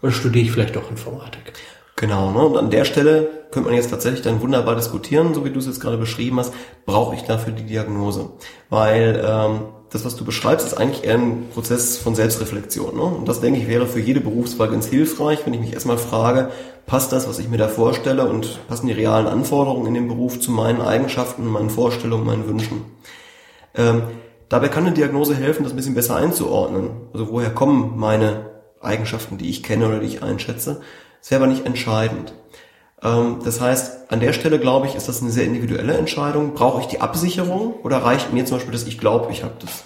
[0.00, 1.52] oder studiere ich vielleicht doch Informatik?
[1.96, 2.38] Genau, ne?
[2.38, 5.66] und an der Stelle könnte man jetzt tatsächlich dann wunderbar diskutieren, so wie du es
[5.66, 6.54] jetzt gerade beschrieben hast,
[6.86, 8.30] brauche ich dafür die Diagnose?
[8.70, 9.60] Weil ähm,
[9.90, 12.94] das, was du beschreibst, ist eigentlich eher ein Prozess von Selbstreflexion.
[12.94, 13.02] Ne?
[13.02, 16.50] Und das, denke ich, wäre für jede Berufswahl ganz hilfreich, wenn ich mich erstmal frage,
[16.86, 20.38] passt das, was ich mir da vorstelle und passen die realen Anforderungen in dem Beruf
[20.38, 22.84] zu meinen Eigenschaften, meinen Vorstellungen, meinen Wünschen.
[23.74, 24.02] Ähm,
[24.48, 26.90] dabei kann eine Diagnose helfen, das ein bisschen besser einzuordnen.
[27.12, 30.80] Also woher kommen meine Eigenschaften, die ich kenne oder die ich einschätze.
[31.20, 32.32] Das wäre aber nicht entscheidend.
[33.02, 36.54] Ähm, das heißt, an der Stelle glaube ich, ist das eine sehr individuelle Entscheidung.
[36.54, 39.84] Brauche ich die Absicherung oder reicht mir zum Beispiel, dass ich glaube, ich habe das?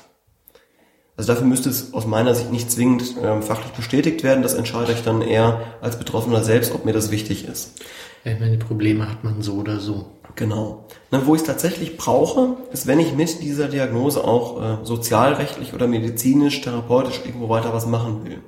[1.17, 4.43] Also dafür müsste es aus meiner Sicht nicht zwingend ähm, fachlich bestätigt werden.
[4.43, 7.81] Das entscheide ich dann eher als Betroffener selbst, ob mir das wichtig ist.
[8.25, 10.07] Ich meine, die Probleme hat man so oder so.
[10.35, 10.87] Genau.
[11.13, 15.75] Na, wo ich es tatsächlich brauche, ist, wenn ich mit dieser Diagnose auch äh, sozialrechtlich
[15.75, 18.41] oder medizinisch, therapeutisch irgendwo weiter was machen will.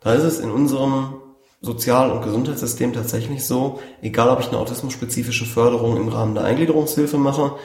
[0.00, 1.14] Da ist es in unserem
[1.60, 7.18] Sozial- und Gesundheitssystem tatsächlich so, egal ob ich eine autismusspezifische Förderung im Rahmen der Eingliederungshilfe
[7.18, 7.56] mache,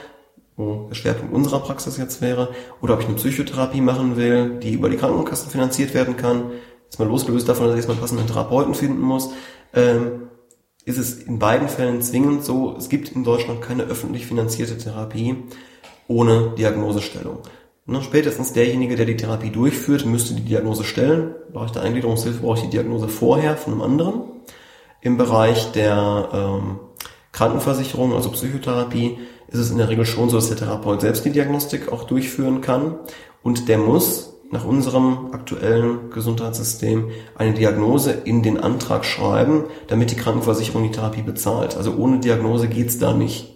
[0.55, 2.49] wo der Schwerpunkt unserer Praxis jetzt wäre,
[2.81, 6.51] oder ob ich eine Psychotherapie machen will, die über die Krankenkassen finanziert werden kann,
[6.85, 9.29] jetzt mal losgelöst davon, dass ich erstmal passenden Therapeuten finden muss,
[9.73, 10.29] ähm,
[10.85, 15.35] ist es in beiden Fällen zwingend so, es gibt in Deutschland keine öffentlich finanzierte Therapie
[16.07, 17.39] ohne Diagnosestellung.
[17.86, 21.36] Ne, spätestens derjenige, der die Therapie durchführt, müsste die Diagnose stellen.
[21.47, 24.21] Im Bereich der Eingliederungshilfe brauche ich die Diagnose vorher von einem anderen.
[25.01, 26.79] Im Bereich der ähm,
[27.34, 29.17] Krankenversicherung, also Psychotherapie,
[29.49, 32.61] ist es in der Regel schon so, dass der Therapeut selbst die Diagnostik auch durchführen
[32.61, 32.95] kann.
[33.41, 40.15] Und der muss nach unserem aktuellen Gesundheitssystem eine Diagnose in den Antrag schreiben, damit die
[40.15, 41.75] Krankenversicherung die Therapie bezahlt.
[41.75, 43.53] Also ohne Diagnose geht's da nicht.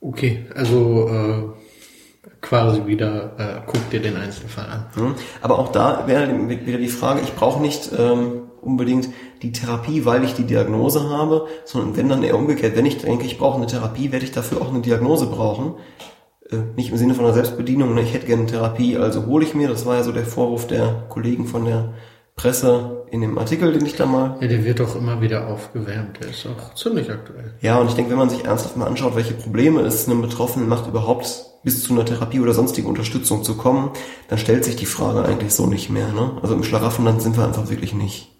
[0.00, 4.86] Okay, also äh, quasi wieder äh, guck dir den Einzelfall an.
[4.94, 5.14] Mhm.
[5.40, 9.08] Aber auch da wäre wieder die Frage, ich brauche nicht ähm, unbedingt
[9.42, 13.26] die Therapie, weil ich die Diagnose habe, sondern wenn dann eher umgekehrt, wenn ich denke,
[13.26, 15.74] ich brauche eine Therapie, werde ich dafür auch eine Diagnose brauchen.
[16.50, 19.44] Äh, nicht im Sinne von einer Selbstbedienung, ne, ich hätte gerne eine Therapie, also hole
[19.44, 21.94] ich mir, das war ja so der Vorwurf der Kollegen von der
[22.38, 24.38] Presse in dem Artikel, den ich da mal.
[24.40, 26.20] Ja, der wird doch immer wieder aufgewärmt.
[26.22, 27.52] Der ist auch ziemlich aktuell.
[27.60, 30.68] Ja, und ich denke, wenn man sich ernsthaft mal anschaut, welche Probleme es einem Betroffenen
[30.68, 33.90] macht, überhaupt bis zu einer Therapie oder sonstigen Unterstützung zu kommen,
[34.28, 36.12] dann stellt sich die Frage eigentlich so nicht mehr.
[36.12, 36.38] Ne?
[36.40, 38.30] Also im Schlaraffenland sind wir einfach wirklich nicht.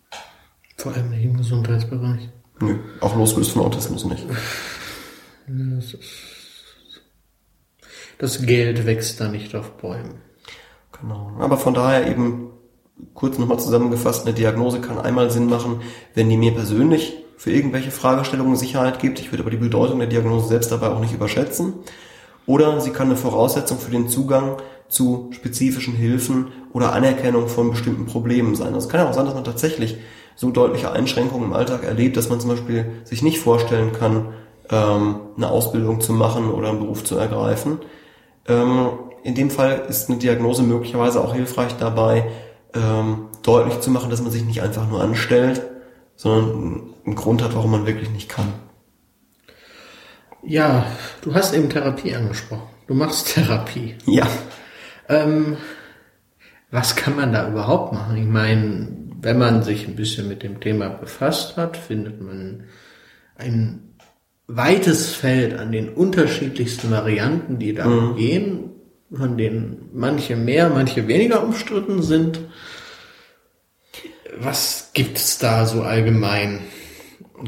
[0.77, 2.29] Vor allem nicht im Gesundheitsbereich.
[2.61, 4.25] Nö, auch losgelöst von Autismus nicht.
[5.49, 5.97] Das,
[8.19, 10.21] das Geld wächst da nicht auf Bäumen.
[11.01, 11.33] Genau.
[11.39, 12.51] Aber von daher eben
[13.15, 15.81] kurz nochmal zusammengefasst, eine Diagnose kann einmal Sinn machen,
[16.15, 19.21] wenn die mir persönlich für irgendwelche Fragestellungen Sicherheit gibt.
[19.21, 21.75] Ich würde aber die Bedeutung der Diagnose selbst dabei auch nicht überschätzen.
[22.47, 24.57] Oder sie kann eine Voraussetzung für den Zugang
[24.89, 28.69] zu spezifischen Hilfen oder Anerkennung von bestimmten Problemen sein.
[28.69, 29.99] Also es kann ja auch sein, dass man tatsächlich
[30.35, 34.29] so deutliche Einschränkungen im Alltag erlebt, dass man zum Beispiel sich nicht vorstellen kann,
[34.71, 37.79] ähm, eine Ausbildung zu machen oder einen Beruf zu ergreifen.
[38.47, 38.89] Ähm,
[39.25, 42.31] in dem Fall ist eine Diagnose möglicherweise auch hilfreich dabei,
[42.75, 45.63] ähm, deutlich zu machen, dass man sich nicht einfach nur anstellt,
[46.17, 48.53] sondern einen Grund hat, warum man wirklich nicht kann.
[50.43, 50.87] Ja,
[51.23, 52.69] du hast eben Therapie angesprochen.
[52.87, 53.97] Du machst Therapie.
[54.07, 54.27] Ja.
[55.09, 55.57] Ähm,
[56.71, 58.17] was kann man da überhaupt machen?
[58.17, 58.89] Ich meine,
[59.21, 62.65] wenn man sich ein bisschen mit dem Thema befasst hat, findet man
[63.37, 63.95] ein
[64.47, 68.17] weites Feld an den unterschiedlichsten Varianten, die da mhm.
[68.17, 68.71] gehen
[69.11, 72.41] von denen manche mehr, manche weniger umstritten sind.
[74.41, 76.61] Was gibt's da so allgemein?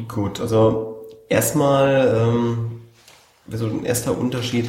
[0.09, 2.81] Gut, also erstmal ähm,
[3.49, 4.69] so ein erster Unterschied.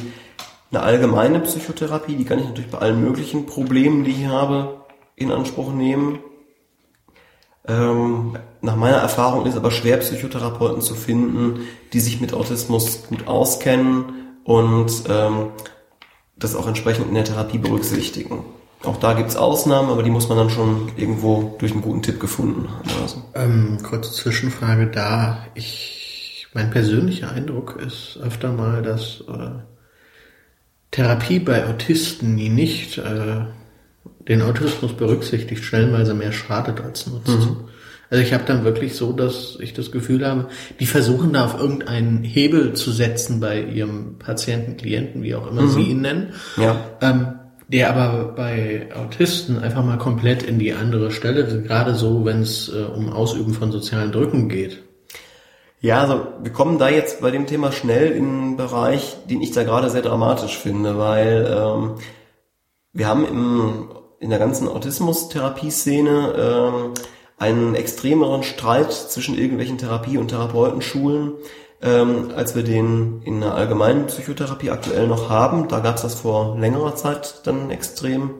[0.70, 4.82] Eine allgemeine Psychotherapie, die kann ich natürlich bei allen möglichen Problemen, die ich habe,
[5.16, 6.20] in Anspruch nehmen.
[7.68, 13.06] Ähm, nach meiner Erfahrung ist es aber schwer, Psychotherapeuten zu finden, die sich mit Autismus
[13.08, 15.50] gut auskennen und ähm,
[16.36, 18.44] das auch entsprechend in der Therapie berücksichtigen.
[18.84, 22.18] Auch da gibt's Ausnahmen, aber die muss man dann schon irgendwo durch einen guten Tipp
[22.18, 22.90] gefunden haben.
[23.00, 23.22] Also.
[23.34, 25.46] Ähm, kurze Zwischenfrage da.
[25.54, 29.60] Ich, mein persönlicher Eindruck ist öfter mal, dass äh,
[30.90, 33.46] Therapie bei Autisten, die nicht äh,
[34.28, 37.28] den Autismus berücksichtigt, stellenweise mehr schadet als nutzt.
[37.28, 37.68] Mhm.
[38.12, 40.48] Also ich habe dann wirklich so, dass ich das Gefühl habe,
[40.78, 45.62] die versuchen da auf irgendeinen Hebel zu setzen bei ihrem Patienten, Klienten, wie auch immer
[45.62, 45.70] mhm.
[45.70, 46.34] sie ihn nennen.
[46.58, 46.76] Ja.
[47.00, 47.38] Ähm,
[47.68, 52.68] der aber bei Autisten einfach mal komplett in die andere Stelle, gerade so, wenn es
[52.68, 54.82] äh, um Ausüben von sozialen Drücken geht.
[55.80, 59.52] Ja, also wir kommen da jetzt bei dem Thema schnell in einen Bereich, den ich
[59.52, 61.94] da gerade sehr dramatisch finde, weil ähm,
[62.92, 63.88] wir haben im,
[64.20, 66.94] in der ganzen Autismus-Therapie-Szene ähm,
[67.42, 71.32] einen extremeren Streit zwischen irgendwelchen Therapie- und Therapeutenschulen,
[71.82, 75.66] ähm, als wir den in der allgemeinen Psychotherapie aktuell noch haben.
[75.66, 78.30] Da gab es das vor längerer Zeit dann extrem.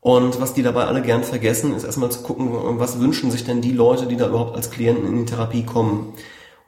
[0.00, 3.62] Und was die dabei alle gern vergessen, ist erstmal zu gucken, was wünschen sich denn
[3.62, 6.12] die Leute, die da überhaupt als Klienten in die Therapie kommen.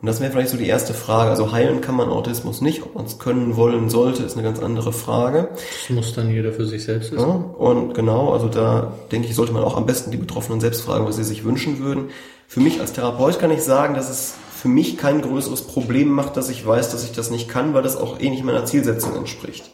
[0.04, 1.30] Und das wäre vielleicht so die erste Frage.
[1.30, 2.82] Also heilen kann man Autismus nicht.
[2.82, 5.48] Ob man es können wollen sollte, ist eine ganz andere Frage.
[5.54, 7.26] Das muss dann jeder für sich selbst wissen.
[7.26, 10.82] Ja, und genau, also da denke ich, sollte man auch am besten die Betroffenen selbst
[10.82, 12.10] fragen, was sie sich wünschen würden.
[12.48, 16.36] für mich als Therapeut kann ich sagen, dass es für mich kein größeres Problem macht,
[16.36, 19.16] dass ich weiß, dass ich das nicht kann, weil das auch eh nicht meiner Zielsetzung
[19.16, 19.70] entspricht.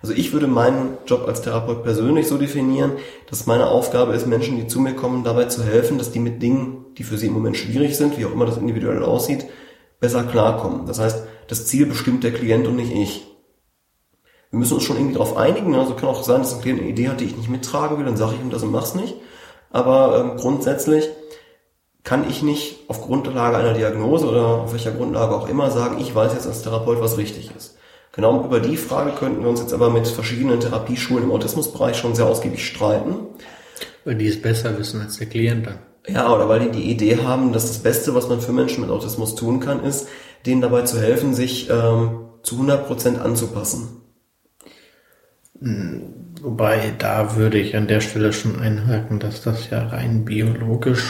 [0.00, 2.92] Also ich würde meinen Job als Therapeut persönlich so definieren,
[3.28, 6.40] dass meine Aufgabe ist, Menschen, die zu mir kommen, dabei zu helfen, dass die mit
[6.40, 9.46] Dingen, die für sie im Moment schwierig sind, wie auch immer das individuell aussieht,
[10.02, 10.84] besser klarkommen.
[10.86, 13.26] Das heißt, das Ziel bestimmt der Klient und nicht ich.
[14.50, 15.76] Wir müssen uns schon irgendwie darauf einigen.
[15.76, 18.04] Also kann auch sein, dass ein Klient eine Idee hat, die ich nicht mittragen will,
[18.04, 19.14] dann sage ich ihm das und mach's nicht.
[19.70, 21.08] Aber ähm, grundsätzlich
[22.02, 26.12] kann ich nicht auf Grundlage einer Diagnose oder auf welcher Grundlage auch immer sagen, ich
[26.12, 27.78] weiß jetzt als Therapeut, was richtig ist.
[28.10, 32.16] Genau über die Frage könnten wir uns jetzt aber mit verschiedenen Therapieschulen im Autismusbereich schon
[32.16, 33.28] sehr ausgiebig streiten.
[34.04, 35.91] Weil die es besser wissen als der Klient dann.
[36.06, 38.90] Ja, oder weil die die Idee haben, dass das Beste, was man für Menschen mit
[38.90, 40.08] Autismus tun kann, ist,
[40.46, 44.02] denen dabei zu helfen, sich ähm, zu 100 Prozent anzupassen.
[46.40, 51.04] Wobei, da würde ich an der Stelle schon einhaken, dass das ja rein biologisch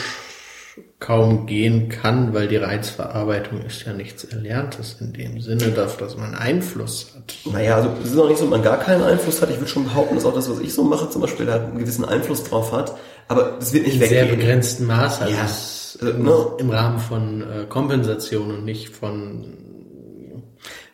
[1.01, 6.17] kaum gehen kann, weil die Reizverarbeitung ist ja nichts Erlerntes in dem Sinne, dass, dass
[6.17, 7.35] man Einfluss hat.
[7.53, 9.51] Naja, also es ist auch nicht so, dass man gar keinen Einfluss hat.
[9.51, 11.79] Ich würde schon behaupten, dass auch das, was ich so mache, zum Beispiel, da einen
[11.79, 12.95] gewissen Einfluss drauf hat.
[13.29, 14.27] Aber das wird nicht in weggehen.
[14.29, 16.47] sehr begrenztem Maß, also Ja, es, also, im, ne?
[16.59, 19.59] im Rahmen von äh, Kompensation und nicht von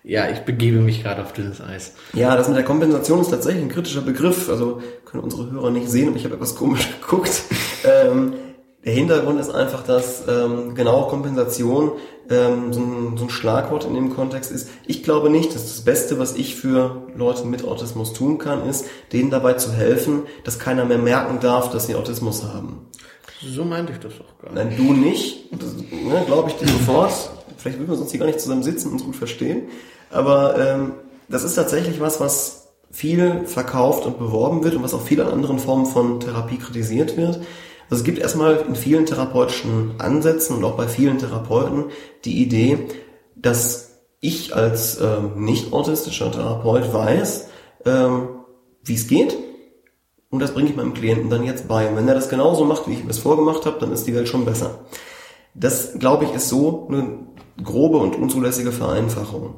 [0.05, 1.93] ja, ich begebe mich gerade auf dünnes Eis.
[2.15, 4.49] Ja, das mit der Kompensation ist tatsächlich ein kritischer Begriff.
[4.49, 7.43] Also können unsere Hörer nicht sehen, aber ich habe etwas komisch geguckt.
[7.85, 8.33] Ähm,
[8.87, 11.93] der Hintergrund ist einfach, dass ähm, genau Kompensation
[12.31, 14.69] ähm, so, ein, so ein Schlagwort in dem Kontext ist.
[14.87, 18.87] Ich glaube nicht, dass das Beste, was ich für Leute mit Autismus tun kann, ist,
[19.13, 22.89] denen dabei zu helfen, dass keiner mehr merken darf, dass sie Autismus haben.
[23.43, 24.79] So meinte ich das auch gar nicht.
[24.79, 25.53] Nein, du nicht.
[25.53, 27.13] Das ne, glaube ich dir sofort.
[27.57, 29.69] Vielleicht würden wir sonst hier gar nicht zusammen sitzen und uns gut verstehen.
[30.11, 30.93] Aber ähm,
[31.29, 35.29] das ist tatsächlich was, was viel verkauft und beworben wird und was auch viel an
[35.29, 37.41] anderen Formen von Therapie kritisiert wird.
[37.91, 41.87] Also es gibt erstmal in vielen therapeutischen Ansätzen und auch bei vielen Therapeuten
[42.25, 42.87] die Idee,
[43.35, 47.49] dass ich als ähm, nicht autistischer Therapeut weiß,
[47.87, 48.29] ähm,
[48.83, 49.37] wie es geht
[50.31, 51.89] und das bringe ich meinem Klienten dann jetzt bei.
[51.89, 54.15] Und wenn er das genauso macht, wie ich ihm das vorgemacht habe, dann ist die
[54.15, 54.81] Welt schon besser.
[55.55, 57.21] Das, glaube ich, ist so eine
[57.63, 59.55] grobe und unzulässige Vereinfachung.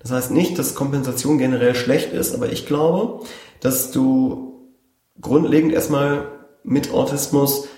[0.00, 3.24] Das heißt nicht, dass Kompensation generell schlecht ist, aber ich glaube,
[3.60, 4.70] dass du
[5.20, 6.28] grundlegend erstmal
[6.66, 7.68] mit Autismus,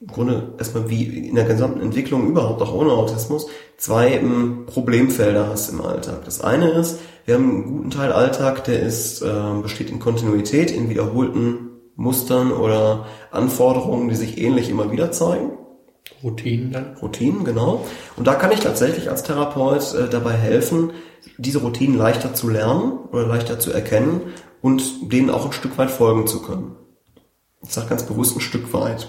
[0.00, 3.48] im Grunde erstmal wie in der gesamten Entwicklung überhaupt auch ohne Autismus,
[3.78, 6.24] zwei ähm, Problemfelder hast im Alltag.
[6.24, 10.70] Das eine ist, wir haben einen guten Teil Alltag, der ist, äh, besteht in Kontinuität,
[10.70, 15.50] in wiederholten Mustern oder Anforderungen, die sich ähnlich immer wieder zeigen.
[16.22, 16.96] Routinen dann.
[17.00, 17.84] Routinen, genau.
[18.16, 20.92] Und da kann ich tatsächlich als Therapeut äh, dabei helfen,
[21.38, 24.20] diese Routinen leichter zu lernen oder leichter zu erkennen
[24.62, 26.76] und denen auch ein Stück weit folgen zu können.
[27.62, 29.08] Ich sage ganz bewusst ein Stück weit.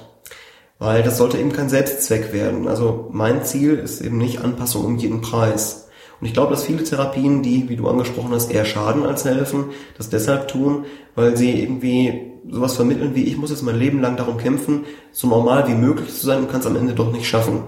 [0.79, 2.67] Weil das sollte eben kein Selbstzweck werden.
[2.67, 5.89] Also mein Ziel ist eben nicht Anpassung um jeden Preis.
[6.19, 9.65] Und ich glaube, dass viele Therapien, die, wie du angesprochen hast, eher schaden als helfen,
[9.97, 10.85] das deshalb tun,
[11.15, 15.27] weil sie irgendwie sowas vermitteln wie, ich muss jetzt mein Leben lang darum kämpfen, so
[15.27, 17.63] normal wie möglich zu sein und kann es am Ende doch nicht schaffen.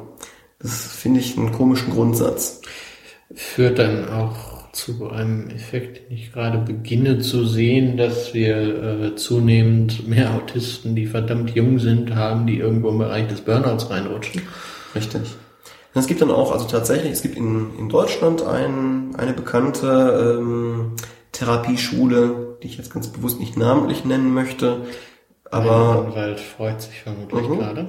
[0.59, 2.61] Das finde ich einen komischen Grundsatz.
[3.33, 9.15] Führt dann auch zu einem Effekt, den ich gerade beginne zu sehen, dass wir äh,
[9.15, 14.41] zunehmend mehr Autisten, die verdammt jung sind, haben, die irgendwo im Bereich des Burnouts reinrutschen.
[14.95, 15.21] Richtig.
[15.93, 20.37] Und es gibt dann auch, also tatsächlich, es gibt in, in Deutschland ein, eine bekannte
[20.39, 20.93] ähm,
[21.33, 24.81] Therapieschule, die ich jetzt ganz bewusst nicht namentlich nennen möchte,
[25.49, 27.57] aber Anwalt freut sich vermutlich Mhm.
[27.57, 27.87] gerade.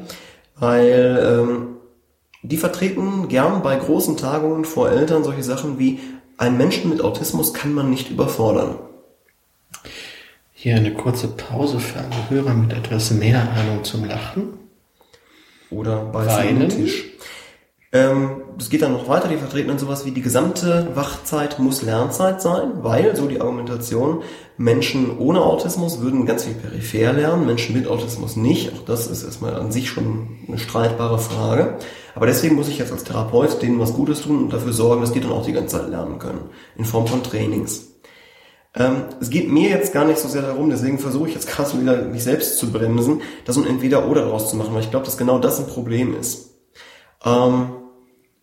[0.57, 1.67] weil ähm,
[2.43, 6.01] die vertreten gern bei großen Tagungen vor Eltern solche Sachen wie
[6.43, 8.77] ein Menschen mit Autismus kann man nicht überfordern.
[10.53, 14.59] Hier eine kurze Pause für alle Hörer mit etwas mehr Ahnung zum Lachen.
[15.71, 16.69] Oder bei Weinen.
[16.69, 17.05] Tisch.
[17.93, 21.83] Ähm, das geht dann noch weiter, die vertreten dann sowas wie die gesamte Wachzeit muss
[21.83, 24.23] Lernzeit sein, weil, so die Argumentation,
[24.57, 28.73] Menschen ohne Autismus würden ganz viel peripher lernen, Menschen mit Autismus nicht.
[28.73, 31.79] Auch das ist erstmal an sich schon eine streitbare Frage.
[32.15, 35.13] Aber deswegen muss ich jetzt als Therapeut denen was Gutes tun und dafür sorgen, dass
[35.13, 36.51] die dann auch die ganze Zeit lernen können.
[36.77, 37.93] In Form von Trainings.
[38.75, 41.79] Ähm, es geht mir jetzt gar nicht so sehr darum, deswegen versuche ich jetzt gerade
[41.81, 45.19] wieder mich selbst zu bremsen, das ein Entweder-Oder draus zu machen, weil ich glaube, dass
[45.19, 46.55] genau das ein Problem ist.
[47.25, 47.73] Ähm,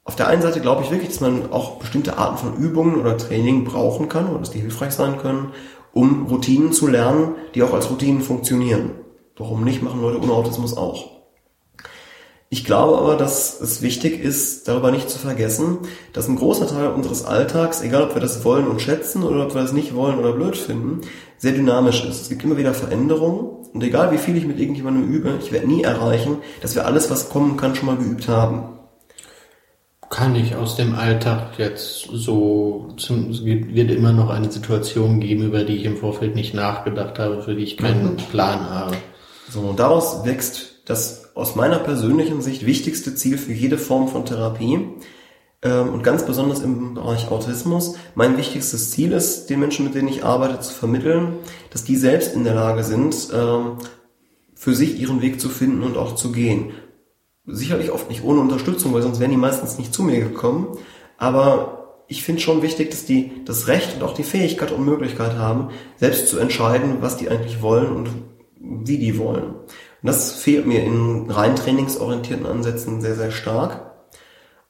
[0.09, 3.15] auf der einen Seite glaube ich wirklich, dass man auch bestimmte Arten von Übungen oder
[3.15, 5.51] Training brauchen kann oder dass die hilfreich sein können,
[5.93, 8.89] um Routinen zu lernen, die auch als Routinen funktionieren.
[9.37, 11.11] Warum nicht, machen Leute ohne Autismus auch.
[12.49, 15.77] Ich glaube aber, dass es wichtig ist, darüber nicht zu vergessen,
[16.11, 19.53] dass ein großer Teil unseres Alltags, egal ob wir das wollen und schätzen oder ob
[19.53, 21.01] wir das nicht wollen oder blöd finden,
[21.37, 22.23] sehr dynamisch ist.
[22.23, 23.41] Es gibt immer wieder Veränderungen
[23.71, 27.11] und egal wie viel ich mit irgendjemandem übe, ich werde nie erreichen, dass wir alles,
[27.11, 28.78] was kommen kann, schon mal geübt haben.
[30.09, 33.09] Kann ich aus dem Alltag jetzt so, es
[33.45, 37.55] wird immer noch eine Situation geben, über die ich im Vorfeld nicht nachgedacht habe, für
[37.55, 38.17] die ich keinen mhm.
[38.31, 38.97] Plan habe.
[39.49, 44.25] So, und daraus wächst das aus meiner persönlichen Sicht wichtigste Ziel für jede Form von
[44.25, 44.87] Therapie,
[45.61, 47.95] ähm, und ganz besonders im Bereich Autismus.
[48.15, 51.33] Mein wichtigstes Ziel ist, den Menschen, mit denen ich arbeite, zu vermitteln,
[51.71, 53.77] dass die selbst in der Lage sind, ähm,
[54.55, 56.71] für sich ihren Weg zu finden und auch zu gehen.
[57.51, 60.77] Sicherlich oft nicht ohne Unterstützung, weil sonst wären die meistens nicht zu mir gekommen.
[61.17, 65.37] Aber ich finde schon wichtig, dass die das Recht und auch die Fähigkeit und Möglichkeit
[65.37, 68.09] haben, selbst zu entscheiden, was die eigentlich wollen und
[68.59, 69.53] wie die wollen.
[70.01, 73.91] Und das fehlt mir in rein trainingsorientierten Ansätzen sehr, sehr stark.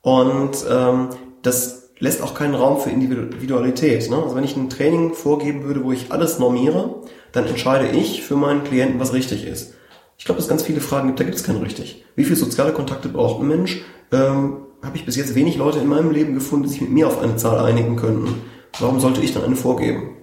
[0.01, 1.09] Und ähm,
[1.41, 4.09] das lässt auch keinen Raum für Individualität.
[4.09, 4.21] Ne?
[4.21, 8.35] Also wenn ich ein Training vorgeben würde, wo ich alles normiere, dann entscheide ich für
[8.35, 9.75] meinen Klienten, was richtig ist.
[10.19, 12.03] Ich glaube, dass es ganz viele Fragen gibt, da gibt es kein richtig.
[12.15, 13.81] Wie viele soziale Kontakte braucht ein Mensch?
[14.11, 17.07] Ähm, Habe ich bis jetzt wenig Leute in meinem Leben gefunden, die sich mit mir
[17.07, 18.41] auf eine Zahl einigen könnten.
[18.79, 20.17] Warum sollte ich dann eine vorgeben?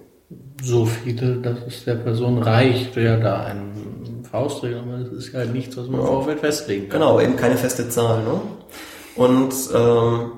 [0.63, 5.45] So viele, dass es der Person reicht, ja da einen Faustregel, aber das ist ja
[5.45, 6.05] nichts, was man ja.
[6.05, 6.99] Vorfeld festlegen kann.
[6.99, 8.23] Genau, eben keine feste Zahl.
[8.23, 8.41] Ne?
[9.15, 10.31] Und ähm,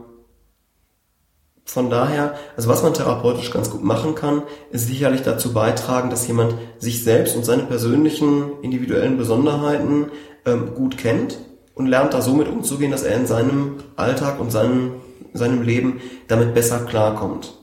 [1.70, 4.42] von daher, also was man therapeutisch ganz gut machen kann,
[4.72, 10.08] ist sicherlich dazu beitragen, dass jemand sich selbst und seine persönlichen individuellen Besonderheiten
[10.46, 11.38] ähm, gut kennt
[11.76, 14.94] und lernt da so mit umzugehen, dass er in seinem Alltag und seinem,
[15.34, 17.54] seinem Leben damit besser klarkommt.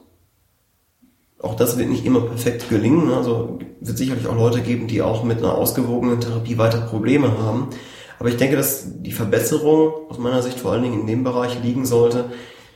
[1.40, 3.12] Auch das wird nicht immer perfekt gelingen.
[3.12, 7.70] Also wird sicherlich auch Leute geben, die auch mit einer ausgewogenen Therapie weiter Probleme haben.
[8.18, 11.62] Aber ich denke, dass die Verbesserung aus meiner Sicht vor allen Dingen in dem Bereich
[11.62, 12.30] liegen sollte,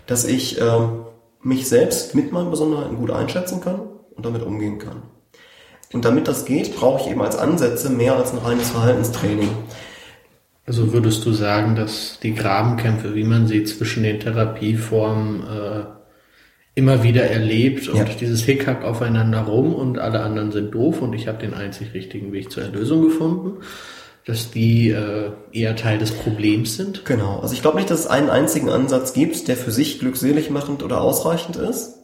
[0.06, 1.04] dass ich ähm,
[1.42, 3.80] mich selbst mit meinen Besonderheiten gut einschätzen kann
[4.14, 5.02] und damit umgehen kann.
[5.92, 9.50] Und damit das geht, brauche ich eben als Ansätze mehr als ein reines Verhaltenstraining.
[10.66, 15.84] Also würdest du sagen, dass die Grabenkämpfe, wie man sie zwischen den Therapieformen äh,
[16.76, 18.04] immer wieder erlebt und ja.
[18.04, 22.32] dieses Hickhack aufeinander rum und alle anderen sind doof und ich habe den einzig richtigen
[22.32, 23.62] Weg zur Erlösung gefunden,
[24.26, 27.04] dass die äh, eher Teil des Problems sind?
[27.04, 27.40] Genau.
[27.40, 30.82] Also ich glaube nicht, dass es einen einzigen Ansatz gibt, der für sich glückselig machend
[30.82, 31.96] oder ausreichend ist.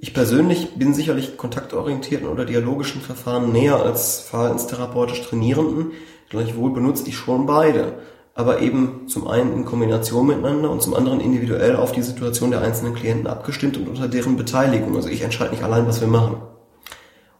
[0.00, 5.90] Ich persönlich bin sicherlich kontaktorientierten oder dialogischen Verfahren näher als verhaltenstherapeutisch Trainierenden.
[6.28, 7.94] Gleichwohl benutze ich schon beide.
[8.34, 12.60] Aber eben zum einen in Kombination miteinander und zum anderen individuell auf die Situation der
[12.60, 14.94] einzelnen Klienten abgestimmt und unter deren Beteiligung.
[14.94, 16.36] Also ich entscheide nicht allein, was wir machen.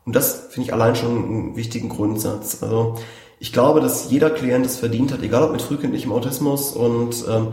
[0.04, 2.61] Und das finde ich allein schon einen wichtigen Grundsatz.
[2.64, 2.96] Also
[3.41, 7.49] ich glaube, dass jeder Klient es verdient hat, egal ob mit frühkindlichem Autismus und ähm,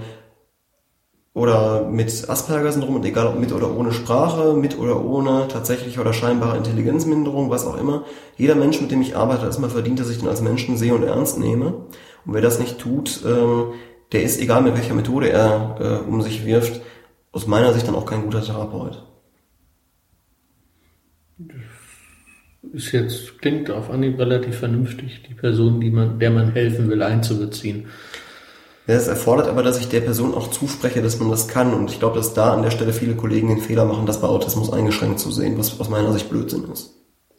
[1.33, 6.13] oder mit Asperger-Syndrom und egal ob mit oder ohne Sprache, mit oder ohne tatsächliche oder
[6.13, 8.05] scheinbare Intelligenzminderung, was auch immer.
[8.37, 10.77] Jeder Mensch, mit dem ich arbeite, hat es mal verdient, dass ich den als Menschen
[10.77, 11.73] sehe und ernst nehme.
[12.25, 13.73] Und wer das nicht tut, ähm,
[14.13, 15.75] der ist, egal mit welcher Methode er
[16.05, 16.81] äh, um sich wirft,
[17.33, 19.03] aus meiner Sicht dann auch kein guter Therapeut
[22.75, 27.01] ist jetzt, klingt auf Anhieb relativ vernünftig, die Person, die man, der man helfen will,
[27.01, 27.87] einzubeziehen.
[28.87, 31.73] Ja, es erfordert aber, dass ich der Person auch zuspreche, dass man das kann.
[31.73, 34.27] Und ich glaube, dass da an der Stelle viele Kollegen den Fehler machen, das bei
[34.27, 36.93] Autismus eingeschränkt zu sehen, was aus meiner Sicht Blödsinn ist.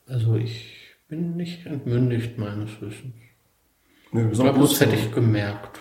[0.08, 0.74] Also ich
[1.08, 3.14] bin nicht entmündigt meines Wissens.
[4.10, 5.78] Nö, ich glaube, das hätte ich gemerkt.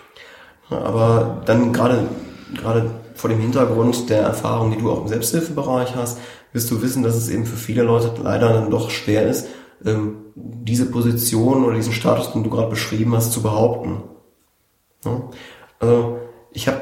[0.69, 2.07] Aber dann gerade,
[2.55, 6.19] gerade vor dem Hintergrund der Erfahrung, die du auch im Selbsthilfebereich hast,
[6.55, 9.47] wirst du wissen, dass es eben für viele Leute leider dann doch schwer ist,
[9.85, 14.03] ähm, diese Position oder diesen Status, den du gerade beschrieben hast, zu behaupten.
[15.79, 16.19] Also
[16.51, 16.81] ich habe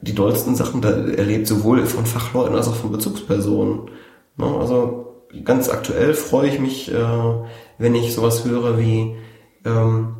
[0.00, 3.88] die dollsten Sachen da erlebt, sowohl von Fachleuten als auch von Bezugspersonen.
[4.36, 7.34] Also ganz aktuell freue ich mich, äh,
[7.78, 9.14] wenn ich sowas höre wie
[9.64, 10.16] ähm,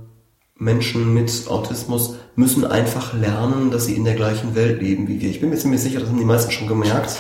[0.55, 5.31] Menschen mit Autismus müssen einfach lernen, dass sie in der gleichen Welt leben wie wir.
[5.31, 7.19] Ich bin mir ziemlich sicher, das haben die meisten schon gemerkt.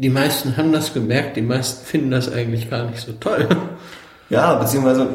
[0.00, 3.48] Die meisten haben das gemerkt, die meisten finden das eigentlich gar nicht so toll.
[4.30, 5.08] Ja, beziehungsweise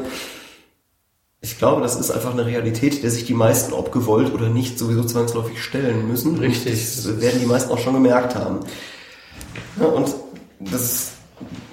[1.40, 4.78] ich glaube, das ist einfach eine Realität, der sich die meisten, ob gewollt oder nicht,
[4.78, 6.38] sowieso zwangsläufig stellen müssen.
[6.38, 6.72] Richtig.
[6.72, 8.60] Das werden die meisten auch schon gemerkt haben.
[9.80, 10.14] Ja, und
[10.58, 11.12] das,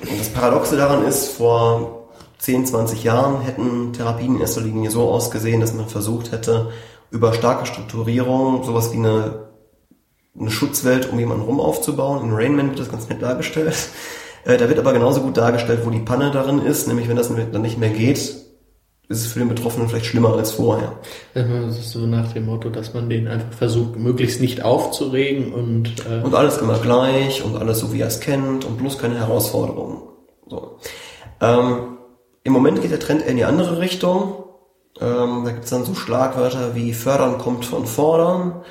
[0.02, 2.10] das Paradoxe daran ist, vor
[2.40, 6.72] 10, 20 Jahren hätten Therapien in erster Linie so ausgesehen, dass man versucht hätte,
[7.10, 9.51] über starke Strukturierung sowas wie eine
[10.40, 12.24] eine Schutzwelt um jemanden rum aufzubauen.
[12.24, 13.90] In Rainman wird das ganz nett dargestellt.
[14.46, 17.30] Äh, da wird aber genauso gut dargestellt, wo die Panne darin ist, nämlich wenn das
[17.30, 20.94] dann nicht mehr geht, ist es für den Betroffenen vielleicht schlimmer als vorher.
[21.34, 26.06] Das ist so nach dem Motto, dass man den einfach versucht, möglichst nicht aufzuregen und...
[26.10, 29.20] Äh und alles immer gleich und alles so, wie er es kennt und bloß keine
[29.20, 30.02] Herausforderungen.
[30.48, 30.78] So.
[31.42, 31.98] Ähm,
[32.44, 34.46] Im Moment geht der Trend eher in die andere Richtung.
[35.00, 38.62] Ähm, da gibt es dann so Schlagwörter wie fördern kommt von fordern.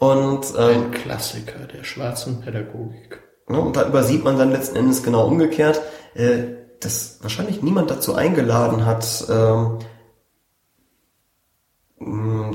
[0.00, 3.22] Und, ähm, Ein Klassiker der schwarzen Pädagogik.
[3.50, 5.82] Ja, und da übersieht man dann letzten Endes genau umgekehrt,
[6.14, 6.38] äh,
[6.80, 9.78] dass wahrscheinlich niemand dazu eingeladen hat, ähm,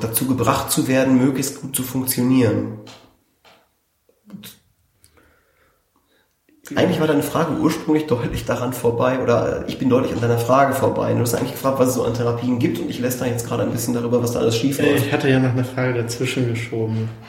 [0.01, 2.79] dazu gebracht zu werden, möglichst gut zu funktionieren.
[6.73, 10.73] Eigentlich war deine Frage ursprünglich deutlich daran vorbei, oder ich bin deutlich an deiner Frage
[10.73, 11.13] vorbei.
[11.13, 13.45] Du hast eigentlich gefragt, was es so an Therapien gibt und ich lässt da jetzt
[13.45, 15.05] gerade ein bisschen darüber, was da alles schief läuft.
[15.05, 17.09] Ich hatte ja noch eine Frage dazwischen geschoben.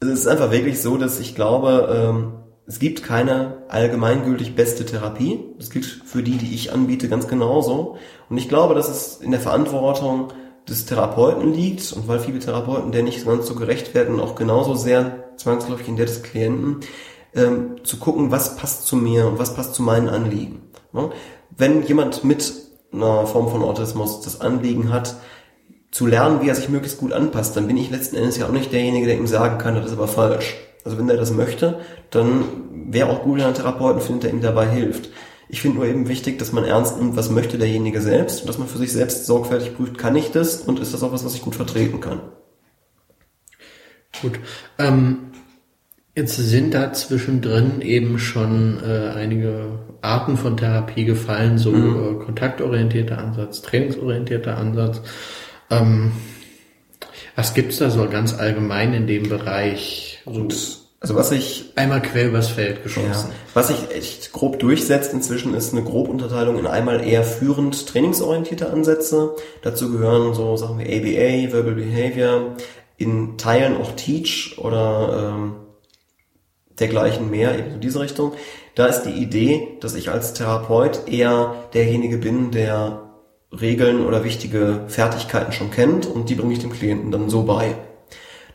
[0.00, 2.32] Es ist einfach wirklich so, dass ich glaube, ähm,
[2.66, 5.40] es gibt keine allgemeingültig beste Therapie.
[5.56, 7.96] Das gilt für die, die ich anbiete, ganz genauso.
[8.28, 10.28] Und ich glaube, dass es in der Verantwortung
[10.68, 14.74] des Therapeuten liegt und weil viele Therapeuten der nicht ganz so gerecht werden, auch genauso
[14.74, 16.80] sehr zwangsläufig in der des Klienten,
[17.34, 20.62] ähm, zu gucken, was passt zu mir und was passt zu meinen Anliegen.
[20.92, 21.10] Ne?
[21.56, 22.52] Wenn jemand mit
[22.92, 25.16] einer Form von Autismus das Anliegen hat,
[25.90, 28.52] zu lernen, wie er sich möglichst gut anpasst, dann bin ich letzten Endes ja auch
[28.52, 30.56] nicht derjenige, der ihm sagen kann, das ist aber falsch.
[30.84, 31.80] Also wenn er das möchte,
[32.10, 32.44] dann
[32.90, 35.10] wäre auch gut, wenn er Therapeuten findet, der ihm dabei hilft.
[35.48, 38.58] Ich finde nur eben wichtig, dass man ernst nimmt, was möchte derjenige selbst und dass
[38.58, 41.34] man für sich selbst sorgfältig prüft, kann ich das und ist das auch was, was
[41.34, 42.20] ich gut vertreten kann.
[44.20, 44.40] Gut.
[44.78, 45.30] Ähm,
[46.16, 52.20] Jetzt sind da zwischendrin eben schon äh, einige Arten von Therapie gefallen, so mhm.
[52.20, 55.02] äh, kontaktorientierter Ansatz, trainingsorientierter Ansatz.
[55.70, 56.12] Ähm,
[57.34, 60.22] was gibt's da so ganz allgemein in dem Bereich?
[60.24, 60.48] So
[61.00, 63.30] also was ich einmal quer übers Feld geschossen.
[63.30, 68.70] Ja, was sich echt grob durchsetzt inzwischen ist eine Grobunterteilung in einmal eher führend trainingsorientierte
[68.70, 69.34] Ansätze.
[69.62, 72.54] Dazu gehören so Sachen wie ABA, Verbal Behavior,
[72.96, 75.56] in Teilen auch Teach oder ähm,
[76.78, 78.32] dergleichen mehr, eben in diese Richtung.
[78.74, 83.10] Da ist die Idee, dass ich als Therapeut eher derjenige bin, der
[83.52, 87.76] Regeln oder wichtige Fertigkeiten schon kennt und die bringe ich dem Klienten dann so bei.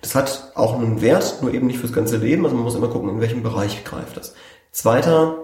[0.02, 2.88] Das hat auch einen Wert, nur eben nicht fürs ganze Leben, also man muss immer
[2.88, 4.34] gucken, in welchem Bereich greift das.
[4.72, 5.38] Zweiter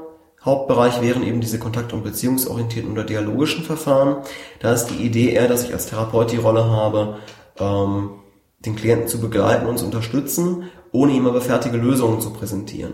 [0.44, 4.18] Hauptbereich wären eben diese kontakt- und beziehungsorientierten oder dialogischen Verfahren.
[4.60, 7.18] Da ist die Idee eher, dass ich als Therapeut die Rolle habe,
[7.58, 8.12] ähm,
[8.60, 12.94] den Klienten zu begleiten und zu unterstützen ohne ihm aber fertige Lösungen zu präsentieren.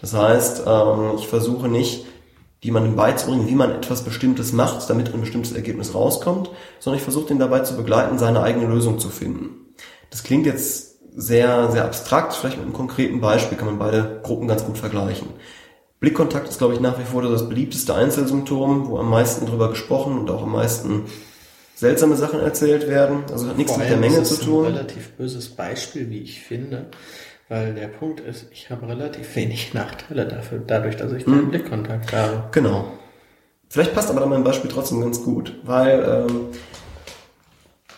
[0.00, 2.06] Das heißt, ähm, ich versuche nicht,
[2.60, 6.50] jemandem beizubringen, wie man etwas Bestimmtes macht, damit ein bestimmtes Ergebnis rauskommt,
[6.80, 9.74] sondern ich versuche den dabei zu begleiten, seine eigene Lösung zu finden.
[10.10, 14.48] Das klingt jetzt sehr, sehr abstrakt, vielleicht mit einem konkreten Beispiel kann man beide Gruppen
[14.48, 15.28] ganz gut vergleichen.
[16.00, 20.18] Blickkontakt ist, glaube ich, nach wie vor das beliebteste Einzelsymptom, wo am meisten drüber gesprochen
[20.18, 21.04] und auch am meisten
[21.78, 23.22] seltsame Sachen erzählt werden.
[23.30, 24.64] Also hat nichts Vor mit der Menge zu tun.
[24.64, 26.86] Das ist ein relativ böses Beispiel, wie ich finde.
[27.48, 31.50] Weil der Punkt ist, ich habe relativ wenig Nachteile dafür, dadurch, dass ich keinen hm.
[31.50, 32.44] Blickkontakt habe.
[32.50, 32.86] Genau.
[33.68, 36.46] Vielleicht passt aber dann mein Beispiel trotzdem ganz gut, weil ähm,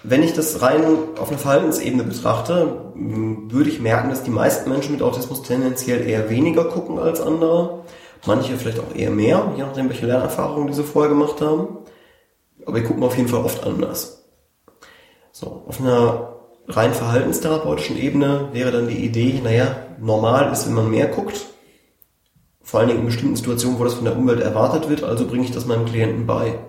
[0.03, 0.83] wenn ich das rein
[1.19, 6.29] auf einer Verhaltensebene betrachte, würde ich merken, dass die meisten Menschen mit Autismus tendenziell eher
[6.29, 7.85] weniger gucken als andere.
[8.27, 11.80] Manche vielleicht auch eher mehr, je nachdem, welche Lernerfahrungen diese vorher gemacht haben
[12.71, 14.25] aber wir gucken auf jeden Fall oft anders.
[15.33, 16.37] So, auf einer
[16.69, 21.47] rein verhaltenstherapeutischen Ebene wäre dann die Idee, naja, normal ist, wenn man mehr guckt,
[22.63, 25.45] vor allen Dingen in bestimmten Situationen, wo das von der Umwelt erwartet wird, also bringe
[25.45, 26.61] ich das meinem Klienten bei.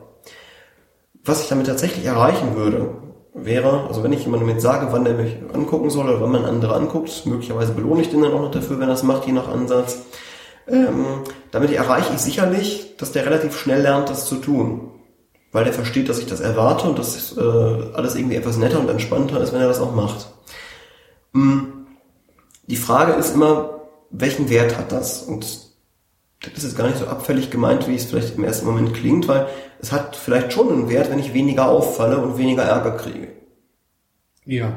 [1.23, 2.95] Was ich damit tatsächlich erreichen würde,
[3.35, 6.45] wäre, also wenn ich jemandem jetzt sage, wann der mich angucken soll oder wann man
[6.45, 9.33] andere anguckt, möglicherweise belohne ich den dann auch noch dafür, wenn er es macht, je
[9.33, 9.99] nach Ansatz.
[10.67, 11.05] Ähm,
[11.51, 14.91] damit erreiche ich sicherlich, dass der relativ schnell lernt, das zu tun
[15.51, 17.41] weil er versteht, dass ich das erwarte und dass äh,
[17.93, 20.27] alles irgendwie etwas netter und entspannter ist, wenn er das auch macht.
[21.33, 21.87] Hm.
[22.67, 23.81] Die Frage ist immer,
[24.11, 25.23] welchen Wert hat das?
[25.23, 25.45] Und
[26.39, 29.27] das ist jetzt gar nicht so abfällig gemeint, wie es vielleicht im ersten Moment klingt,
[29.27, 29.47] weil
[29.79, 33.27] es hat vielleicht schon einen Wert, wenn ich weniger auffalle und weniger Ärger kriege.
[34.45, 34.73] Ja.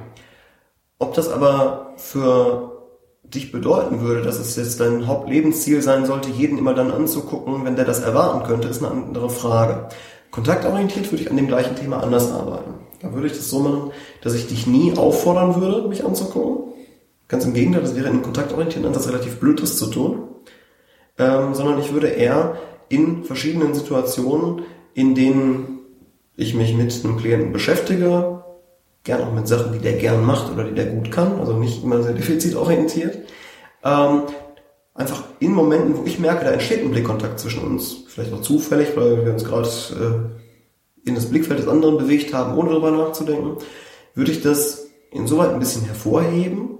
[0.98, 2.74] Ob das aber für
[3.22, 7.76] dich bedeuten würde, dass es jetzt dein Hauptlebensziel sein sollte, jeden immer dann anzugucken, wenn
[7.76, 9.88] der das erwarten könnte, ist eine andere Frage.
[10.35, 12.74] Kontaktorientiert würde ich an dem gleichen Thema anders arbeiten.
[13.01, 16.72] Da würde ich das so machen, dass ich dich nie auffordern würde, mich anzugucken.
[17.28, 20.24] Ganz im Gegenteil, das wäre in einem kontaktorientierten Ansatz relativ blöd, das zu tun.
[21.18, 22.57] Ähm, sondern ich würde eher
[22.89, 24.62] in verschiedenen Situationen,
[24.93, 25.78] in denen
[26.35, 28.43] ich mich mit einem Klienten beschäftige,
[29.05, 31.85] gern auch mit Sachen, die der gern macht oder die der gut kann, also nicht
[31.85, 33.20] immer sehr defizitorientiert,
[33.85, 34.22] ähm,
[34.95, 38.97] einfach in Momenten, wo ich merke, da entsteht ein Blickkontakt zwischen uns, vielleicht auch zufällig,
[38.97, 43.59] weil wir uns gerade äh, in das Blickfeld des anderen bewegt haben, ohne darüber nachzudenken,
[44.14, 46.78] würde ich das insoweit ein bisschen hervorheben,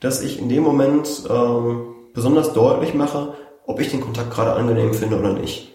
[0.00, 3.34] dass ich in dem Moment ähm, besonders deutlich mache,
[3.66, 5.72] ob ich den Kontakt gerade angenehm finde oder nicht.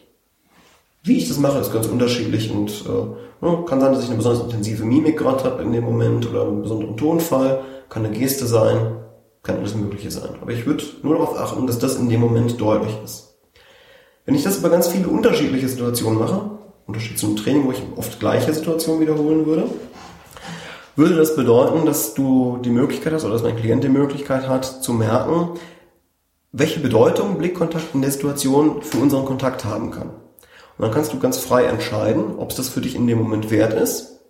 [1.02, 4.18] Wie ich das mache, ist ganz unterschiedlich und äh, ne, kann sein, dass ich eine
[4.18, 8.46] besonders intensive Mimik gerade habe in dem Moment oder einen besonderen Tonfall, kann eine Geste
[8.46, 8.98] sein,
[9.44, 10.30] kann alles Mögliche sein.
[10.42, 13.38] Aber ich würde nur darauf achten, dass das in dem Moment deutlich ist.
[14.26, 16.52] Wenn ich das über ganz viele unterschiedliche Situationen mache,
[16.86, 19.70] Unterschied zum Training, wo ich oft gleiche Situationen wiederholen würde,
[20.96, 24.66] würde das bedeuten, dass du die Möglichkeit hast oder dass mein Klient die Möglichkeit hat
[24.66, 25.60] zu merken,
[26.52, 30.10] welche Bedeutung Blickkontakt in der Situation für unseren Kontakt haben kann.
[30.10, 33.52] Und dann kannst du ganz frei entscheiden, ob es das für dich in dem Moment
[33.52, 34.22] wert ist,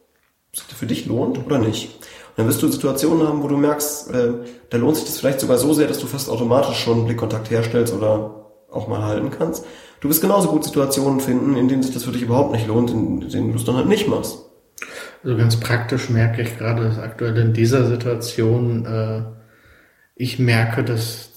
[0.52, 1.98] ob es für dich lohnt oder nicht.
[2.40, 4.32] Dann wirst du Situationen haben, wo du merkst, äh,
[4.70, 7.94] da lohnt sich das vielleicht sogar so sehr, dass du fast automatisch schon Blickkontakt herstellst
[7.94, 9.66] oder auch mal halten kannst.
[10.00, 12.92] Du wirst genauso gut Situationen finden, in denen sich das für dich überhaupt nicht lohnt,
[12.92, 14.38] in denen du es dann halt nicht machst.
[15.22, 19.24] Also ganz praktisch merke ich gerade dass aktuell in dieser Situation, äh,
[20.16, 21.32] ich merke, dass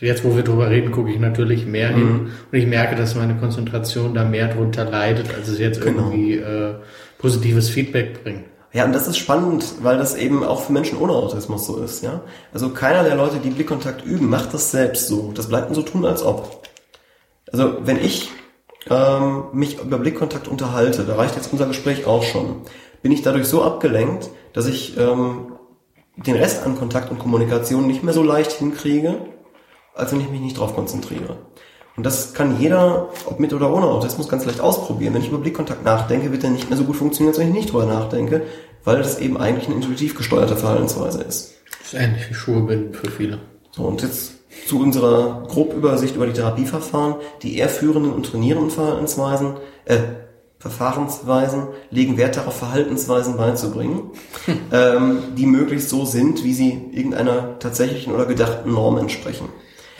[0.00, 1.96] jetzt, wo wir drüber reden, gucke ich natürlich mehr mhm.
[1.96, 6.12] hin und ich merke, dass meine Konzentration da mehr drunter leidet, als es jetzt genau.
[6.12, 6.74] irgendwie äh,
[7.18, 8.44] positives Feedback bringt.
[8.72, 12.02] Ja, und das ist spannend, weil das eben auch für Menschen ohne Autismus so ist,
[12.02, 12.20] ja.
[12.52, 15.32] Also keiner der Leute, die Blickkontakt üben, macht das selbst so.
[15.34, 16.62] Das bleibt nur so tun, als ob.
[17.52, 18.30] Also wenn ich
[18.88, 22.62] ähm, mich über Blickkontakt unterhalte, da reicht jetzt unser Gespräch auch schon,
[23.02, 25.56] bin ich dadurch so abgelenkt, dass ich ähm,
[26.16, 29.16] den Rest an Kontakt und Kommunikation nicht mehr so leicht hinkriege,
[29.94, 31.38] als wenn ich mich nicht drauf konzentriere.
[31.96, 35.14] Und das kann jeder, ob mit oder ohne Autismus, ganz leicht ausprobieren.
[35.14, 37.54] Wenn ich über Blickkontakt nachdenke, wird er nicht mehr so gut funktionieren, als wenn ich
[37.54, 38.42] nicht drüber nachdenke,
[38.84, 41.54] weil das eben eigentlich eine intuitiv gesteuerte Verhaltensweise ist.
[41.80, 43.38] Das ist ähnlich wie Schuhe binden für viele.
[43.72, 44.32] So, und jetzt
[44.66, 47.16] zu unserer Grobübersicht über die Therapieverfahren.
[47.42, 49.98] Die eher führenden und trainierenden Verhaltensweisen, äh,
[50.58, 54.10] Verfahrensweisen legen Wert darauf, Verhaltensweisen beizubringen,
[54.72, 59.48] ähm, die möglichst so sind, wie sie irgendeiner tatsächlichen oder gedachten Norm entsprechen.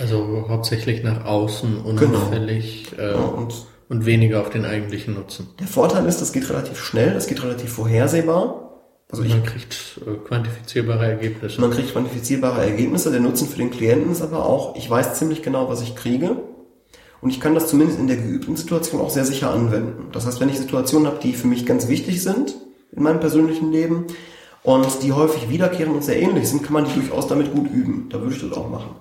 [0.01, 3.03] Also hauptsächlich nach außen unauffällig genau.
[3.03, 3.55] äh, ja, und,
[3.89, 5.49] und weniger auf den eigentlichen Nutzen.
[5.61, 8.67] Der Vorteil ist, das geht relativ schnell, das geht relativ vorhersehbar.
[9.11, 11.61] Also man kriegt äh, quantifizierbare Ergebnisse.
[11.61, 13.11] Man kriegt quantifizierbare Ergebnisse.
[13.11, 16.37] Der Nutzen für den Klienten ist aber auch, ich weiß ziemlich genau, was ich kriege.
[17.21, 20.09] Und ich kann das zumindest in der geübten Situation auch sehr sicher anwenden.
[20.13, 22.55] Das heißt, wenn ich Situationen habe, die für mich ganz wichtig sind
[22.93, 24.07] in meinem persönlichen Leben
[24.63, 28.09] und die häufig wiederkehren und sehr ähnlich sind, kann man die durchaus damit gut üben.
[28.11, 28.95] Da würde ich das auch machen.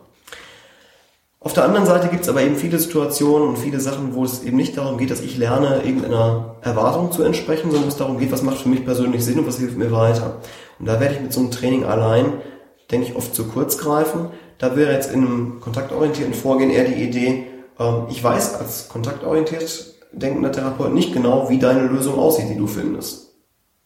[1.41, 4.43] Auf der anderen Seite gibt es aber eben viele Situationen und viele Sachen, wo es
[4.43, 8.17] eben nicht darum geht, dass ich lerne, irgendeiner Erwartung zu entsprechen, sondern wo es darum
[8.17, 10.41] geht, was macht für mich persönlich Sinn und was hilft mir weiter.
[10.79, 12.33] Und da werde ich mit so einem Training allein,
[12.91, 14.31] denke ich, oft zu kurz greifen.
[14.57, 17.45] Da wäre jetzt in einem kontaktorientierten Vorgehen eher die Idee,
[17.79, 22.67] ähm, ich weiß als kontaktorientiert denkender Therapeut nicht genau, wie deine Lösung aussieht, die du
[22.67, 23.35] findest.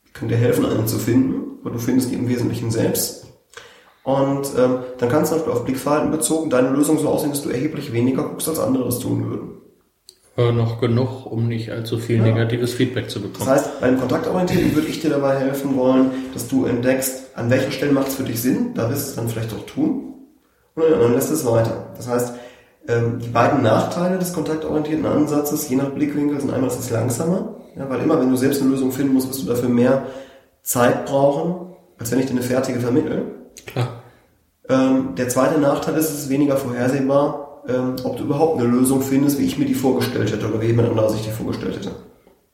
[0.05, 3.27] Ich kann dir helfen, eine zu finden, aber du findest die im Wesentlichen selbst.
[4.03, 7.41] Und ähm, dann kannst du zum Beispiel auf Blickverhalten bezogen deine Lösung so aussehen, dass
[7.41, 9.49] du erheblich weniger guckst, als andere das tun würden.
[10.35, 12.23] Äh, noch genug, um nicht allzu viel ja.
[12.23, 13.47] negatives Feedback zu bekommen.
[13.47, 17.71] Das heißt, beim Kontaktorientierten würde ich dir dabei helfen wollen, dass du entdeckst, an welcher
[17.71, 20.13] Stelle macht es für dich Sinn, da wirst du es dann vielleicht auch tun,
[20.75, 21.93] und dann lässt es weiter.
[21.95, 22.33] Das heißt,
[22.87, 27.55] ähm, die beiden Nachteile des kontaktorientierten Ansatzes, je nach Blickwinkel, sind einmal, es ist langsamer,
[27.77, 30.07] ja, weil immer, wenn du selbst eine Lösung finden musst, wirst du dafür mehr
[30.63, 33.42] Zeit brauchen, als wenn ich dir eine fertige vermittle.
[33.65, 34.03] Klar.
[34.69, 39.01] Ähm, der zweite Nachteil ist, es ist weniger vorhersehbar, ähm, ob du überhaupt eine Lösung
[39.01, 41.91] findest, wie ich mir die vorgestellt hätte oder wie jemand anderes sich die vorgestellt hätte.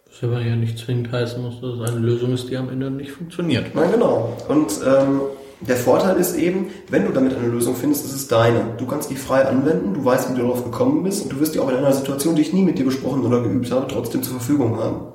[0.07, 2.89] Was aber ja nicht zwingend heißen muss, dass es eine Lösung ist, die am Ende
[2.89, 3.75] nicht funktioniert.
[3.75, 4.35] Nein, genau.
[4.47, 5.21] Und ähm,
[5.61, 8.75] der Vorteil ist eben, wenn du damit eine Lösung findest, ist es deine.
[8.77, 11.53] Du kannst die frei anwenden, du weißt, wie du darauf gekommen bist und du wirst
[11.53, 14.23] die auch in einer Situation, die ich nie mit dir besprochen oder geübt habe, trotzdem
[14.23, 15.13] zur Verfügung haben.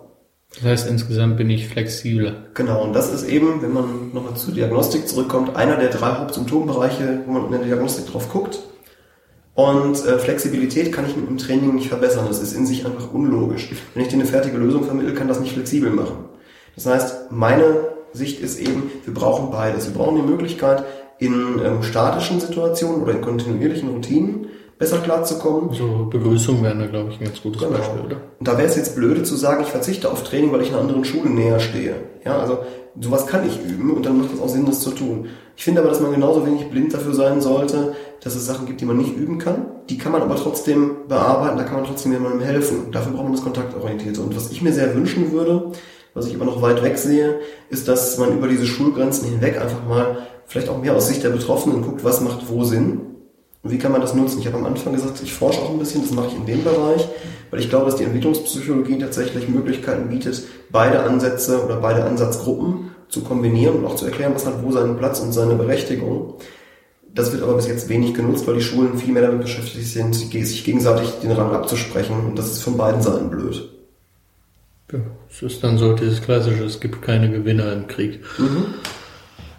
[0.55, 2.35] Das heißt, insgesamt bin ich flexibler.
[2.55, 7.23] Genau, und das ist eben, wenn man nochmal zur Diagnostik zurückkommt, einer der drei Hauptsymptombereiche,
[7.27, 8.61] wo man in der Diagnostik drauf guckt.
[9.55, 12.27] Und äh, Flexibilität kann ich mit dem Training nicht verbessern.
[12.29, 13.71] Das ist in sich einfach unlogisch.
[13.95, 16.17] Wenn ich dir eine fertige Lösung vermittle, kann das nicht flexibel machen.
[16.75, 19.87] Das heißt, meine Sicht ist eben, wir brauchen beides.
[19.87, 20.85] Wir brauchen die Möglichkeit,
[21.19, 24.44] in ähm, statischen Situationen oder in kontinuierlichen Routinen
[24.79, 25.73] besser klarzukommen.
[25.73, 27.77] So Begrüßung wäre da, glaube ich, ein ganz gutes genau.
[27.77, 28.17] Beispiel, oder?
[28.39, 30.81] Und da wäre es jetzt blöde zu sagen, ich verzichte auf Training, weil ich einer
[30.81, 31.95] anderen Schule näher stehe.
[32.25, 32.59] Ja, also
[33.01, 35.27] sowas kann ich üben und dann macht es auch Sinn, das zu tun.
[35.57, 38.81] Ich finde aber, dass man genauso wenig blind dafür sein sollte, dass es Sachen gibt,
[38.81, 39.67] die man nicht üben kann.
[39.89, 42.91] Die kann man aber trotzdem bearbeiten, da kann man trotzdem jemandem helfen.
[42.91, 44.21] Dafür braucht man das Kontaktorientierte.
[44.21, 45.73] Und was ich mir sehr wünschen würde,
[46.15, 47.41] was ich aber noch weit weg sehe,
[47.71, 51.31] ist, dass man über diese Schulgrenzen hinweg einfach mal vielleicht auch mehr aus Sicht der
[51.31, 53.14] Betroffenen guckt, was macht wo Sinn
[53.65, 54.41] wie kann man das nutzen.
[54.41, 56.63] Ich habe am Anfang gesagt, ich forsche auch ein bisschen, das mache ich in dem
[56.63, 57.09] Bereich,
[57.51, 63.23] weil ich glaube, dass die Entwicklungspsychologie tatsächlich Möglichkeiten bietet, beide Ansätze oder beide Ansatzgruppen zu
[63.23, 66.35] kombinieren und auch zu erklären, was hat wo seinen Platz und seine Berechtigung.
[67.15, 70.15] Das wird aber bis jetzt wenig genutzt, weil die Schulen viel mehr damit beschäftigt sind,
[70.15, 72.17] sich gegenseitig den Rang abzusprechen.
[72.27, 73.71] Und das ist von beiden Seiten blöd.
[74.93, 74.99] Ja,
[75.31, 78.21] es ist dann so dieses klassische, es gibt keine Gewinner im Krieg.
[78.37, 78.67] Mhm.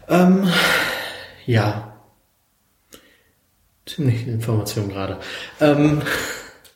[0.10, 0.48] Ähm,
[1.46, 1.95] ja.
[3.86, 5.20] Ziemlich Information gerade.
[5.62, 6.02] Ähm,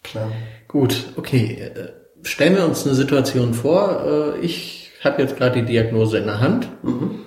[0.03, 0.31] Klar.
[0.67, 1.71] Gut, okay.
[1.75, 4.35] Äh, stellen wir uns eine Situation vor.
[4.35, 6.69] Äh, ich habe jetzt gerade die Diagnose in der Hand.
[6.83, 7.21] Mhm.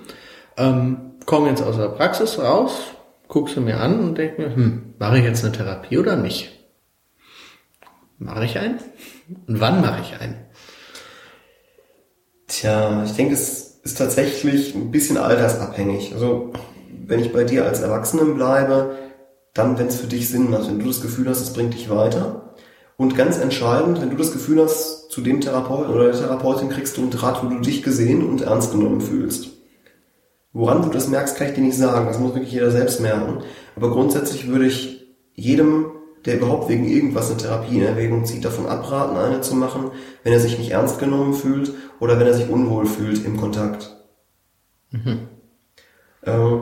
[0.57, 2.71] Ähm, komme jetzt aus der Praxis raus,
[3.27, 6.51] gucke sie mir an und denke mir, hm, mache ich jetzt eine Therapie oder nicht?
[8.19, 8.79] Mache ich einen?
[9.47, 10.45] Und wann mache ich einen?
[12.47, 16.13] Tja, ich denke, es ist tatsächlich ein bisschen altersabhängig.
[16.13, 16.53] Also,
[17.05, 18.95] wenn ich bei dir als Erwachsenen bleibe,
[19.53, 21.89] dann, wenn es für dich Sinn macht, wenn du das Gefühl hast, es bringt dich
[21.89, 22.55] weiter.
[22.97, 26.97] Und ganz entscheidend, wenn du das Gefühl hast, zu dem Therapeuten oder der Therapeutin kriegst
[26.97, 29.49] du einen Draht, wo du dich gesehen und ernst genommen fühlst.
[30.53, 32.07] Woran du das merkst, kann ich dir nicht sagen.
[32.07, 33.43] Das muss wirklich jeder selbst merken.
[33.75, 35.91] Aber grundsätzlich würde ich jedem,
[36.25, 39.91] der überhaupt wegen irgendwas eine Therapie in Erwägung zieht, davon abraten, eine zu machen,
[40.23, 43.97] wenn er sich nicht ernst genommen fühlt oder wenn er sich unwohl fühlt im Kontakt.
[44.91, 45.27] Mhm.
[46.23, 46.61] Ähm,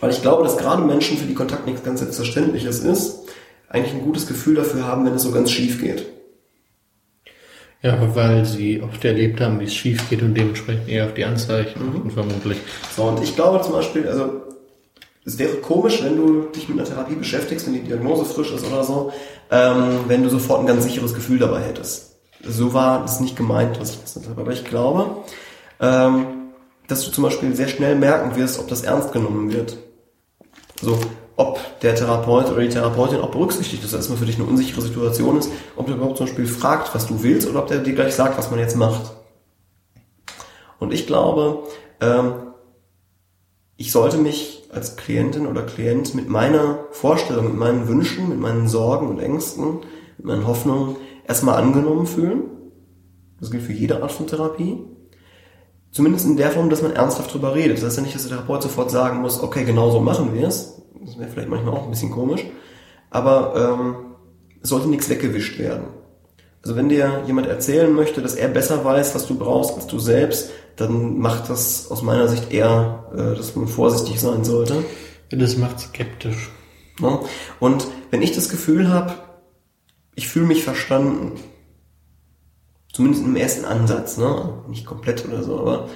[0.00, 3.20] weil ich glaube, dass gerade Menschen, für die Kontakt nichts ganz Selbstverständliches ist,
[3.68, 6.06] eigentlich ein gutes Gefühl dafür haben, wenn es so ganz schief geht.
[7.82, 11.24] Ja, weil sie oft erlebt haben, wie es schief geht und dementsprechend eher auf die
[11.24, 12.10] Anzeichen mhm.
[12.10, 12.58] vermutlich.
[12.96, 14.42] So, und ich glaube zum Beispiel, also
[15.24, 18.66] es wäre komisch, wenn du dich mit einer Therapie beschäftigst, wenn die Diagnose frisch ist
[18.66, 19.12] oder so,
[19.50, 22.16] ähm, wenn du sofort ein ganz sicheres Gefühl dabei hättest.
[22.42, 24.40] So war es nicht gemeint, was ich gesagt habe.
[24.40, 25.24] Aber ich glaube,
[25.80, 26.26] ähm,
[26.86, 29.76] dass du zum Beispiel sehr schnell merken wirst, ob das ernst genommen wird.
[30.80, 30.98] So,
[31.36, 35.38] ob der Therapeut oder die Therapeutin auch berücksichtigt, dass das für dich eine unsichere Situation
[35.38, 38.14] ist, ob der überhaupt zum Beispiel fragt, was du willst, oder ob der dir gleich
[38.14, 39.12] sagt, was man jetzt macht.
[40.78, 41.64] Und ich glaube,
[42.00, 42.32] ähm,
[43.76, 48.68] ich sollte mich als Klientin oder Klient mit meiner Vorstellung, mit meinen Wünschen, mit meinen
[48.68, 49.80] Sorgen und Ängsten,
[50.16, 50.96] mit meinen Hoffnungen
[51.26, 52.42] erstmal angenommen fühlen.
[53.40, 54.78] Das gilt für jede Art von Therapie.
[55.96, 57.78] Zumindest in der Form, dass man ernsthaft drüber redet.
[57.78, 60.46] Das heißt ja nicht, dass der Therapeut sofort sagen muss, okay, genau so machen wir
[60.46, 62.44] es, das wäre vielleicht manchmal auch ein bisschen komisch.
[63.08, 63.96] Aber ähm,
[64.62, 65.84] es sollte nichts weggewischt werden.
[66.62, 69.98] Also wenn dir jemand erzählen möchte, dass er besser weiß, was du brauchst als du
[69.98, 74.84] selbst, dann macht das aus meiner Sicht eher, äh, dass man vorsichtig sein sollte.
[75.30, 76.50] Das macht skeptisch.
[77.00, 77.20] Ja?
[77.58, 79.14] Und wenn ich das Gefühl habe,
[80.14, 81.40] ich fühle mich verstanden,
[82.96, 84.54] zumindest im ersten Ansatz, ne?
[84.68, 85.88] nicht komplett oder so, aber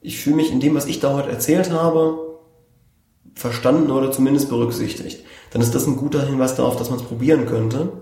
[0.00, 2.16] ich fühle mich in dem, was ich da heute erzählt habe,
[3.34, 7.46] verstanden oder zumindest berücksichtigt, dann ist das ein guter Hinweis darauf, dass man es probieren
[7.46, 7.92] könnte.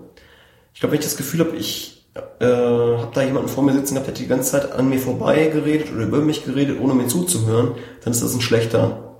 [0.71, 2.07] Ich glaube, wenn ich das Gefühl habe, ich
[2.39, 4.99] äh, habe da jemanden vor mir sitzen gehabt, der hat die ganze Zeit an mir
[4.99, 7.71] vorbei geredet oder über mich geredet, ohne mir zuzuhören,
[8.03, 9.17] dann ist das ein schlechter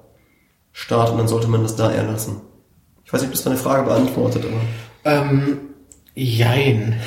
[0.74, 2.42] Start und dann sollte man das da eher lassen.
[3.04, 4.62] Ich weiß nicht, ob das deine Frage beantwortet, aber.
[5.06, 5.60] Ähm,
[6.14, 7.00] jein.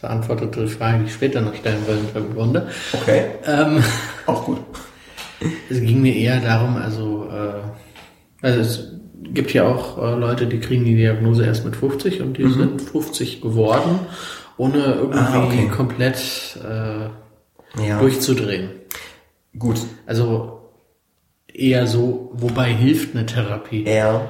[0.00, 2.68] Das beantwortet die Frage, die ich später noch stellen wollte, im Grunde.
[2.92, 3.24] Okay.
[3.44, 3.82] Ähm,
[4.26, 4.58] Auch gut.
[5.70, 8.92] Es ging mir eher darum, also äh, also es
[9.32, 12.54] gibt ja auch äh, Leute, die kriegen die Diagnose erst mit 50 und die mhm.
[12.54, 14.00] sind 50 geworden,
[14.56, 15.68] ohne irgendwie ah, okay.
[15.68, 18.00] komplett äh, ja.
[18.00, 18.70] durchzudrehen.
[19.56, 19.78] Gut.
[20.06, 20.72] Also
[21.54, 23.88] eher so, wobei hilft eine Therapie?
[23.88, 24.28] Ja.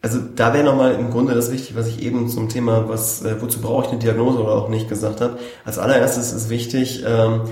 [0.00, 3.40] Also da wäre nochmal im Grunde das wichtig, was ich eben zum Thema, was äh,
[3.40, 5.38] wozu brauche ich eine Diagnose oder auch nicht gesagt habe.
[5.64, 7.42] Als allererstes ist wichtig, ähm,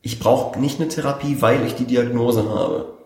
[0.00, 2.98] ich brauche nicht eine Therapie, weil ich die Diagnose habe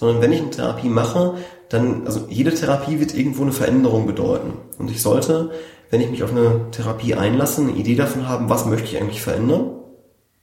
[0.00, 1.34] sondern wenn ich eine Therapie mache,
[1.68, 4.54] dann, also jede Therapie wird irgendwo eine Veränderung bedeuten.
[4.78, 5.50] Und ich sollte,
[5.90, 9.20] wenn ich mich auf eine Therapie einlasse, eine Idee davon haben, was möchte ich eigentlich
[9.20, 9.72] verändern?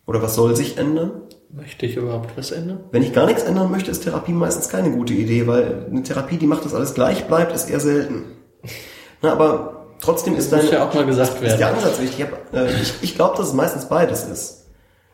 [0.06, 1.24] Oder was soll sich ändern?
[1.50, 2.84] Möchte ich überhaupt was ändern?
[2.92, 6.38] Wenn ich gar nichts ändern möchte, ist Therapie meistens keine gute Idee, weil eine Therapie,
[6.38, 8.26] die macht, dass alles gleich bleibt, ist eher selten.
[9.22, 11.54] Na, aber trotzdem ist dein, ja auch mal gesagt werden.
[11.54, 12.28] Ist der Ansatz wichtig.
[12.52, 14.68] Ich, äh, ich, ich glaube, dass es meistens beides ist.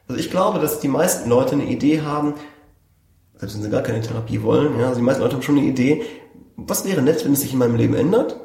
[0.07, 2.34] Also ich glaube, dass die meisten Leute eine Idee haben,
[3.38, 5.68] selbst wenn sie gar keine Therapie wollen, ja, also die meisten Leute haben schon eine
[5.68, 6.01] Idee,
[6.55, 8.39] was wäre nett, wenn es sich in meinem Leben ändert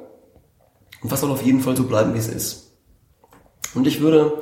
[1.02, 2.76] und was soll auf jeden Fall so bleiben, wie es ist.
[3.74, 4.40] Und ich würde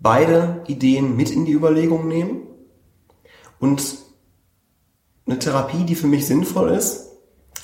[0.00, 2.46] beide Ideen mit in die Überlegung nehmen
[3.58, 3.82] und
[5.26, 7.06] eine Therapie, die für mich sinnvoll ist,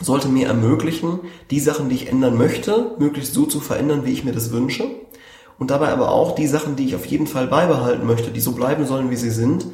[0.01, 1.21] sollte mir ermöglichen,
[1.51, 4.85] die Sachen, die ich ändern möchte, möglichst so zu verändern, wie ich mir das wünsche.
[5.59, 8.53] Und dabei aber auch die Sachen, die ich auf jeden Fall beibehalten möchte, die so
[8.53, 9.67] bleiben sollen, wie sie sind,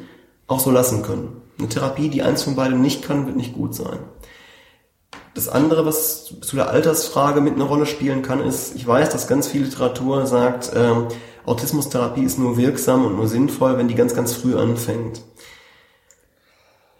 [0.45, 1.41] auch so lassen können.
[1.57, 3.99] Eine Therapie, die eins von beidem nicht kann, wird nicht gut sein.
[5.33, 9.27] Das andere, was zu der Altersfrage mit einer Rolle spielen kann, ist, ich weiß, dass
[9.27, 11.07] ganz viel Literatur sagt, ähm,
[11.45, 15.21] Autismustherapie ist nur wirksam und nur sinnvoll, wenn die ganz, ganz früh anfängt.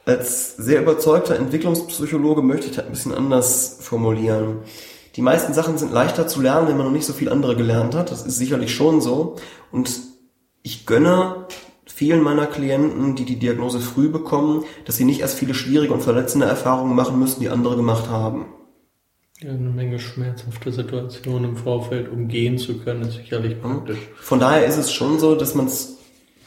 [0.09, 4.61] Als sehr überzeugter Entwicklungspsychologe möchte ich das ein bisschen anders formulieren.
[5.15, 7.93] Die meisten Sachen sind leichter zu lernen, wenn man noch nicht so viel andere gelernt
[7.93, 8.11] hat.
[8.11, 9.35] Das ist sicherlich schon so.
[9.71, 9.99] Und
[10.63, 11.45] ich gönne
[11.85, 16.01] vielen meiner Klienten, die die Diagnose früh bekommen, dass sie nicht erst viele schwierige und
[16.01, 18.47] verletzende Erfahrungen machen müssen, die andere gemacht haben.
[19.41, 23.99] Ja, eine Menge schmerzhafte Situationen im Vorfeld umgehen zu können, ist sicherlich praktisch.
[24.19, 25.97] Von daher ist es schon so, dass man es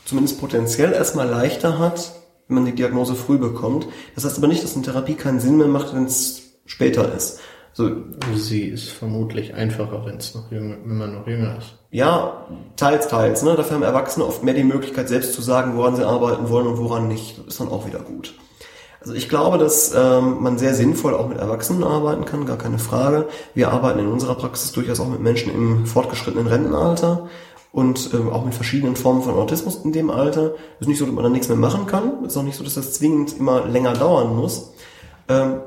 [0.05, 2.22] zumindest potenziell erstmal leichter hat,
[2.53, 3.89] wenn man die Diagnose früh bekommt.
[4.15, 7.41] Das heißt aber nicht, dass eine Therapie keinen Sinn mehr macht, wenn es später ist.
[7.73, 7.91] So,
[8.35, 11.79] Sie ist vermutlich einfacher, wenn es noch jünger, wenn man noch jünger ist.
[11.91, 12.47] Ja,
[12.77, 13.43] teils, teils.
[13.43, 13.57] Ne?
[13.57, 16.79] Dafür haben Erwachsene oft mehr die Möglichkeit, selbst zu sagen, woran sie arbeiten wollen und
[16.79, 17.39] woran nicht.
[17.39, 18.35] Das ist dann auch wieder gut.
[19.01, 22.79] Also ich glaube, dass ähm, man sehr sinnvoll auch mit Erwachsenen arbeiten kann, gar keine
[22.79, 23.27] Frage.
[23.55, 27.29] Wir arbeiten in unserer Praxis durchaus auch mit Menschen im fortgeschrittenen Rentenalter
[27.73, 30.55] und ähm, auch mit verschiedenen Formen von Autismus in dem Alter.
[30.79, 32.25] Ist nicht so, dass man dann nichts mehr machen kann.
[32.25, 34.75] Ist auch nicht so, dass das zwingend immer länger dauern muss.
[35.29, 35.61] Ähm,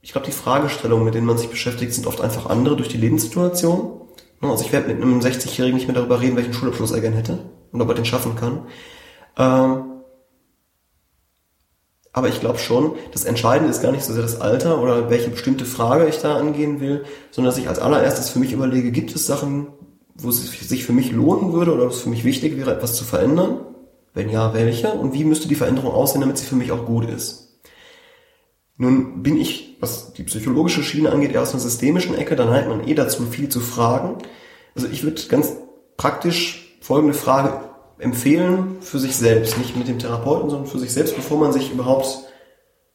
[0.00, 2.96] ich glaube, die Fragestellungen, mit denen man sich beschäftigt, sind oft einfach andere durch die
[2.96, 4.00] Lebenssituation.
[4.40, 7.38] Also ich werde mit einem 60-Jährigen nicht mehr darüber reden, welchen Schulabschluss er gern hätte
[7.70, 8.66] und ob er den schaffen kann.
[9.38, 9.84] Ähm,
[12.12, 15.30] aber ich glaube schon, das Entscheidende ist gar nicht so sehr das Alter oder welche
[15.30, 19.14] bestimmte Frage ich da angehen will, sondern dass ich als allererstes für mich überlege, gibt
[19.14, 19.68] es Sachen,
[20.14, 23.04] wo es sich für mich lohnen würde oder es für mich wichtig wäre, etwas zu
[23.04, 23.60] verändern?
[24.14, 24.92] Wenn ja, welche?
[24.92, 27.60] Und wie müsste die Veränderung aussehen, damit sie für mich auch gut ist?
[28.76, 32.68] Nun bin ich, was die psychologische Schiene angeht, eher aus einer systemischen Ecke, dann neigt
[32.68, 34.18] man eh dazu, viel zu fragen.
[34.74, 35.52] Also ich würde ganz
[35.96, 37.60] praktisch folgende Frage
[37.98, 41.70] empfehlen für sich selbst, nicht mit dem Therapeuten, sondern für sich selbst, bevor man sich
[41.70, 42.18] überhaupt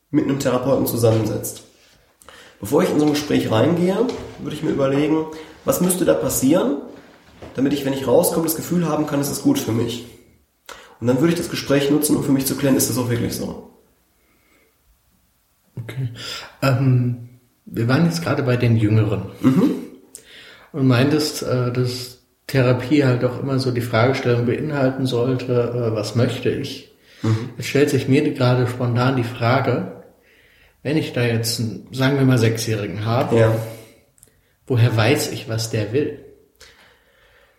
[0.10, 1.64] mit einem Therapeuten zusammensetzt.
[2.60, 3.98] Bevor ich in so ein Gespräch reingehe,
[4.40, 5.28] würde ich mir überlegen,
[5.64, 6.82] was müsste da passieren,
[7.56, 10.06] damit ich, wenn ich rauskomme, das Gefühl haben kann, es ist gut für mich.
[11.00, 13.10] Und dann würde ich das Gespräch nutzen, um für mich zu klären, ist das auch
[13.10, 13.72] wirklich so.
[15.76, 16.10] Okay.
[16.62, 17.30] Ähm,
[17.66, 19.24] wir waren jetzt gerade bei den Jüngeren.
[19.42, 19.76] Mhm.
[20.72, 26.16] Und meintest, äh, dass Therapie halt auch immer so die Fragestellung beinhalten sollte, äh, was
[26.16, 26.96] möchte ich?
[27.22, 27.50] Mhm.
[27.58, 30.04] Jetzt stellt sich mir gerade spontan die Frage,
[30.84, 33.56] wenn ich da jetzt, einen, sagen wir mal, Sechsjährigen habe, ja.
[34.66, 36.20] woher weiß ich, was der will?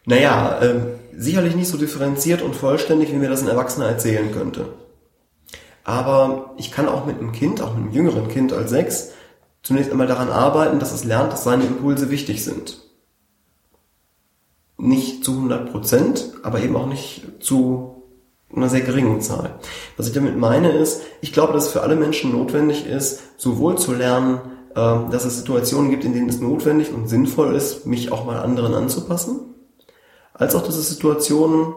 [0.09, 0.81] Naja, äh,
[1.15, 4.73] sicherlich nicht so differenziert und vollständig, wie mir das ein Erwachsener erzählen könnte.
[5.85, 9.11] Aber ich kann auch mit einem Kind, auch mit einem jüngeren Kind als sechs,
[9.63, 12.79] zunächst einmal daran arbeiten, dass es lernt, dass seine Impulse wichtig sind.
[14.79, 18.05] Nicht zu 100 Prozent, aber eben auch nicht zu
[18.57, 19.59] einer sehr geringen Zahl.
[19.99, 23.77] Was ich damit meine ist, ich glaube, dass es für alle Menschen notwendig ist, sowohl
[23.77, 24.41] zu lernen,
[24.75, 28.39] ähm, dass es Situationen gibt, in denen es notwendig und sinnvoll ist, mich auch mal
[28.41, 29.41] anderen anzupassen,
[30.39, 31.75] als auch, dass es Situationen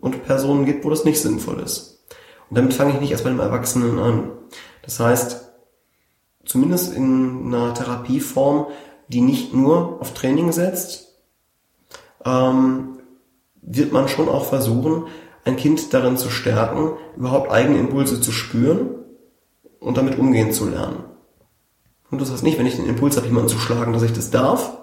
[0.00, 2.04] und Personen gibt, wo das nicht sinnvoll ist.
[2.48, 4.30] Und damit fange ich nicht erst bei dem Erwachsenen an.
[4.82, 5.52] Das heißt,
[6.44, 8.66] zumindest in einer Therapieform,
[9.08, 11.14] die nicht nur auf Training setzt,
[12.24, 12.98] ähm,
[13.60, 15.06] wird man schon auch versuchen,
[15.44, 18.90] ein Kind darin zu stärken, überhaupt eigene Impulse zu spüren
[19.80, 21.04] und damit umgehen zu lernen.
[22.10, 24.30] Und das heißt nicht, wenn ich den Impuls habe, jemanden zu schlagen, dass ich das
[24.30, 24.78] darf,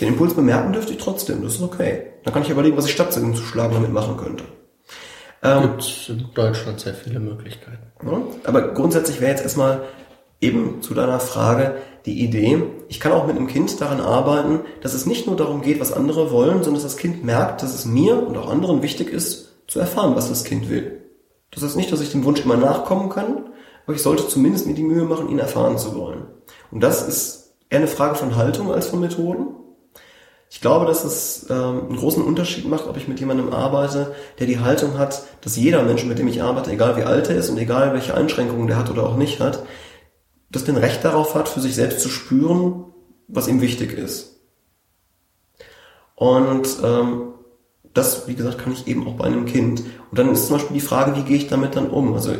[0.00, 2.12] den Impuls bemerken dürfte ich trotzdem, das ist okay.
[2.24, 4.44] Dann kann ich überlegen, was ich statt zu schlagen damit machen könnte.
[5.42, 7.86] Ähm, Gibt in Deutschland sehr viele Möglichkeiten.
[8.04, 9.82] Ja, aber grundsätzlich wäre jetzt erstmal
[10.40, 14.94] eben zu deiner Frage die Idee, ich kann auch mit einem Kind daran arbeiten, dass
[14.94, 17.84] es nicht nur darum geht, was andere wollen, sondern dass das Kind merkt, dass es
[17.84, 21.02] mir und auch anderen wichtig ist, zu erfahren, was das Kind will.
[21.50, 23.50] Das heißt nicht, dass ich dem Wunsch immer nachkommen kann,
[23.84, 26.26] aber ich sollte zumindest mir die Mühe machen, ihn erfahren zu wollen.
[26.70, 29.48] Und das ist eher eine Frage von Haltung als von Methoden.
[30.50, 34.46] Ich glaube, dass es ähm, einen großen Unterschied macht, ob ich mit jemandem arbeite, der
[34.46, 37.50] die Haltung hat, dass jeder Mensch, mit dem ich arbeite, egal wie alt er ist
[37.50, 39.62] und egal welche Einschränkungen der hat oder auch nicht hat,
[40.50, 42.86] das den Recht darauf hat, für sich selbst zu spüren,
[43.28, 44.40] was ihm wichtig ist.
[46.14, 47.34] Und ähm,
[47.92, 49.80] das, wie gesagt, kann ich eben auch bei einem Kind.
[50.10, 52.14] Und dann ist zum Beispiel die Frage, wie gehe ich damit dann um?
[52.14, 52.32] Also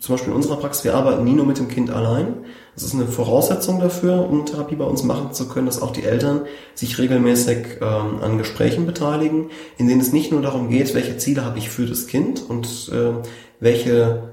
[0.00, 2.46] zum Beispiel in unserer Praxis, wir arbeiten nie nur mit dem Kind allein.
[2.74, 6.04] Das ist eine Voraussetzung dafür, um Therapie bei uns machen zu können, dass auch die
[6.04, 11.18] Eltern sich regelmäßig ähm, an Gesprächen beteiligen, in denen es nicht nur darum geht, welche
[11.18, 13.12] Ziele habe ich für das Kind und äh,
[13.60, 14.30] welche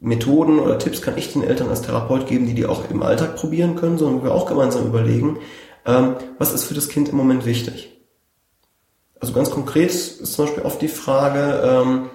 [0.00, 3.36] Methoden oder Tipps kann ich den Eltern als Therapeut geben, die die auch im Alltag
[3.36, 5.38] probieren können, sondern wir auch gemeinsam überlegen,
[5.86, 7.96] ähm, was ist für das Kind im Moment wichtig.
[9.18, 12.10] Also ganz konkret ist zum Beispiel oft die Frage, ähm,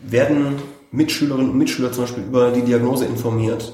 [0.00, 0.56] werden
[0.90, 3.72] Mitschülerinnen und Mitschüler zum Beispiel über die Diagnose informiert.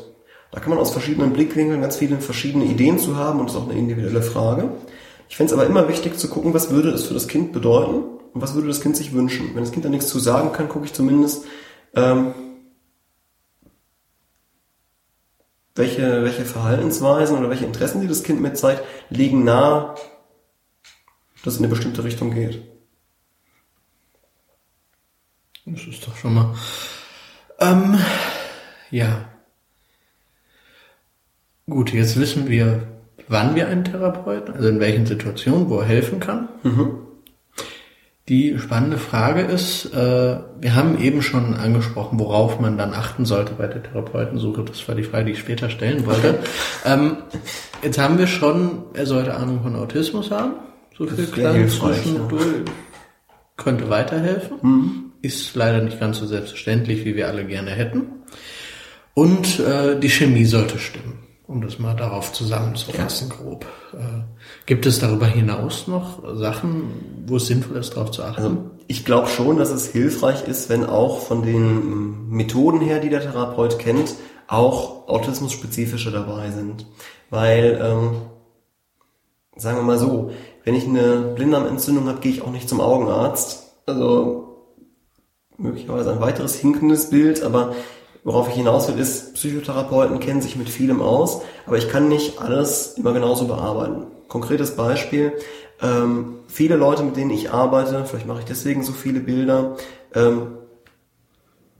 [0.51, 3.62] Da kann man aus verschiedenen Blickwinkeln ganz viele verschiedene Ideen zu haben und das ist
[3.62, 4.70] auch eine individuelle Frage.
[5.28, 8.05] Ich fände es aber immer wichtig zu gucken, was würde es für das Kind bedeuten
[8.32, 9.51] und was würde das Kind sich wünschen.
[9.55, 11.44] Wenn das Kind da nichts zu sagen kann, gucke ich zumindest,
[11.94, 12.34] ähm,
[15.74, 19.94] welche, welche Verhaltensweisen oder welche Interessen, die das Kind mitzeigt, liegen nahe,
[21.44, 22.62] dass es in eine bestimmte Richtung geht.
[25.66, 26.55] Das ist doch schon mal.
[27.59, 27.99] Ähm,
[28.91, 29.24] ja.
[31.66, 32.86] Gut, jetzt wissen wir,
[33.28, 36.49] wann wir einen Therapeuten, also in welchen Situationen, wo er helfen kann.
[36.62, 36.99] Mhm.
[38.28, 43.53] Die spannende Frage ist, äh, wir haben eben schon angesprochen, worauf man dann achten sollte
[43.53, 44.65] bei der Therapeutensuche.
[44.65, 46.39] Das war die Frage, die ich später stellen wollte.
[46.86, 47.19] ähm,
[47.82, 50.55] jetzt haben wir schon, er sollte Ahnung von Autismus haben.
[50.97, 52.45] So viel klar zwischendurch.
[52.45, 52.73] Ja.
[53.57, 54.57] Könnte weiterhelfen.
[54.62, 55.03] Mhm.
[55.24, 58.06] Ist leider nicht ganz so selbstverständlich, wie wir alle gerne hätten.
[59.14, 63.36] Und äh, die Chemie sollte stimmen um das mal darauf zusammenzufassen, ja.
[63.36, 63.66] grob.
[63.92, 64.22] Äh,
[64.66, 68.42] gibt es darüber hinaus noch Sachen, wo es sinnvoll ist, darauf zu achten?
[68.42, 68.56] Also
[68.86, 73.20] ich glaube schon, dass es hilfreich ist, wenn auch von den Methoden her, die der
[73.20, 74.14] Therapeut kennt,
[74.46, 76.86] auch autismus-spezifische dabei sind.
[77.30, 78.22] Weil, ähm,
[79.56, 80.30] sagen wir mal so,
[80.64, 83.74] wenn ich eine Blinddarmentzündung habe, gehe ich auch nicht zum Augenarzt.
[83.86, 84.43] Also
[85.59, 87.74] möglicherweise ein weiteres hinkendes Bild, aber
[88.24, 92.40] Worauf ich hinaus will, ist, Psychotherapeuten kennen sich mit vielem aus, aber ich kann nicht
[92.40, 94.06] alles immer genauso bearbeiten.
[94.28, 95.35] Konkretes Beispiel,
[95.82, 99.76] ähm, viele Leute, mit denen ich arbeite, vielleicht mache ich deswegen so viele Bilder,
[100.14, 100.56] ähm,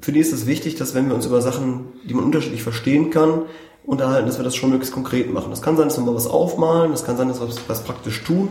[0.01, 3.09] für die ist es wichtig, dass wenn wir uns über Sachen, die man unterschiedlich verstehen
[3.09, 3.47] kann,
[3.87, 5.49] unterhalten, dass wir das schon möglichst konkret machen.
[5.49, 8.23] Das kann sein, dass wir mal was aufmalen, das kann sein, dass wir was praktisch
[8.23, 8.51] tun,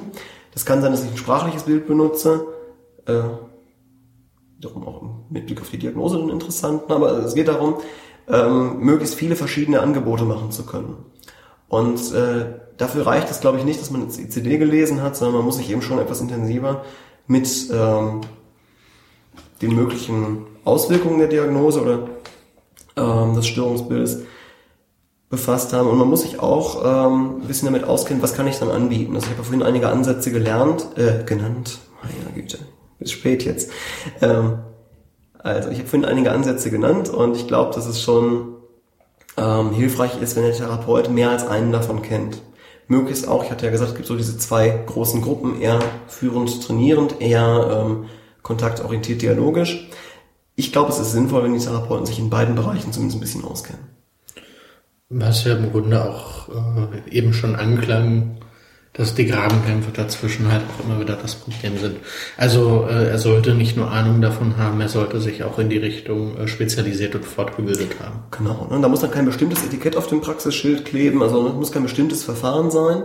[0.51, 2.47] das kann sein, dass ich ein sprachliches Bild benutze,
[3.05, 3.21] äh,
[4.63, 7.75] darum auch mit Blick auf die Diagnose dann interessant, aber es geht darum,
[8.27, 10.95] ähm, möglichst viele verschiedene Angebote machen zu können.
[11.67, 12.45] Und äh,
[12.77, 15.57] dafür reicht es, glaube ich, nicht, dass man das ICD gelesen hat, sondern man muss
[15.57, 16.83] sich eben schon etwas intensiver
[17.27, 18.21] mit ähm,
[19.61, 22.09] den möglichen Auswirkungen der Diagnose oder
[22.95, 24.23] ähm, des Störungsbildes
[25.29, 25.89] befasst haben.
[25.89, 29.15] Und man muss sich auch ähm, ein bisschen damit auskennen, was kann ich dann anbieten.
[29.15, 32.59] Also ich habe vorhin einige Ansätze gelernt, äh, genannt, meine Güte,
[33.03, 33.71] ist spät jetzt.
[34.21, 34.59] Ähm,
[35.39, 38.55] also ich habe vorhin einige Ansätze genannt und ich glaube, dass es schon
[39.37, 42.41] ähm, hilfreich ist, wenn der Therapeut mehr als einen davon kennt.
[42.87, 46.65] Möglichst auch, ich hatte ja gesagt, es gibt so diese zwei großen Gruppen, eher führend
[46.65, 48.05] trainierend, eher ähm,
[48.41, 49.89] kontaktorientiert dialogisch.
[50.55, 53.45] Ich glaube, es ist sinnvoll, wenn die Therapeuten sich in beiden Bereichen zumindest ein bisschen
[53.45, 53.83] auskennen.
[55.09, 58.37] Was ja im Grunde auch äh, eben schon anklang,
[58.93, 61.97] dass die Grabenkämpfe dazwischen halt auch immer wieder das Problem sind.
[62.37, 65.79] Also äh, er sollte nicht nur Ahnung davon haben, er sollte sich auch in die
[65.79, 68.23] Richtung äh, spezialisiert und fortgebildet haben.
[68.31, 68.79] Genau, ne?
[68.79, 72.23] da muss dann kein bestimmtes Etikett auf dem Praxisschild kleben, also es muss kein bestimmtes
[72.23, 73.03] Verfahren sein.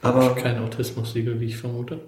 [0.00, 2.00] Aber kein Autismus-Siegel, wie ich vermute.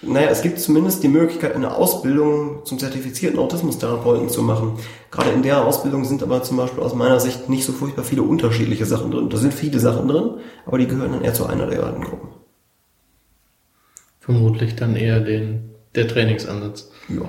[0.00, 4.78] Naja, es gibt zumindest die Möglichkeit, eine Ausbildung zum zertifizierten Autismustherapeuten zu machen.
[5.10, 8.22] Gerade in der Ausbildung sind aber zum Beispiel aus meiner Sicht nicht so furchtbar viele
[8.22, 9.28] unterschiedliche Sachen drin.
[9.28, 12.41] Da sind viele Sachen drin, aber die gehören dann eher zu einer der beiden Gruppen.
[14.22, 16.92] Vermutlich dann eher den, der Trainingsansatz.
[17.08, 17.28] Ja.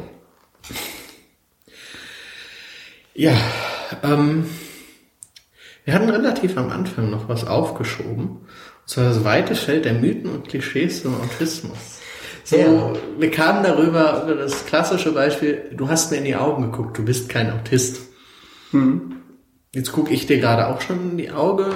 [3.16, 3.36] Ja,
[4.04, 4.46] ähm,
[5.86, 8.28] wir hatten relativ am Anfang noch was aufgeschoben.
[8.28, 8.48] Und
[8.86, 12.00] zwar das weite Feld der Mythen und Klischees zum Autismus.
[12.44, 12.94] So, ja.
[13.18, 17.04] wir kamen darüber, über das klassische Beispiel, du hast mir in die Augen geguckt, du
[17.04, 18.02] bist kein Autist.
[18.70, 19.16] Hm.
[19.74, 21.72] Jetzt gucke ich dir gerade auch schon in die Auge.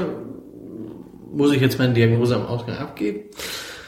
[1.32, 3.22] Muss ich jetzt meine Diagnose am Ausgang abgeben?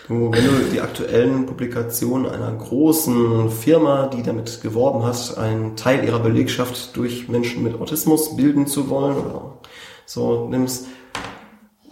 [0.10, 6.20] Wenn du die aktuellen Publikationen einer großen Firma, die damit geworben hat, einen Teil ihrer
[6.20, 9.60] Belegschaft durch Menschen mit Autismus bilden zu wollen oder
[10.08, 10.88] so nimmst,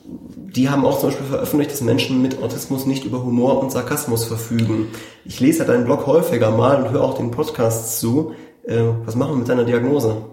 [0.03, 4.25] die haben auch zum Beispiel veröffentlicht, dass Menschen mit Autismus nicht über Humor und Sarkasmus
[4.25, 4.87] verfügen.
[5.23, 8.33] Ich lese ja deinen Blog häufiger mal und höre auch den Podcast zu.
[8.63, 10.25] Äh, was machen wir mit deiner Diagnose?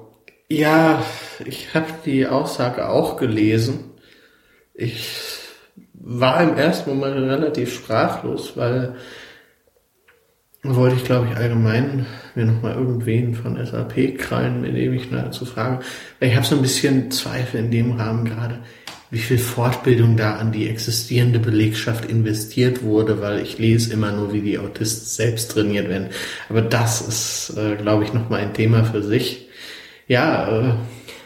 [0.49, 1.03] Ja,
[1.45, 3.91] ich habe die Aussage auch gelesen.
[4.73, 5.44] Ich
[5.95, 8.95] war im ersten Moment relativ sprachlos, weil
[10.65, 15.45] wollte ich, glaube ich, allgemein mir nochmal irgendwen von SAP krallen, mit dem ich zu
[15.45, 15.81] fragen.
[16.19, 18.61] Weil ich habe so ein bisschen Zweifel in dem Rahmen gerade,
[19.11, 24.33] wie viel Fortbildung da an die existierende Belegschaft investiert wurde, weil ich lese immer nur,
[24.33, 26.09] wie die Autisten selbst trainiert werden.
[26.49, 29.49] Aber das ist, äh, glaube ich, nochmal ein Thema für sich.
[30.09, 30.75] Ja, äh,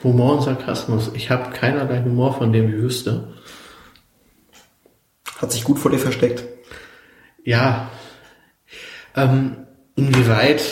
[0.03, 1.13] Humor und Sarkasmus.
[1.15, 3.38] Ich habe keinerlei Humor, von dem ich wüsste.
[5.41, 6.45] Hat sich gut vor dir versteckt.
[7.45, 7.91] Ja.
[9.17, 9.67] Ähm,
[9.97, 10.63] inwieweit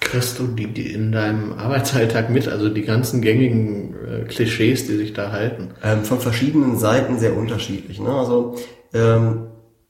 [0.00, 4.96] kriegst du die, die in deinem Arbeitsalltag mit, also die ganzen gängigen äh, Klischees, die
[4.96, 5.74] sich da halten?
[5.82, 8.00] Ähm, von verschiedenen Seiten sehr unterschiedlich.
[8.00, 8.10] Ne?
[8.10, 8.56] Also
[8.94, 9.48] ähm,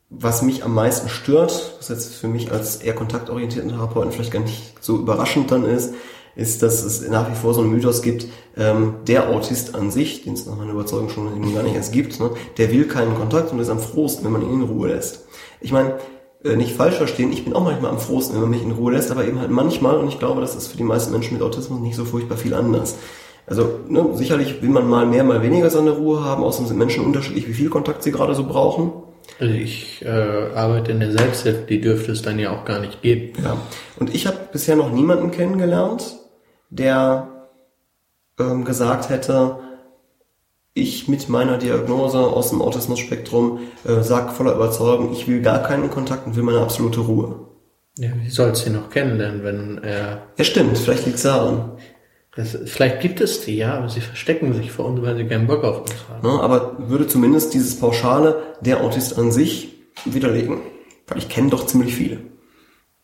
[0.09, 4.43] was mich am meisten stört, was jetzt für mich als eher kontaktorientierten Therapeuten vielleicht gar
[4.43, 5.95] nicht so überraschend dann ist,
[6.37, 8.27] ist, dass es nach wie vor so einen Mythos gibt,
[8.57, 12.21] ähm, der Autist an sich, den es nach meiner Überzeugung schon gar nicht erst gibt,
[12.21, 15.27] ne, der will keinen Kontakt und ist am frohsten, wenn man ihn in Ruhe lässt.
[15.61, 15.95] Ich meine,
[16.45, 18.93] äh, nicht falsch verstehen, ich bin auch manchmal am frohsten, wenn man mich in Ruhe
[18.93, 21.43] lässt, aber eben halt manchmal, und ich glaube, das ist für die meisten Menschen mit
[21.43, 22.97] Autismus nicht so furchtbar viel anders.
[23.47, 27.05] Also ne, sicherlich will man mal mehr, mal weniger seine Ruhe haben, außerdem sind Menschen
[27.05, 28.93] unterschiedlich, wie viel Kontakt sie gerade so brauchen.
[29.39, 30.09] Also ich äh,
[30.55, 33.33] arbeite in der Selbsthilfe, die dürfte es dann ja auch gar nicht geben.
[33.43, 33.57] Ja.
[33.99, 36.17] Und ich habe bisher noch niemanden kennengelernt,
[36.77, 37.29] der
[38.39, 39.59] ähm, gesagt hätte,
[40.75, 45.91] ich mit meiner Diagnose aus dem Autismus-Spektrum äh, sage voller Überzeugung, ich will gar keinen
[45.91, 47.47] Kontakt und will meine absolute Ruhe.
[47.99, 50.27] Ja, wie sollst du ihn noch kennenlernen, wenn er...
[50.37, 51.79] Ja, stimmt, vielleicht liegt's daran.
[52.35, 55.47] Das, vielleicht gibt es die, ja, aber sie verstecken sich vor uns, weil sie keinen
[55.47, 56.29] Bock auf uns haben.
[56.29, 59.73] Ne, aber würde zumindest dieses Pauschale, der Autist an sich,
[60.05, 60.59] widerlegen.
[61.07, 62.19] Weil ich kenne doch ziemlich viele.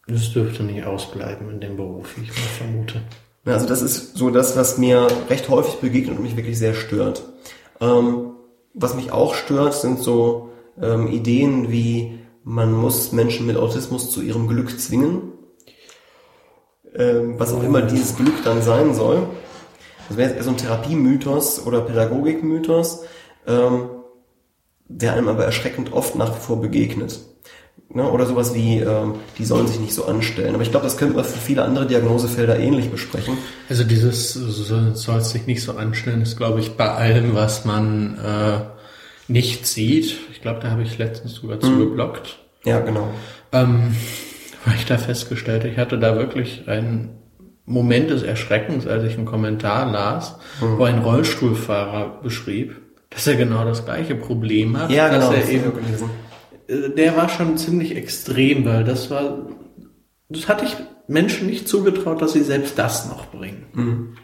[0.07, 3.01] Das dürfte nicht ausbleiben in dem Beruf, wie ich mal vermute.
[3.44, 6.74] Ja, also das ist so das, was mir recht häufig begegnet und mich wirklich sehr
[6.74, 7.24] stört.
[7.81, 8.32] Ähm,
[8.74, 10.51] was mich auch stört, sind so
[10.81, 15.32] ähm, Ideen wie, man muss Menschen mit Autismus zu ihrem Glück zwingen.
[16.94, 19.27] Ähm, was auch immer dieses Glück dann sein soll.
[20.09, 23.05] Das wäre jetzt eher so ein Therapiemythos oder Pädagogikmythos,
[23.47, 23.89] ähm,
[24.86, 27.20] der einem aber erschreckend oft nach wie vor begegnet.
[27.94, 28.11] Ne?
[28.11, 30.55] Oder sowas wie, ähm, die sollen sich nicht so anstellen.
[30.55, 33.36] Aber ich glaube, das könnte man für viele andere Diagnosefelder ähnlich besprechen.
[33.69, 38.19] Also dieses so, soll sich nicht so anstellen, ist glaube ich bei allem, was man
[38.19, 38.61] äh,
[39.28, 40.16] nicht sieht.
[40.32, 41.62] Ich glaube, da habe ich letztens sogar mhm.
[41.62, 42.39] zugeblockt.
[42.65, 43.09] Ja, genau.
[43.53, 43.94] Ähm,
[44.65, 47.19] weil ich da festgestellt, ich hatte da wirklich einen
[47.66, 50.78] Moment des Erschreckens, als ich einen Kommentar las, mhm.
[50.78, 52.77] wo ein Rollstuhlfahrer beschrieb,
[53.11, 54.90] dass er genau das gleiche Problem hat.
[54.90, 55.31] Ja, genau.
[55.31, 56.09] Dass er eben, äh,
[56.73, 59.47] der war schon ziemlich extrem, weil das war,
[60.28, 60.77] das hatte ich
[61.07, 63.66] Menschen nicht zugetraut, dass sie selbst das noch bringen.
[63.73, 64.16] Mhm.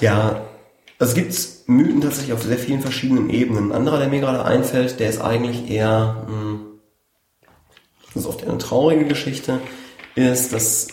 [0.00, 0.42] Ja,
[0.98, 1.34] es gibt
[1.66, 3.70] Mythen tatsächlich auf sehr vielen verschiedenen Ebenen.
[3.70, 6.66] Ein anderer, der mir gerade einfällt, der ist eigentlich eher, mh, hm,
[8.06, 9.60] das ist oft eine traurige Geschichte,
[10.14, 10.88] ist, dass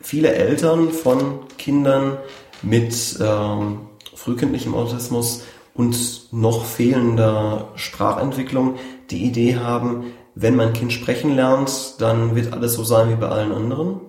[0.00, 2.18] viele Eltern von Kindern
[2.62, 5.44] mit ähm, frühkindlichem Autismus
[5.78, 8.74] und noch fehlender Sprachentwicklung
[9.10, 13.28] die Idee haben, wenn mein Kind sprechen lernt, dann wird alles so sein wie bei
[13.28, 14.00] allen anderen.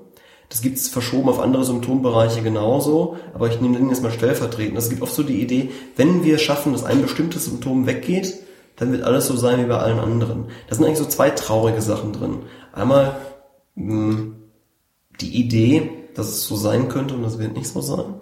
[0.49, 4.79] Das gibt es verschoben auf andere Symptombereiche genauso, aber ich nehme den jetzt mal stellvertretend.
[4.79, 8.39] Es gibt oft so die Idee, wenn wir schaffen, dass ein bestimmtes Symptom weggeht,
[8.77, 10.45] dann wird alles so sein wie bei allen anderen.
[10.67, 12.39] Da sind eigentlich so zwei traurige Sachen drin.
[12.73, 13.15] Einmal
[13.75, 14.35] mh, hm,
[15.21, 18.15] die Idee, dass es so sein könnte und das wird nicht so sein.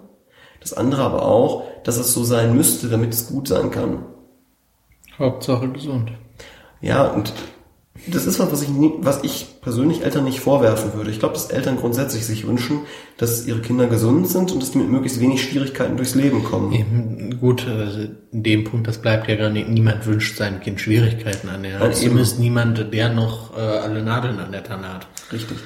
[0.60, 4.04] Das andere aber auch, dass es so sein müsste, damit es gut sein kann.
[5.18, 6.12] Hauptsache gesund.
[6.80, 7.32] Ja, und
[8.06, 11.10] das ist was, was ich, nie, was ich persönlich Eltern nicht vorwerfen würde.
[11.10, 12.80] Ich glaube, dass Eltern grundsätzlich sich wünschen,
[13.16, 16.72] dass ihre Kinder gesund sind und dass die mit möglichst wenig Schwierigkeiten durchs Leben kommen.
[16.72, 18.00] Eben, gut, also
[18.32, 19.68] in dem Punkt, das bleibt ja gar nicht.
[19.68, 21.96] Niemand wünscht seinem Kind Schwierigkeiten an der Hand.
[21.96, 25.08] Zumindest niemand, der noch äh, alle Nadeln an der Tanne hat.
[25.32, 25.58] Richtig.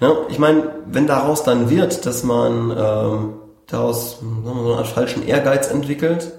[0.00, 3.34] Ja, ich meine, wenn daraus dann wird, dass man ähm,
[3.68, 6.32] daraus so eine Art falschen Ehrgeiz entwickelt,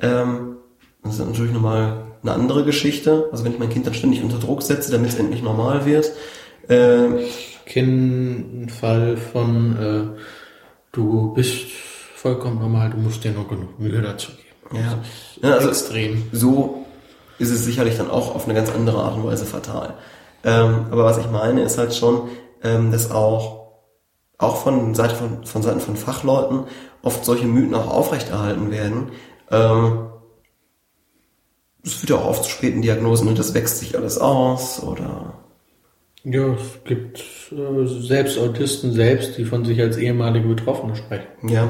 [0.00, 0.56] ähm,
[1.02, 3.28] das ist natürlich nochmal eine andere Geschichte.
[3.30, 6.10] Also wenn ich mein Kind dann ständig unter Druck setze, damit es endlich normal wird.
[6.68, 9.76] Äh, ich kenne einen Fall von,
[10.16, 10.20] äh,
[10.92, 11.66] du bist
[12.16, 14.84] vollkommen normal, du musst dir nur genug Mühe dazu geben.
[14.84, 16.24] Ja, ja also extrem.
[16.32, 16.86] So
[17.38, 19.94] ist es sicherlich dann auch auf eine ganz andere Art und Weise fatal.
[20.42, 22.28] Ähm, aber was ich meine, ist halt schon,
[22.62, 23.55] ähm, dass auch
[24.38, 26.64] auch von Seite von, von Seiten von Fachleuten
[27.02, 29.12] oft solche Mythen auch aufrechterhalten werden.
[29.50, 30.06] Ähm,
[31.84, 35.34] es wird ja auch oft zu späten Diagnosen und das wächst sich alles aus oder.
[36.24, 37.22] Ja, es gibt
[37.52, 41.48] äh, selbst Autisten selbst, die von sich als ehemalige Betroffene sprechen.
[41.48, 41.68] Ja.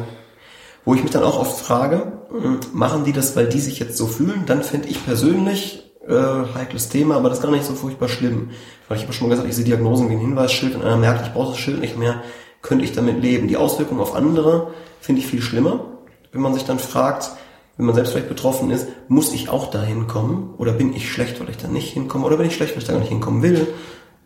[0.86, 3.98] Wo ich mich dann auch oft frage, hm, machen die das, weil die sich jetzt
[3.98, 4.44] so fühlen?
[4.46, 6.14] Dann finde ich persönlich äh,
[6.54, 8.50] heikles Thema, aber das ist gar nicht so furchtbar schlimm.
[8.88, 11.26] Weil ich habe schon mal gesagt, ich sehe Diagnosen wie ein Hinweisschild und einer merkt,
[11.26, 12.22] ich brauche das Schild nicht mehr,
[12.66, 13.48] könnte ich damit leben.
[13.48, 15.84] Die Auswirkungen auf andere finde ich viel schlimmer,
[16.32, 17.30] wenn man sich dann fragt,
[17.76, 20.54] wenn man selbst vielleicht betroffen ist, muss ich auch dahin kommen?
[20.58, 22.26] Oder bin ich schlecht, weil ich da nicht hinkomme?
[22.26, 23.68] Oder bin ich schlecht, weil ich da gar nicht hinkommen will?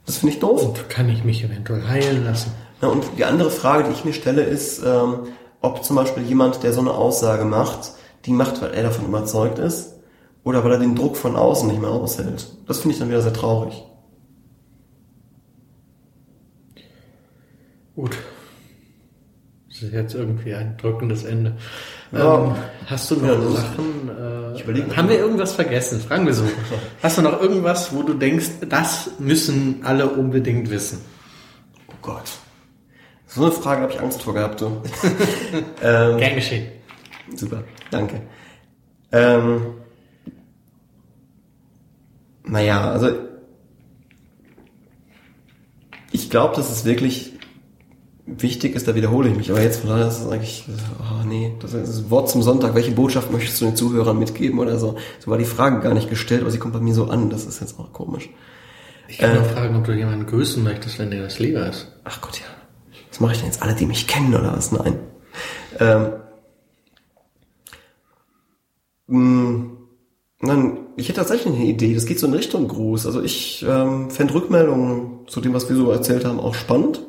[0.06, 0.62] Das finde ich doof.
[0.62, 2.52] Und kann ich mich eventuell heilen lassen?
[2.80, 5.26] Ja, und die andere Frage, die ich mir stelle, ist, ähm,
[5.60, 7.92] ob zum Beispiel jemand, der so eine Aussage macht,
[8.24, 9.96] die macht, weil er davon überzeugt ist,
[10.44, 12.56] oder weil er den Druck von außen nicht mehr aushält.
[12.66, 13.84] Das finde ich dann wieder sehr traurig.
[17.94, 18.16] Gut.
[19.80, 21.56] Das ist jetzt irgendwie ein drückendes Ende.
[22.12, 22.44] Ja.
[22.44, 22.54] Ähm,
[22.84, 24.10] hast du noch ja, Sachen?
[24.10, 26.02] Äh, ich überlege, haben wir irgendwas vergessen?
[26.02, 26.44] Fragen wir so.
[27.02, 31.00] hast du noch irgendwas, wo du denkst, das müssen alle unbedingt wissen?
[31.88, 32.30] Oh Gott.
[33.26, 34.66] So eine Frage habe ich Angst vor gehabt, du.
[35.82, 36.66] ähm, Gern geschehen.
[37.34, 38.20] Super, danke.
[39.12, 39.62] Ähm,
[42.44, 43.12] naja, also
[46.12, 47.39] ich glaube, dass es wirklich
[48.38, 50.64] wichtig ist, da wiederhole ich mich, aber jetzt von daher ist es eigentlich,
[51.00, 54.58] oh nee, das ist das Wort zum Sonntag, welche Botschaft möchtest du den Zuhörern mitgeben
[54.58, 54.96] oder so?
[55.18, 57.46] So war die Frage gar nicht gestellt, aber sie kommt bei mir so an, das
[57.46, 58.28] ist jetzt auch komisch.
[59.08, 61.92] Ich kann äh, nur fragen, ob du jemanden grüßen möchtest, wenn dir das lieber ist.
[62.04, 62.46] Ach Gott, ja.
[63.08, 63.62] Was mache ich denn jetzt?
[63.62, 64.70] Alle, die mich kennen oder was?
[64.70, 64.98] Nein.
[65.78, 66.12] Ähm,
[69.06, 69.70] mh, hm,
[70.42, 71.94] Nein, ich hätte tatsächlich eine Idee.
[71.94, 73.04] Das geht so in Richtung Gruß.
[73.04, 77.02] Also ich ähm, fände Rückmeldungen zu dem, was wir so erzählt haben, auch spannend.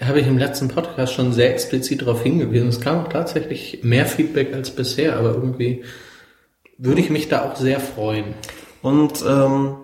[0.00, 2.68] Habe ich im letzten Podcast schon sehr explizit darauf hingewiesen.
[2.68, 5.82] Es kam auch tatsächlich mehr Feedback als bisher, aber irgendwie
[6.76, 8.34] würde ich mich da auch sehr freuen.
[8.80, 9.76] Und ähm,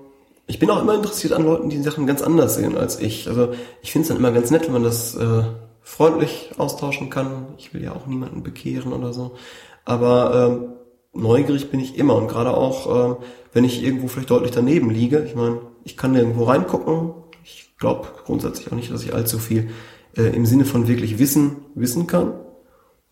[0.46, 3.28] ich bin auch immer interessiert an Leuten, die Sachen ganz anders sehen als ich.
[3.28, 5.42] Also ich finde es dann immer ganz nett, wenn man das äh,
[5.82, 7.48] freundlich austauschen kann.
[7.58, 9.36] Ich will ja auch niemanden bekehren oder so.
[9.84, 10.72] Aber ähm,
[11.12, 13.16] neugierig bin ich immer und gerade auch, äh,
[13.52, 15.24] wenn ich irgendwo vielleicht deutlich daneben liege.
[15.26, 17.14] Ich meine, ich kann nirgendwo reingucken.
[17.42, 19.70] Ich glaube grundsätzlich auch nicht, dass ich allzu viel
[20.16, 22.34] äh, im Sinne von wirklich Wissen wissen kann.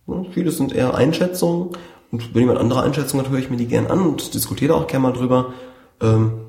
[0.06, 1.70] Ja, vieles sind eher Einschätzungen
[2.10, 4.86] und wenn jemand andere Einschätzungen hat, höre ich mir die gern an und diskutiere auch
[4.86, 5.54] gerne mal drüber.
[6.00, 6.40] Ähm,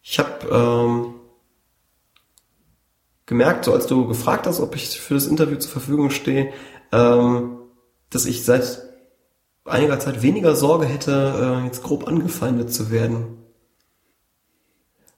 [0.00, 1.14] ich habe ähm,
[3.26, 6.52] gemerkt, so als du gefragt hast, ob ich für das Interview zur Verfügung stehe,
[6.92, 7.58] ähm,
[8.10, 8.82] dass ich seit
[9.64, 13.43] einiger Zeit weniger Sorge hätte, äh, jetzt grob angefeindet zu werden.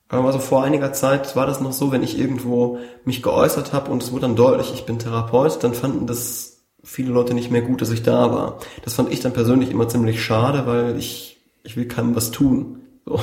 [0.09, 4.03] Also vor einiger Zeit war das noch so, wenn ich irgendwo mich geäußert habe und
[4.03, 7.83] es wurde dann deutlich, ich bin Therapeut, dann fanden das viele Leute nicht mehr gut,
[7.83, 8.61] dass ich da war.
[8.85, 12.83] Das fand ich dann persönlich immer ziemlich schade, weil ich, ich will keinem was tun.
[13.05, 13.21] So.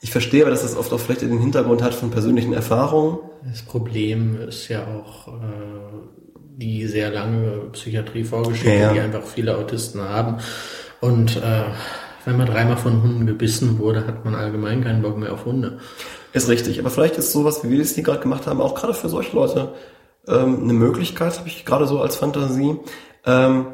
[0.00, 3.18] Ich verstehe aber, dass das oft auch vielleicht den Hintergrund hat von persönlichen Erfahrungen.
[3.48, 5.32] Das Problem ist ja auch, äh,
[6.56, 8.92] die sehr lange Psychiatrie vorgeschrieben, ja, ja.
[8.92, 10.38] die einfach viele Autisten haben.
[11.00, 11.64] Und äh,
[12.24, 15.78] wenn man dreimal von Hunden gebissen wurde, hat man allgemein keinen Bock mehr auf Hunde.
[16.32, 18.94] Ist richtig, aber vielleicht ist sowas, wie wir das hier gerade gemacht haben, auch gerade
[18.94, 19.74] für solche Leute
[20.28, 22.78] ähm, eine Möglichkeit, habe ich gerade so als Fantasie,
[23.26, 23.66] ähm,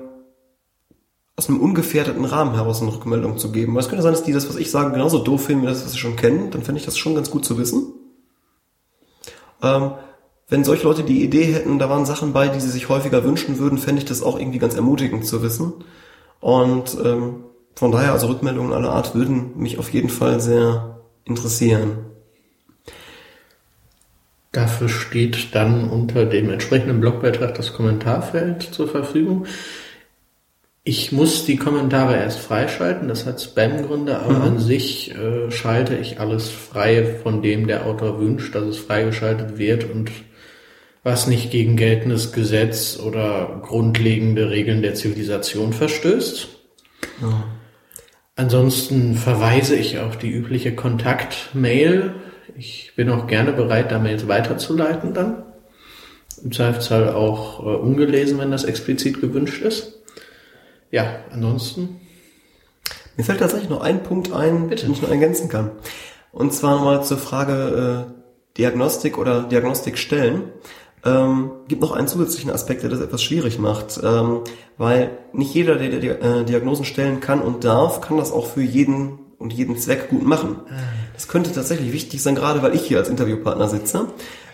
[1.36, 3.74] aus einem ungefährdeten Rahmen heraus eine Rückmeldung zu geben.
[3.74, 5.84] Weil es könnte sein, dass die das, was ich sage, genauso doof finden, wie das,
[5.84, 6.50] was sie schon kennen.
[6.50, 7.92] Dann fände ich das schon ganz gut zu wissen.
[9.62, 9.92] Ähm,
[10.48, 13.58] wenn solche Leute die Idee hätten, da waren Sachen bei, die sie sich häufiger wünschen
[13.58, 15.74] würden, fände ich das auch irgendwie ganz ermutigend zu wissen.
[16.40, 17.44] Und ähm,
[17.78, 22.06] von daher, also Rückmeldungen aller Art würden mich auf jeden Fall sehr interessieren.
[24.50, 29.46] Dafür steht dann unter dem entsprechenden Blogbeitrag das Kommentarfeld zur Verfügung.
[30.82, 34.42] Ich muss die Kommentare erst freischalten, das hat Spam-Gründe, aber mhm.
[34.42, 39.56] an sich äh, schalte ich alles frei, von dem der Autor wünscht, dass es freigeschaltet
[39.56, 40.10] wird und
[41.04, 46.48] was nicht gegen geltendes Gesetz oder grundlegende Regeln der Zivilisation verstößt.
[47.22, 47.44] Ja.
[48.38, 52.14] Ansonsten verweise ich auf die übliche Kontaktmail.
[52.56, 55.42] Ich bin auch gerne bereit, da Mails weiterzuleiten dann.
[56.44, 59.94] Im Zweifelsfall auch äh, ungelesen, wenn das explizit gewünscht ist.
[60.92, 62.00] Ja, ansonsten.
[63.16, 64.86] Mir fällt tatsächlich noch ein Punkt ein, Bitte.
[64.86, 65.72] den ich noch ergänzen kann.
[66.30, 70.44] Und zwar nochmal zur Frage äh, Diagnostik oder Diagnostikstellen
[71.04, 74.40] ähm, gibt noch einen zusätzlichen Aspekt, der das etwas schwierig macht, ähm,
[74.76, 78.62] weil nicht jeder, der, der äh, Diagnosen stellen kann und darf, kann das auch für
[78.62, 80.56] jeden und jeden Zweck gut machen.
[80.68, 80.74] Ah.
[81.14, 84.06] Das könnte tatsächlich wichtig sein, gerade weil ich hier als Interviewpartner sitze,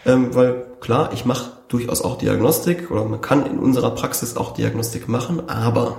[0.07, 4.53] ähm, weil klar, ich mache durchaus auch Diagnostik oder man kann in unserer Praxis auch
[4.53, 5.99] Diagnostik machen, aber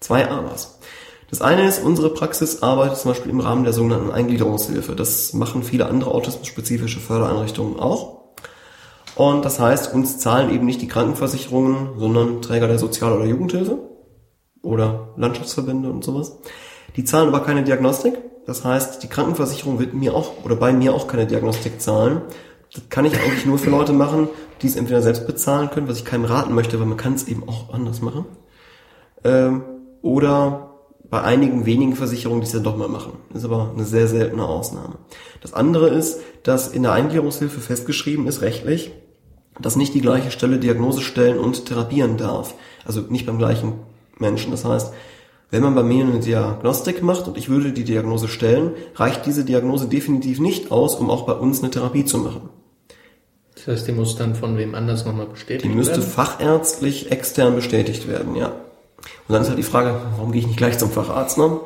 [0.00, 0.78] zwei Abers.
[1.28, 4.94] Das eine ist, unsere Praxis arbeitet zum Beispiel im Rahmen der sogenannten Eingliederungshilfe.
[4.94, 8.15] Das machen viele andere autismusspezifische Fördereinrichtungen auch.
[9.16, 13.78] Und das heißt, uns zahlen eben nicht die Krankenversicherungen, sondern Träger der Sozial- oder Jugendhilfe
[14.62, 16.38] oder Landschaftsverbände und sowas.
[16.96, 18.14] Die zahlen aber keine Diagnostik.
[18.46, 22.20] Das heißt, die Krankenversicherung wird mir auch oder bei mir auch keine Diagnostik zahlen.
[22.72, 24.28] Das kann ich eigentlich nur für Leute machen,
[24.60, 27.26] die es entweder selbst bezahlen können, was ich keinem raten möchte, weil man kann es
[27.26, 28.26] eben auch anders machen.
[29.24, 29.62] Ähm,
[30.02, 30.74] oder
[31.08, 33.12] bei einigen wenigen Versicherungen, die es dann doch mal machen.
[33.32, 34.96] Ist aber eine sehr seltene Ausnahme.
[35.40, 38.92] Das andere ist, dass in der Eingliederungshilfe festgeschrieben ist, rechtlich,
[39.60, 42.54] dass nicht die gleiche Stelle Diagnose stellen und therapieren darf.
[42.84, 43.74] Also nicht beim gleichen
[44.18, 44.50] Menschen.
[44.50, 44.92] Das heißt,
[45.50, 49.44] wenn man bei mir eine Diagnostik macht und ich würde die Diagnose stellen, reicht diese
[49.44, 52.48] Diagnose definitiv nicht aus, um auch bei uns eine Therapie zu machen.
[53.54, 55.72] Das heißt, die muss dann von wem anders nochmal bestätigt werden?
[55.72, 56.10] Die müsste werden?
[56.10, 58.48] fachärztlich extern bestätigt werden, ja.
[58.48, 61.60] Und dann ist halt die Frage, warum gehe ich nicht gleich zum Facharzt, ne?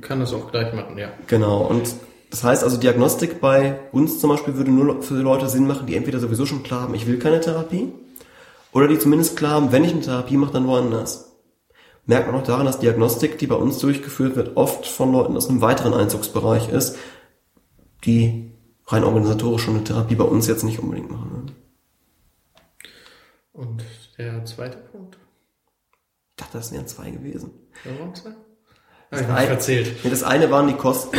[0.00, 1.08] Kann das auch gleich machen, ja.
[1.28, 1.62] Genau.
[1.62, 1.94] Und
[2.32, 5.94] Das heißt also, Diagnostik bei uns zum Beispiel würde nur für Leute Sinn machen, die
[5.94, 7.92] entweder sowieso schon klar haben, ich will keine Therapie,
[8.72, 11.30] oder die zumindest klar haben, wenn ich eine Therapie mache, dann woanders.
[12.06, 15.50] Merkt man auch daran, dass Diagnostik, die bei uns durchgeführt wird, oft von Leuten aus
[15.50, 16.96] einem weiteren Einzugsbereich ist,
[18.04, 18.50] die
[18.86, 21.56] rein organisatorisch schon eine Therapie bei uns jetzt nicht unbedingt machen würden.
[23.52, 23.84] Und
[24.16, 25.18] der zweite Punkt?
[26.30, 27.50] Ich dachte, das wären zwei gewesen.
[27.84, 28.32] Warum zwei?
[29.10, 30.02] Das, ich ein, erzählt.
[30.02, 31.18] Nee, das eine waren die Kosten,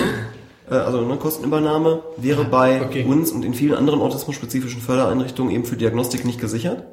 [0.70, 3.04] also eine Kostenübernahme wäre bei okay.
[3.04, 6.84] uns und in vielen anderen autismusspezifischen Fördereinrichtungen eben für Diagnostik nicht gesichert.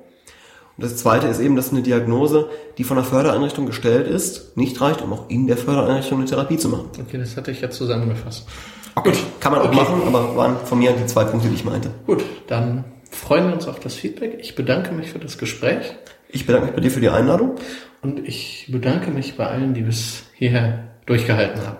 [0.77, 2.49] Und das zweite ist eben, dass eine Diagnose,
[2.79, 6.57] die von der Fördereinrichtung gestellt ist, nicht reicht, um auch in der Fördereinrichtung eine Therapie
[6.57, 6.89] zu machen.
[7.01, 8.49] Okay, das hatte ich ja zusammengefasst.
[8.95, 9.13] Okay.
[9.41, 9.77] Kann man auch Okay.
[9.77, 11.91] machen, aber waren von mir die zwei Punkte, die ich meinte.
[12.07, 14.39] Gut, dann freuen wir uns auf das Feedback.
[14.41, 15.95] Ich bedanke mich für das Gespräch
[16.29, 17.57] Ich bedanke mich bei dir für die Einladung.
[18.03, 21.79] und ich bedanke mich bei allen, die bis hierher durchgehalten haben.